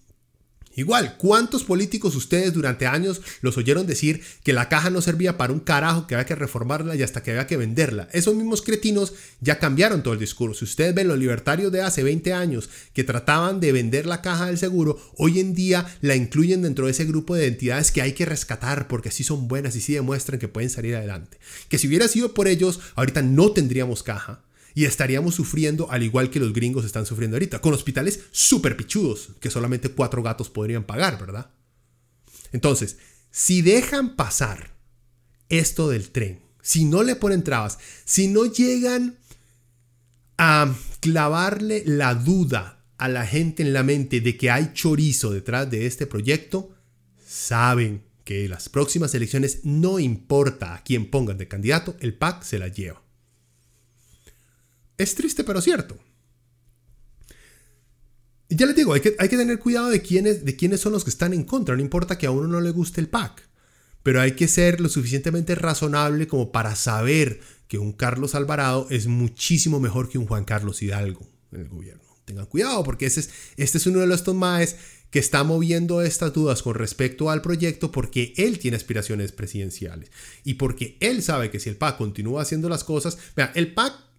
Igual, 0.81 1.19
¿cuántos 1.19 1.63
políticos 1.63 2.17
ustedes 2.17 2.55
durante 2.55 2.87
años 2.87 3.21
los 3.43 3.59
oyeron 3.59 3.87
decir 3.87 4.23
que 4.43 4.55
la 4.55 4.71
caja 4.71 4.89
no 4.89 5.03
servía 5.03 5.37
para 5.37 5.53
un 5.53 5.61
carajo, 5.61 6.07
que 6.07 6.15
había 6.15 6.25
que 6.25 6.35
reformarla 6.35 6.97
y 6.97 7.03
hasta 7.03 7.23
que 7.23 7.33
había 7.33 7.47
que 7.47 7.59
venderla? 7.59 8.09
Esos 8.13 8.35
mismos 8.35 8.63
cretinos 8.63 9.13
ya 9.43 9.59
cambiaron 9.59 10.03
todo 10.03 10.15
el 10.15 10.21
discurso. 10.21 10.61
Si 10.61 10.65
ustedes 10.65 10.95
ven 10.95 11.09
los 11.09 11.19
libertarios 11.19 11.71
de 11.71 11.83
hace 11.83 12.03
20 12.03 12.33
años 12.33 12.71
que 12.95 13.05
trataban 13.05 13.61
de 13.61 13.73
vender 13.73 14.07
la 14.07 14.23
caja 14.23 14.47
del 14.47 14.57
seguro, 14.57 14.99
hoy 15.19 15.39
en 15.39 15.53
día 15.53 15.85
la 16.01 16.17
incluyen 16.17 16.63
dentro 16.63 16.87
de 16.87 16.93
ese 16.93 17.05
grupo 17.05 17.35
de 17.35 17.49
entidades 17.49 17.91
que 17.91 18.01
hay 18.01 18.15
que 18.15 18.25
rescatar 18.25 18.89
porque 18.89 19.11
sí 19.11 19.23
son 19.23 19.49
buenas 19.49 19.77
y 19.77 19.83
sí 19.83 19.93
demuestran 19.93 20.41
que 20.41 20.49
pueden 20.49 20.71
salir 20.71 20.97
adelante. 20.97 21.37
Que 21.69 21.77
si 21.77 21.89
hubiera 21.89 22.09
sido 22.09 22.33
por 22.33 22.49
ellos, 22.49 22.81
ahorita 22.95 23.21
no 23.21 23.53
tendríamos 23.53 24.03
caja 24.03 24.41
y 24.75 24.85
estaríamos 24.85 25.35
sufriendo 25.35 25.91
al 25.91 26.03
igual 26.03 26.31
que 26.31 26.41
los 26.41 26.53
gringos 26.53 26.85
están 26.85 27.07
sufriendo 27.07 27.37
ahorita, 27.37 27.61
con 27.61 27.75
hospitales 27.75 28.21
súper 28.31 28.77
pichudos 28.77 29.31
que 29.41 29.51
solamente 29.51 29.91
cuatro 29.91 30.23
gatos 30.23 30.49
podrían 30.49 30.85
pagar, 30.85 31.19
¿verdad? 31.19 31.51
Entonces, 32.53 32.99
si 33.31 33.63
dejan 33.63 34.17
pasar 34.17 34.75
esto 35.49 35.89
del 35.89 36.11
tren, 36.11 36.41
si 36.63 36.85
no 36.85 37.03
le 37.03 37.17
ponen 37.17 37.43
trabas, 37.43 37.79
si 38.05 38.29
no 38.29 38.45
llegan 38.47 39.19
a 40.39 40.75
clavarle 41.01 41.83
la 41.87 42.15
duda 42.15 42.85
a 42.99 43.09
la 43.09 43.27
gente 43.27 43.63
en 43.63 43.73
la 43.73 43.83
mente 43.83 44.21
de 44.21 44.37
que 44.37 44.51
hay 44.51 44.73
chorizo 44.75 45.31
detrás 45.31 45.71
de 45.71 45.87
este 45.87 46.07
proyecto, 46.07 46.75
saben 47.27 48.03
que 48.25 48.49
las 48.49 48.69
próximas 48.69 49.15
elecciones 49.15 49.61
no 49.65 49.99
importa 49.99 50.75
a 50.75 50.83
quién 50.83 51.11
pongan 51.11 51.39
de 51.39 51.49
candidato, 51.49 51.97
el 52.01 52.15
PAC 52.15 52.43
se 52.43 52.59
la 52.59 52.69
lleva. 52.69 53.03
Es 55.01 55.15
triste, 55.15 55.45
pero 55.45 55.63
cierto. 55.63 55.99
ya 58.51 58.67
les 58.67 58.77
digo, 58.77 58.93
hay 58.93 59.01
que, 59.01 59.17
hay 59.19 59.31
que 59.31 59.37
tener 59.39 59.59
cuidado 59.59 59.89
de 59.89 60.03
quiénes, 60.03 60.45
de 60.45 60.57
quiénes 60.57 60.81
son 60.81 60.93
los 60.93 61.05
que 61.05 61.11
están 61.11 61.33
en 61.33 61.45
contra. 61.45 61.75
No 61.75 61.81
importa 61.81 62.19
que 62.19 62.27
a 62.27 62.31
uno 62.31 62.47
no 62.49 62.61
le 62.61 62.71
guste 62.71 63.01
el 63.01 63.09
PAC. 63.09 63.49
Pero 64.03 64.21
hay 64.21 64.33
que 64.33 64.47
ser 64.47 64.79
lo 64.79 64.91
suficientemente 64.91 65.55
razonable 65.55 66.27
como 66.27 66.53
para 66.53 66.77
saber 66.77 67.41
que 67.67 67.79
un 67.79 67.93
Carlos 67.93 68.35
Alvarado 68.35 68.89
es 68.91 69.07
muchísimo 69.07 69.81
mejor 69.81 70.11
que 70.11 70.19
un 70.19 70.27
Juan 70.27 70.45
Carlos 70.45 70.83
Hidalgo 70.83 71.27
en 71.53 71.63
el 71.63 71.69
gobierno. 71.69 72.03
Tengan 72.27 72.47
cuidado 72.47 72.85
porque 72.85 73.07
ese 73.07 73.21
es, 73.21 73.31
este 73.57 73.79
es 73.79 73.87
uno 73.87 74.01
de 74.01 74.07
los 74.07 74.23
tomaes 74.23 74.77
que 75.11 75.19
está 75.19 75.45
moviendo 75.45 76.03
estas 76.03 76.35
dudas 76.35 76.63
con 76.63 76.75
respecto 76.75 77.31
al 77.31 77.41
proyecto 77.41 77.91
porque 77.91 78.35
él 78.37 78.59
tiene 78.59 78.77
aspiraciones 78.77 79.33
presidenciales 79.33 80.11
y 80.45 80.55
porque 80.55 80.99
él 81.01 81.23
sabe 81.23 81.51
que 81.51 81.59
si 81.59 81.71
el 81.71 81.77
PAC 81.77 81.97
continúa 81.97 82.43
haciendo 82.43 82.69
las 82.69 82.85
cosas, 82.85 83.17
vea, 83.35 83.51
el 83.55 83.73
PAC 83.73 84.10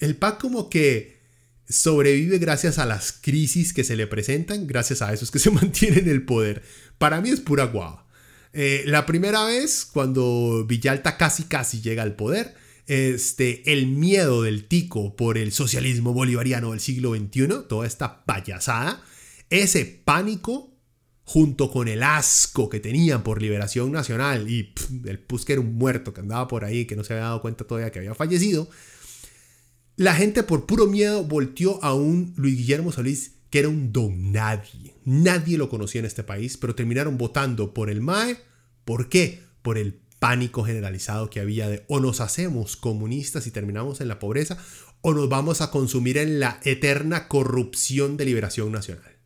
el 0.00 0.16
PAC 0.16 0.40
como 0.40 0.68
que 0.68 1.20
sobrevive 1.68 2.38
gracias 2.38 2.78
a 2.78 2.86
las 2.86 3.12
crisis 3.12 3.72
que 3.72 3.84
se 3.84 3.96
le 3.96 4.06
presentan, 4.06 4.66
gracias 4.66 5.02
a 5.02 5.12
esos 5.12 5.30
que 5.30 5.38
se 5.38 5.50
mantienen 5.52 6.00
en 6.00 6.08
el 6.08 6.24
poder. 6.24 6.62
Para 6.98 7.20
mí 7.20 7.30
es 7.30 7.40
pura 7.40 7.64
guava. 7.64 8.06
Eh, 8.52 8.82
la 8.86 9.06
primera 9.06 9.44
vez, 9.44 9.84
cuando 9.84 10.64
Villalta 10.66 11.16
casi 11.16 11.44
casi 11.44 11.80
llega 11.80 12.02
al 12.02 12.16
poder, 12.16 12.54
este, 12.86 13.72
el 13.72 13.86
miedo 13.86 14.42
del 14.42 14.66
tico 14.66 15.14
por 15.14 15.38
el 15.38 15.52
socialismo 15.52 16.12
bolivariano 16.12 16.72
del 16.72 16.80
siglo 16.80 17.14
XXI, 17.14 17.68
toda 17.68 17.86
esta 17.86 18.24
payasada, 18.24 19.04
ese 19.48 19.84
pánico 19.84 20.70
junto 21.22 21.70
con 21.70 21.86
el 21.86 22.02
asco 22.02 22.68
que 22.68 22.80
tenían 22.80 23.22
por 23.22 23.40
liberación 23.40 23.92
nacional 23.92 24.50
y 24.50 24.74
el 25.04 25.20
pus 25.20 25.44
que 25.44 25.52
era 25.52 25.62
un 25.62 25.74
muerto 25.76 26.12
que 26.12 26.22
andaba 26.22 26.48
por 26.48 26.64
ahí, 26.64 26.86
que 26.86 26.96
no 26.96 27.04
se 27.04 27.12
había 27.12 27.26
dado 27.26 27.40
cuenta 27.40 27.64
todavía 27.64 27.92
que 27.92 28.00
había 28.00 28.16
fallecido, 28.16 28.68
la 30.00 30.14
gente 30.14 30.42
por 30.42 30.64
puro 30.64 30.86
miedo 30.86 31.24
volteó 31.24 31.78
a 31.84 31.92
un 31.92 32.32
Luis 32.38 32.56
Guillermo 32.56 32.90
Solís 32.90 33.34
que 33.50 33.58
era 33.58 33.68
un 33.68 33.92
don 33.92 34.32
nadie. 34.32 34.94
Nadie 35.04 35.58
lo 35.58 35.68
conocía 35.68 35.98
en 35.98 36.06
este 36.06 36.24
país, 36.24 36.56
pero 36.56 36.74
terminaron 36.74 37.18
votando 37.18 37.74
por 37.74 37.90
el 37.90 38.00
MAE. 38.00 38.38
¿Por 38.86 39.10
qué? 39.10 39.42
Por 39.60 39.76
el 39.76 40.00
pánico 40.18 40.64
generalizado 40.64 41.28
que 41.28 41.40
había 41.40 41.68
de 41.68 41.84
o 41.86 42.00
nos 42.00 42.22
hacemos 42.22 42.78
comunistas 42.78 43.46
y 43.46 43.50
terminamos 43.50 44.00
en 44.00 44.08
la 44.08 44.18
pobreza 44.18 44.56
o 45.02 45.12
nos 45.12 45.28
vamos 45.28 45.60
a 45.60 45.70
consumir 45.70 46.16
en 46.16 46.40
la 46.40 46.60
eterna 46.64 47.28
corrupción 47.28 48.16
de 48.16 48.24
liberación 48.24 48.72
nacional. 48.72 49.18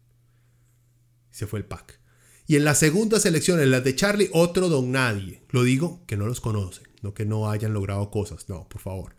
Se 1.30 1.46
fue 1.46 1.60
el 1.60 1.66
PAC. 1.66 2.00
Y 2.48 2.56
en 2.56 2.64
las 2.64 2.80
segundas 2.80 3.24
elecciones, 3.26 3.68
las 3.68 3.84
de 3.84 3.94
Charlie, 3.94 4.30
otro 4.32 4.68
don 4.68 4.90
nadie. 4.90 5.44
Lo 5.50 5.62
digo 5.62 6.02
que 6.08 6.16
no 6.16 6.26
los 6.26 6.40
conocen, 6.40 6.88
no 7.00 7.14
que 7.14 7.26
no 7.26 7.48
hayan 7.48 7.74
logrado 7.74 8.10
cosas, 8.10 8.48
no, 8.48 8.68
por 8.68 8.80
favor 8.80 9.14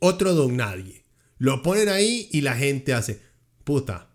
otro 0.00 0.34
don 0.34 0.56
nadie. 0.56 1.04
Lo 1.38 1.62
ponen 1.62 1.88
ahí 1.88 2.28
y 2.32 2.40
la 2.40 2.54
gente 2.54 2.94
hace, 2.94 3.22
puta, 3.64 4.10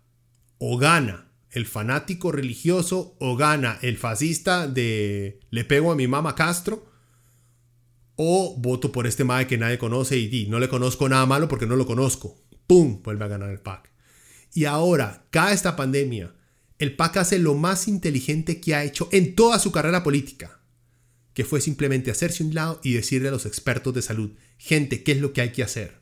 o 0.58 0.76
gana 0.76 1.32
el 1.50 1.66
fanático 1.66 2.32
religioso 2.32 3.16
o 3.20 3.36
gana 3.36 3.78
el 3.82 3.96
fascista 3.96 4.66
de 4.66 5.40
le 5.50 5.64
pego 5.64 5.92
a 5.92 5.96
mi 5.96 6.08
mamá 6.08 6.34
Castro 6.34 6.84
o 8.16 8.56
voto 8.58 8.92
por 8.92 9.06
este 9.06 9.24
madre 9.24 9.46
que 9.46 9.58
nadie 9.58 9.78
conoce 9.78 10.18
y 10.18 10.28
di, 10.28 10.46
no 10.46 10.58
le 10.58 10.68
conozco 10.68 11.08
nada 11.08 11.26
malo 11.26 11.48
porque 11.48 11.66
no 11.66 11.76
lo 11.76 11.86
conozco. 11.86 12.40
¡Pum! 12.66 13.02
Vuelve 13.02 13.24
a 13.24 13.28
ganar 13.28 13.50
el 13.50 13.60
PAC. 13.60 13.90
Y 14.52 14.64
ahora, 14.64 15.26
cada 15.30 15.52
esta 15.52 15.76
pandemia, 15.76 16.34
el 16.78 16.96
PAC 16.96 17.18
hace 17.18 17.38
lo 17.38 17.54
más 17.54 17.88
inteligente 17.88 18.60
que 18.60 18.74
ha 18.74 18.84
hecho 18.84 19.08
en 19.12 19.34
toda 19.34 19.58
su 19.58 19.72
carrera 19.72 20.02
política 20.02 20.60
que 21.34 21.44
fue 21.44 21.60
simplemente 21.60 22.10
hacerse 22.10 22.44
un 22.44 22.54
lado 22.54 22.80
y 22.82 22.94
decirle 22.94 23.28
a 23.28 23.32
los 23.32 23.44
expertos 23.44 23.92
de 23.92 24.02
salud, 24.02 24.30
gente, 24.56 25.02
¿qué 25.02 25.12
es 25.12 25.20
lo 25.20 25.32
que 25.32 25.40
hay 25.40 25.52
que 25.52 25.62
hacer? 25.62 26.00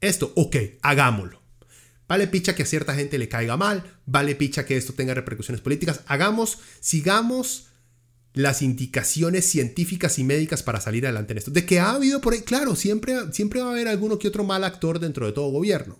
Esto, 0.00 0.32
ok, 0.36 0.56
hagámoslo. 0.82 1.42
Vale 2.08 2.28
picha 2.28 2.54
que 2.54 2.62
a 2.62 2.66
cierta 2.66 2.94
gente 2.94 3.18
le 3.18 3.28
caiga 3.28 3.56
mal, 3.56 3.98
vale 4.06 4.36
picha 4.36 4.64
que 4.64 4.76
esto 4.76 4.92
tenga 4.92 5.14
repercusiones 5.14 5.60
políticas. 5.60 6.02
Hagamos, 6.06 6.58
sigamos 6.80 7.68
las 8.32 8.62
indicaciones 8.62 9.46
científicas 9.46 10.18
y 10.18 10.24
médicas 10.24 10.62
para 10.62 10.80
salir 10.80 11.06
adelante 11.06 11.32
en 11.32 11.38
esto. 11.38 11.50
De 11.50 11.66
que 11.66 11.80
ha 11.80 11.92
habido 11.92 12.20
por 12.20 12.34
ahí, 12.34 12.42
claro, 12.42 12.76
siempre, 12.76 13.32
siempre 13.32 13.60
va 13.60 13.68
a 13.68 13.70
haber 13.70 13.88
alguno 13.88 14.18
que 14.18 14.28
otro 14.28 14.44
mal 14.44 14.62
actor 14.62 15.00
dentro 15.00 15.26
de 15.26 15.32
todo 15.32 15.50
gobierno. 15.50 15.98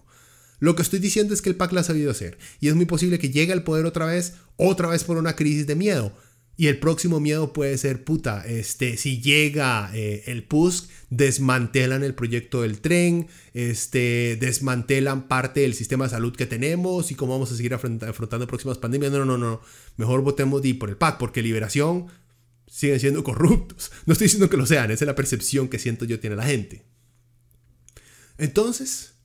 Lo 0.58 0.76
que 0.76 0.82
estoy 0.82 1.00
diciendo 1.00 1.34
es 1.34 1.42
que 1.42 1.48
el 1.48 1.56
PAC 1.56 1.72
lo 1.72 1.80
ha 1.80 1.84
sabido 1.84 2.10
hacer. 2.10 2.38
Y 2.60 2.68
es 2.68 2.74
muy 2.74 2.86
posible 2.86 3.18
que 3.18 3.30
llegue 3.30 3.52
al 3.52 3.64
poder 3.64 3.86
otra 3.86 4.06
vez, 4.06 4.34
otra 4.56 4.88
vez 4.88 5.02
por 5.02 5.16
una 5.16 5.34
crisis 5.34 5.66
de 5.66 5.74
miedo. 5.74 6.16
Y 6.58 6.68
el 6.68 6.78
próximo 6.78 7.20
miedo 7.20 7.52
puede 7.52 7.76
ser, 7.76 8.02
puta, 8.02 8.42
este, 8.46 8.96
si 8.96 9.20
llega 9.20 9.90
eh, 9.92 10.24
el 10.26 10.42
PUSC, 10.42 10.88
desmantelan 11.10 12.02
el 12.02 12.14
proyecto 12.14 12.62
del 12.62 12.80
tren, 12.80 13.28
este, 13.52 14.38
desmantelan 14.40 15.28
parte 15.28 15.60
del 15.60 15.74
sistema 15.74 16.04
de 16.04 16.10
salud 16.10 16.34
que 16.34 16.46
tenemos 16.46 17.10
y 17.10 17.14
cómo 17.14 17.34
vamos 17.34 17.52
a 17.52 17.56
seguir 17.56 17.74
afrontando 17.74 18.46
próximas 18.46 18.78
pandemias. 18.78 19.12
No, 19.12 19.18
no, 19.18 19.26
no, 19.26 19.38
no. 19.38 19.60
Mejor 19.98 20.22
votemos 20.22 20.62
por 20.78 20.88
el 20.88 20.96
PAC, 20.96 21.18
porque 21.18 21.42
liberación 21.42 22.06
siguen 22.66 23.00
siendo 23.00 23.22
corruptos. 23.22 23.92
No 24.06 24.12
estoy 24.12 24.26
diciendo 24.26 24.48
que 24.48 24.56
lo 24.56 24.66
sean, 24.66 24.90
esa 24.90 25.04
es 25.04 25.06
la 25.06 25.14
percepción 25.14 25.68
que 25.68 25.78
siento 25.78 26.06
yo 26.06 26.20
tiene 26.20 26.36
la 26.36 26.44
gente. 26.44 26.84
Entonces, 28.38 29.15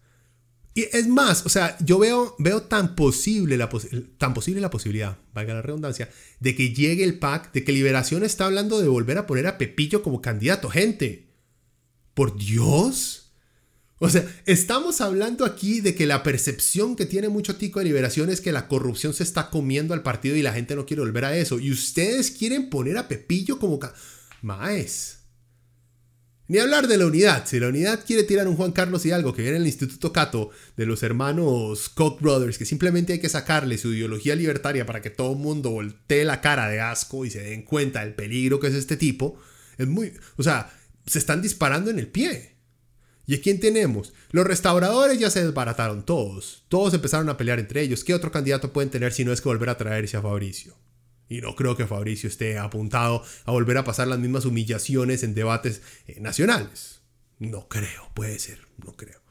Y 0.74 0.86
es 0.94 1.08
más, 1.08 1.46
o 1.46 1.50
sea, 1.50 1.78
yo 1.82 2.00
veo, 2.00 2.36
veo 2.40 2.62
tan, 2.64 2.96
posible 2.96 3.58
la 3.58 3.70
tan 4.18 4.34
posible 4.34 4.62
la 4.62 4.70
posibilidad, 4.70 5.18
valga 5.34 5.54
la 5.54 5.62
redundancia, 5.62 6.10
de 6.40 6.56
que 6.56 6.74
llegue 6.74 7.04
el 7.04 7.20
PAC, 7.20 7.52
de 7.52 7.66
que 7.66 7.74
Liberación 7.74 8.24
está 8.24 8.46
hablando 8.46 8.80
de 8.80 8.88
volver 8.88 9.18
a 9.18 9.28
poner 9.28 9.48
a 9.48 9.58
Pepillo 9.58 10.02
como 10.02 10.22
candidato. 10.22 10.70
Gente, 10.70 11.28
por 12.14 12.38
Dios. 12.38 13.34
O 14.00 14.10
sea, 14.10 14.26
estamos 14.46 15.02
hablando 15.02 15.46
aquí 15.46 15.82
de 15.82 15.94
que 15.94 16.08
la 16.08 16.24
percepción 16.24 16.96
que 16.96 17.06
tiene 17.06 17.30
mucho 17.30 17.58
tico 17.58 17.80
de 17.80 17.86
liberación 17.86 18.30
es 18.32 18.42
que 18.42 18.52
la 18.52 18.68
corrupción 18.68 19.14
se 19.14 19.22
está 19.22 19.52
comiendo 19.52 19.94
al 19.94 20.02
partido 20.02 20.36
y 20.36 20.42
la 20.42 20.54
gente 20.54 20.76
no 20.76 20.88
quiere 20.88 21.04
volver 21.04 21.26
a 21.26 21.38
eso. 21.38 21.60
Y 21.60 21.72
ustedes 21.72 22.32
quieren 22.32 22.70
poner 22.70 22.98
a 22.98 23.08
Pepillo 23.08 23.60
como... 23.60 23.80
Maes. 24.42 25.21
Ni 26.52 26.60
hablar 26.60 26.90
de 26.90 26.98
la 26.98 27.06
unidad. 27.06 27.46
Si 27.46 27.62
la 27.62 27.70
unidad 27.70 28.04
quiere 28.06 28.24
tirar 28.24 28.46
un 28.46 28.58
Juan 28.58 28.74
Carlos 28.74 29.06
y 29.06 29.12
algo 29.12 29.34
que 29.34 29.42
viene 29.42 29.56
en 29.56 29.62
el 29.62 29.70
Instituto 29.70 30.12
Cato 30.12 30.50
de 30.76 30.86
los 30.86 31.02
hermanos 31.02 31.88
Koch 31.88 32.20
Brothers, 32.20 32.58
que 32.58 32.66
simplemente 32.66 33.14
hay 33.14 33.20
que 33.20 33.30
sacarle 33.30 33.78
su 33.78 33.94
ideología 33.94 34.36
libertaria 34.36 34.86
para 34.86 35.02
que 35.02 35.10
todo 35.10 35.32
el 35.32 35.38
mundo 35.38 35.70
voltee 35.70 36.26
la 36.26 36.42
cara 36.42 36.68
de 36.68 36.82
asco 36.82 37.24
y 37.24 37.30
se 37.30 37.40
den 37.40 37.64
cuenta 37.64 38.02
del 38.02 38.16
peligro 38.16 38.60
que 38.60 38.68
es 38.68 38.74
este 38.74 38.98
tipo, 38.98 39.40
es 39.78 39.88
muy. 39.88 40.12
O 40.36 40.44
sea, 40.44 40.70
se 41.06 41.20
están 41.20 41.42
disparando 41.42 41.90
en 41.90 42.00
el 42.00 42.08
pie. 42.08 42.58
¿Y 43.26 43.36
a 43.36 43.42
quién 43.42 43.62
tenemos? 43.62 44.12
Los 44.32 44.46
restauradores 44.46 45.18
ya 45.20 45.30
se 45.30 45.46
desbarataron 45.46 46.04
todos. 46.04 46.66
Todos 46.68 46.94
empezaron 46.94 47.30
a 47.30 47.38
pelear 47.38 47.60
entre 47.60 47.80
ellos. 47.82 48.04
¿Qué 48.04 48.14
otro 48.14 48.30
candidato 48.30 48.74
pueden 48.74 48.90
tener 48.90 49.14
si 49.14 49.24
no 49.24 49.32
es 49.32 49.40
que 49.40 49.48
volver 49.48 49.70
a 49.70 49.78
traerse 49.78 50.18
a 50.18 50.22
Fabricio? 50.22 50.76
Y 51.32 51.40
no 51.40 51.56
creo 51.56 51.78
que 51.78 51.88
Fabricio 51.88 52.28
esté 52.28 52.58
apuntado 52.58 53.24
a 53.46 53.52
volver 53.54 53.78
a 53.78 53.86
pasar 53.86 54.10
las 54.10 54.20
mismas 54.20 54.44
humillaciones 54.44 55.24
en 55.24 55.34
debates 55.34 55.82
eh, 56.06 56.20
nacionales. 56.20 57.04
No 57.40 57.70
creo, 57.70 58.12
puede 58.14 58.38
ser, 58.38 58.60
no 58.86 58.98
creo. 58.98 59.22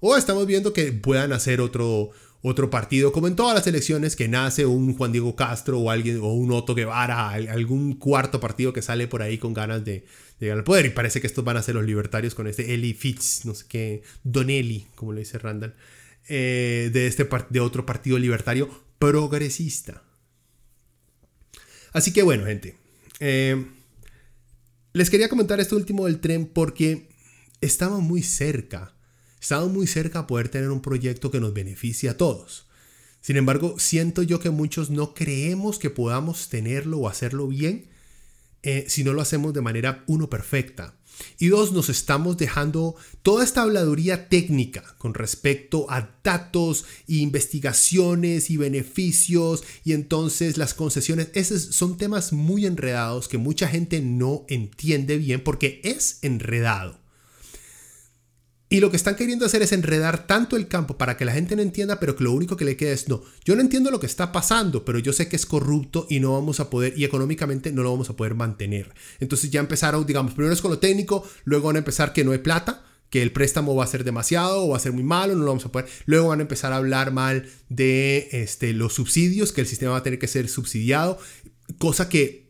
O 0.00 0.16
estamos 0.16 0.46
viendo 0.46 0.72
que 0.72 0.90
puedan 0.90 1.34
hacer 1.34 1.60
otro, 1.60 2.12
otro 2.40 2.70
partido, 2.70 3.12
como 3.12 3.28
en 3.28 3.36
todas 3.36 3.54
las 3.54 3.66
elecciones, 3.66 4.16
que 4.16 4.26
nace 4.26 4.64
un 4.64 4.96
Juan 4.96 5.12
Diego 5.12 5.36
Castro 5.36 5.78
o 5.78 5.90
alguien, 5.90 6.18
o 6.22 6.32
un 6.32 6.50
Otto 6.50 6.74
Guevara, 6.74 7.28
algún 7.28 7.96
cuarto 7.98 8.40
partido 8.40 8.72
que 8.72 8.80
sale 8.80 9.06
por 9.06 9.20
ahí 9.20 9.36
con 9.36 9.52
ganas 9.52 9.84
de, 9.84 10.06
llegar 10.40 10.56
al 10.56 10.64
poder. 10.64 10.86
Y 10.86 10.90
parece 10.90 11.20
que 11.20 11.26
estos 11.26 11.44
van 11.44 11.58
a 11.58 11.62
ser 11.62 11.74
los 11.74 11.84
libertarios 11.84 12.34
con 12.34 12.46
este 12.46 12.72
Eli 12.72 12.94
Fitz, 12.94 13.44
no 13.44 13.54
sé 13.54 13.66
qué, 13.68 14.02
Donelli, 14.24 14.86
como 14.94 15.12
le 15.12 15.20
dice 15.20 15.36
Randall, 15.36 15.74
eh, 16.26 16.88
de, 16.90 17.06
este, 17.06 17.28
de 17.50 17.60
otro 17.60 17.84
partido 17.84 18.18
libertario 18.18 18.70
progresista. 18.98 20.07
Así 21.92 22.12
que 22.12 22.22
bueno, 22.22 22.44
gente. 22.46 22.76
Eh, 23.20 23.66
les 24.92 25.10
quería 25.10 25.28
comentar 25.28 25.60
esto 25.60 25.76
último 25.76 26.06
del 26.06 26.20
tren 26.20 26.46
porque 26.46 27.08
estamos 27.60 28.02
muy 28.02 28.22
cerca. 28.22 28.94
Estamos 29.40 29.70
muy 29.70 29.86
cerca 29.86 30.20
a 30.20 30.26
poder 30.26 30.48
tener 30.48 30.70
un 30.70 30.82
proyecto 30.82 31.30
que 31.30 31.40
nos 31.40 31.54
beneficie 31.54 32.08
a 32.08 32.16
todos. 32.16 32.66
Sin 33.20 33.36
embargo, 33.36 33.78
siento 33.78 34.22
yo 34.22 34.40
que 34.40 34.50
muchos 34.50 34.90
no 34.90 35.14
creemos 35.14 35.78
que 35.78 35.90
podamos 35.90 36.48
tenerlo 36.48 36.98
o 36.98 37.08
hacerlo 37.08 37.48
bien 37.48 37.88
eh, 38.62 38.86
si 38.88 39.04
no 39.04 39.12
lo 39.12 39.22
hacemos 39.22 39.54
de 39.54 39.60
manera 39.60 40.04
uno 40.06 40.28
perfecta. 40.30 40.97
Y 41.38 41.48
dos, 41.48 41.72
nos 41.72 41.88
estamos 41.88 42.36
dejando 42.36 42.96
toda 43.22 43.44
esta 43.44 43.62
habladuría 43.62 44.28
técnica 44.28 44.94
con 44.98 45.14
respecto 45.14 45.86
a 45.90 46.10
datos 46.24 46.84
investigaciones 47.06 48.50
y 48.50 48.56
beneficios 48.56 49.64
y 49.84 49.92
entonces 49.92 50.56
las 50.58 50.74
concesiones. 50.74 51.28
Esos 51.34 51.62
son 51.74 51.96
temas 51.96 52.32
muy 52.32 52.66
enredados 52.66 53.28
que 53.28 53.38
mucha 53.38 53.68
gente 53.68 54.00
no 54.00 54.44
entiende 54.48 55.16
bien 55.18 55.42
porque 55.42 55.80
es 55.84 56.18
enredado. 56.22 57.07
Y 58.70 58.80
lo 58.80 58.90
que 58.90 58.98
están 58.98 59.16
queriendo 59.16 59.46
hacer 59.46 59.62
es 59.62 59.72
enredar 59.72 60.26
tanto 60.26 60.56
el 60.56 60.68
campo 60.68 60.98
para 60.98 61.16
que 61.16 61.24
la 61.24 61.32
gente 61.32 61.56
no 61.56 61.62
entienda, 61.62 61.98
pero 61.98 62.16
que 62.16 62.24
lo 62.24 62.32
único 62.32 62.56
que 62.56 62.66
le 62.66 62.76
queda 62.76 62.92
es, 62.92 63.08
no, 63.08 63.22
yo 63.44 63.56
no 63.56 63.62
entiendo 63.62 63.90
lo 63.90 63.98
que 63.98 64.06
está 64.06 64.30
pasando, 64.30 64.84
pero 64.84 64.98
yo 64.98 65.14
sé 65.14 65.26
que 65.26 65.36
es 65.36 65.46
corrupto 65.46 66.06
y 66.10 66.20
no 66.20 66.34
vamos 66.34 66.60
a 66.60 66.68
poder, 66.68 66.92
y 66.96 67.04
económicamente 67.04 67.72
no 67.72 67.82
lo 67.82 67.90
vamos 67.90 68.10
a 68.10 68.16
poder 68.16 68.34
mantener. 68.34 68.92
Entonces 69.20 69.50
ya 69.50 69.60
empezaron, 69.60 70.04
digamos, 70.04 70.34
primero 70.34 70.52
es 70.52 70.60
con 70.60 70.70
lo 70.70 70.78
técnico, 70.78 71.26
luego 71.44 71.68
van 71.68 71.76
a 71.76 71.78
empezar 71.78 72.12
que 72.12 72.24
no 72.24 72.32
hay 72.32 72.38
plata, 72.38 72.84
que 73.08 73.22
el 73.22 73.32
préstamo 73.32 73.74
va 73.74 73.84
a 73.84 73.86
ser 73.86 74.04
demasiado 74.04 74.66
o 74.66 74.68
va 74.70 74.76
a 74.76 74.80
ser 74.80 74.92
muy 74.92 75.02
malo, 75.02 75.34
no 75.34 75.40
lo 75.40 75.46
vamos 75.46 75.64
a 75.64 75.72
poder. 75.72 75.88
Luego 76.04 76.28
van 76.28 76.40
a 76.40 76.42
empezar 76.42 76.74
a 76.74 76.76
hablar 76.76 77.10
mal 77.10 77.48
de 77.70 78.28
este, 78.32 78.74
los 78.74 78.92
subsidios, 78.92 79.52
que 79.52 79.62
el 79.62 79.66
sistema 79.66 79.92
va 79.92 79.98
a 79.98 80.02
tener 80.02 80.18
que 80.18 80.28
ser 80.28 80.46
subsidiado, 80.48 81.18
cosa 81.78 82.10
que 82.10 82.47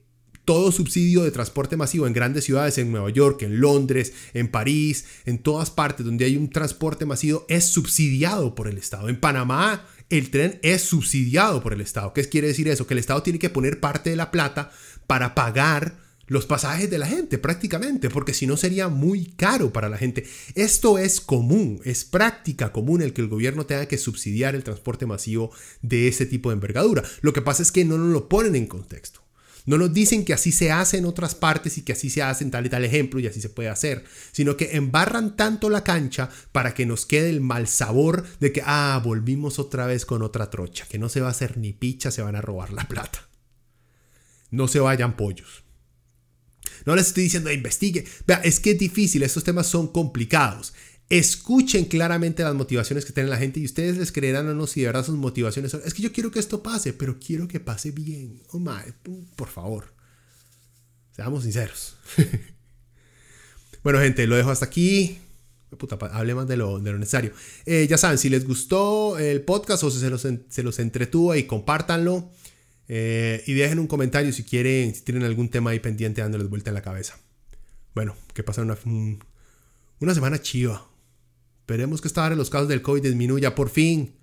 todo 0.49 0.73
subsidio 0.73 1.25
de 1.25 1.31
transporte 1.31 1.77
masivo 1.77 2.07
en 2.07 2.15
grandes 2.15 2.45
ciudades, 2.45 2.79
en 2.79 2.91
Nueva 2.91 3.11
York, 3.11 3.43
en 3.43 3.61
Londres, 3.61 4.15
en 4.33 4.49
París, 4.49 5.05
en 5.27 5.37
todas 5.37 5.71
partes 5.71 6.07
donde 6.07 6.25
hay 6.25 6.39
un 6.39 6.49
transporte 6.49 7.05
masivo, 7.05 7.45
es 7.51 7.67
subsidiado 7.67 8.55
por 8.55 8.67
el 8.67 8.79
Estado. 8.79 9.11
En 9.11 9.21
Panamá, 9.21 9.85
el 10.09 10.31
tren 10.31 10.59
es 10.63 10.81
subsidiado 10.81 11.63
por 11.63 11.75
el 11.75 11.83
Estado. 11.83 12.15
¿Qué 12.15 12.27
quiere 12.31 12.47
decir 12.47 12.67
eso? 12.67 12.87
Que 12.87 12.95
el 12.95 12.99
Estado 12.99 13.23
tiene 13.23 13.39
que 13.39 13.51
poner 13.51 13.79
parte 13.79 14.09
de 14.09 14.17
la 14.17 14.31
plata 14.31 14.73
para 15.07 15.35
pagar 15.35 15.99
los 16.29 16.47
pasajes 16.47 16.89
de 16.89 16.97
la 16.97 17.07
gente 17.07 17.37
prácticamente, 17.37 18.09
porque 18.09 18.33
si 18.33 18.47
no 18.47 18.57
sería 18.57 18.89
muy 18.89 19.27
caro 19.27 19.71
para 19.71 19.91
la 19.91 19.99
gente. 19.99 20.27
Esto 20.55 20.97
es 20.97 21.21
común, 21.21 21.83
es 21.85 22.07
práctica 22.07 22.73
común 22.73 23.03
el 23.03 23.13
que 23.13 23.21
el 23.21 23.29
gobierno 23.29 23.67
tenga 23.67 23.85
que 23.85 23.99
subsidiar 23.99 24.55
el 24.55 24.65
transporte 24.65 25.05
masivo 25.05 25.51
de 25.83 26.09
ese 26.09 26.25
tipo 26.25 26.49
de 26.49 26.55
envergadura. 26.55 27.03
Lo 27.21 27.35
que 27.35 27.43
pasa 27.43 27.63
es 27.63 27.71
que 27.71 27.85
no 27.85 27.99
nos 27.99 28.15
lo 28.15 28.31
ponen 28.31 28.57
en 28.57 28.67
contexto. 28.67 29.28
No 29.69 29.77
nos 29.77 29.93
dicen 29.93 30.25
que 30.25 30.33
así 30.33 30.51
se 30.51 30.73
hace 30.73 30.97
en 30.97 31.05
otras 31.05 31.35
partes 31.35 31.77
y 31.77 31.83
que 31.83 31.93
así 31.93 32.09
se 32.09 32.23
hace 32.23 32.43
en 32.43 32.51
tal 32.51 32.65
y 32.65 32.71
tal 32.71 32.87
ejemplo 32.87 33.21
y 33.21 33.27
así 33.27 33.43
se 33.43 33.51
puede 33.51 33.69
hacer, 33.69 34.03
sino 34.33 34.57
que 34.57 34.77
embarran 34.79 35.37
tanto 35.37 35.69
la 35.69 35.85
cancha 35.85 36.31
para 36.53 36.73
que 36.73 36.87
nos 36.87 37.05
quede 37.05 37.29
el 37.29 37.43
mal 37.43 37.69
sabor 37.69 38.25
de 38.41 38.51
que, 38.51 38.63
ah, 38.65 38.99
volvimos 39.05 39.59
otra 39.59 39.85
vez 39.85 40.07
con 40.07 40.23
otra 40.23 40.49
trocha, 40.49 40.87
que 40.89 40.99
no 40.99 41.11
se 41.11 41.21
va 41.21 41.27
a 41.27 41.33
hacer 41.33 41.59
ni 41.59 41.75
picha, 41.75 42.11
se 42.11 42.23
van 42.23 42.35
a 42.35 42.41
robar 42.41 42.73
la 42.73 42.89
plata. 42.89 43.29
No 44.51 44.69
se 44.69 44.81
vayan 44.81 45.19
pollos. 45.19 45.65
No 46.87 46.97
les 46.97 47.09
estoy 47.09 47.25
diciendo 47.25 47.53
investigue. 47.53 48.07
Vea, 48.27 48.39
es 48.39 48.61
que 48.61 48.71
es 48.71 48.79
difícil, 48.79 49.23
estos 49.23 49.45
temas 49.45 49.67
son 49.67 49.89
complicados. 49.89 50.73
Escuchen 51.11 51.87
claramente 51.87 52.43
las 52.43 52.55
motivaciones 52.55 53.07
que 53.07 53.13
tiene 53.13 53.31
la 53.31 53.39
gente 53.39 53.61
y 53.61 53.65
ustedes 53.65 53.97
les 53.97 54.13
creerán 54.13 54.47
o 54.49 54.55
no 54.55 54.67
si 54.67 54.81
de 54.81 54.87
verdad 54.87 55.07
sus 55.07 55.17
motivaciones 55.17 55.71
son, 55.71 55.81
es 55.85 55.95
que 55.95 56.03
yo 56.03 56.13
quiero 56.13 56.31
que 56.31 56.39
esto 56.39 56.63
pase, 56.63 56.93
pero 56.93 57.19
quiero 57.19 57.49
que 57.49 57.61
pase 57.61 57.93
bien. 57.93 58.43
Oh 58.49 58.63
por 59.35 59.49
favor. 59.49 59.95
Seamos 61.13 61.45
sinceros. 61.45 61.97
bueno, 63.83 64.01
gente, 64.01 64.27
lo 64.27 64.37
dejo 64.37 64.51
hasta 64.51 64.67
aquí. 64.67 65.19
Puta, 65.77 65.99
hable 66.13 66.35
más 66.35 66.47
de 66.47 66.57
lo, 66.57 66.79
de 66.79 66.93
lo 66.93 66.99
necesario. 66.99 67.33
Eh, 67.67 67.87
ya 67.89 67.99
saben, 67.99 68.19
si 68.19 68.29
les 68.29 68.47
gustó 68.47 69.19
el 69.19 69.43
podcast 69.43 69.83
o 69.85 69.91
si 69.91 70.01
se 70.01 70.11
los, 70.11 70.27
se 70.49 70.63
los 70.63 70.79
entretuvo 70.79 71.35
y 71.35 71.45
compártanlo. 71.45 72.31
Eh, 72.87 73.43
y 73.47 73.53
dejen 73.53 73.79
un 73.79 73.87
comentario 73.87 74.33
si 74.33 74.45
quieren, 74.45 74.95
si 74.95 75.03
tienen 75.03 75.25
algún 75.25 75.51
tema 75.51 75.71
ahí 75.71 75.81
pendiente 75.81 76.21
dándoles 76.21 76.49
vuelta 76.49 76.71
en 76.71 76.75
la 76.75 76.83
cabeza. 76.83 77.19
Bueno, 77.95 78.15
que 78.33 78.43
pasen 78.43 78.65
una, 78.65 78.79
una 80.01 80.15
semana 80.15 80.41
chiva. 80.41 80.89
Esperemos 81.69 82.01
que 82.01 82.09
esta 82.09 82.25
hora 82.25 82.35
los 82.35 82.49
casos 82.49 82.67
del 82.67 82.81
COVID 82.81 83.03
disminuya 83.03 83.55
por 83.55 83.69
fin. 83.69 84.15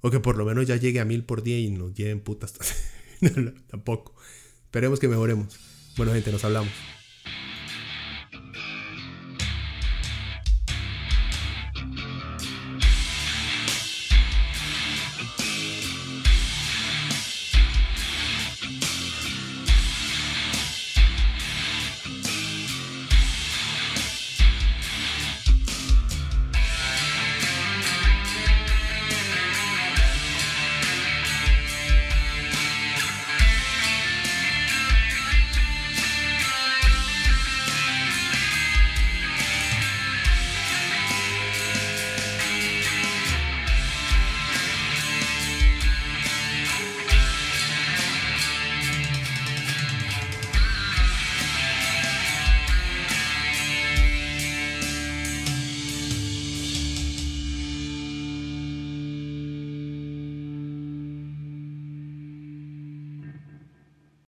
O 0.00 0.10
que 0.10 0.18
por 0.18 0.38
lo 0.38 0.46
menos 0.46 0.66
ya 0.66 0.76
llegue 0.76 0.98
a 0.98 1.04
mil 1.04 1.22
por 1.22 1.42
día 1.42 1.58
y 1.58 1.68
nos 1.68 1.92
lleven 1.92 2.20
putas. 2.20 2.54
tampoco. 3.68 4.14
Esperemos 4.64 4.98
que 4.98 5.06
mejoremos. 5.06 5.58
Bueno, 5.98 6.14
gente, 6.14 6.32
nos 6.32 6.42
hablamos. 6.42 6.72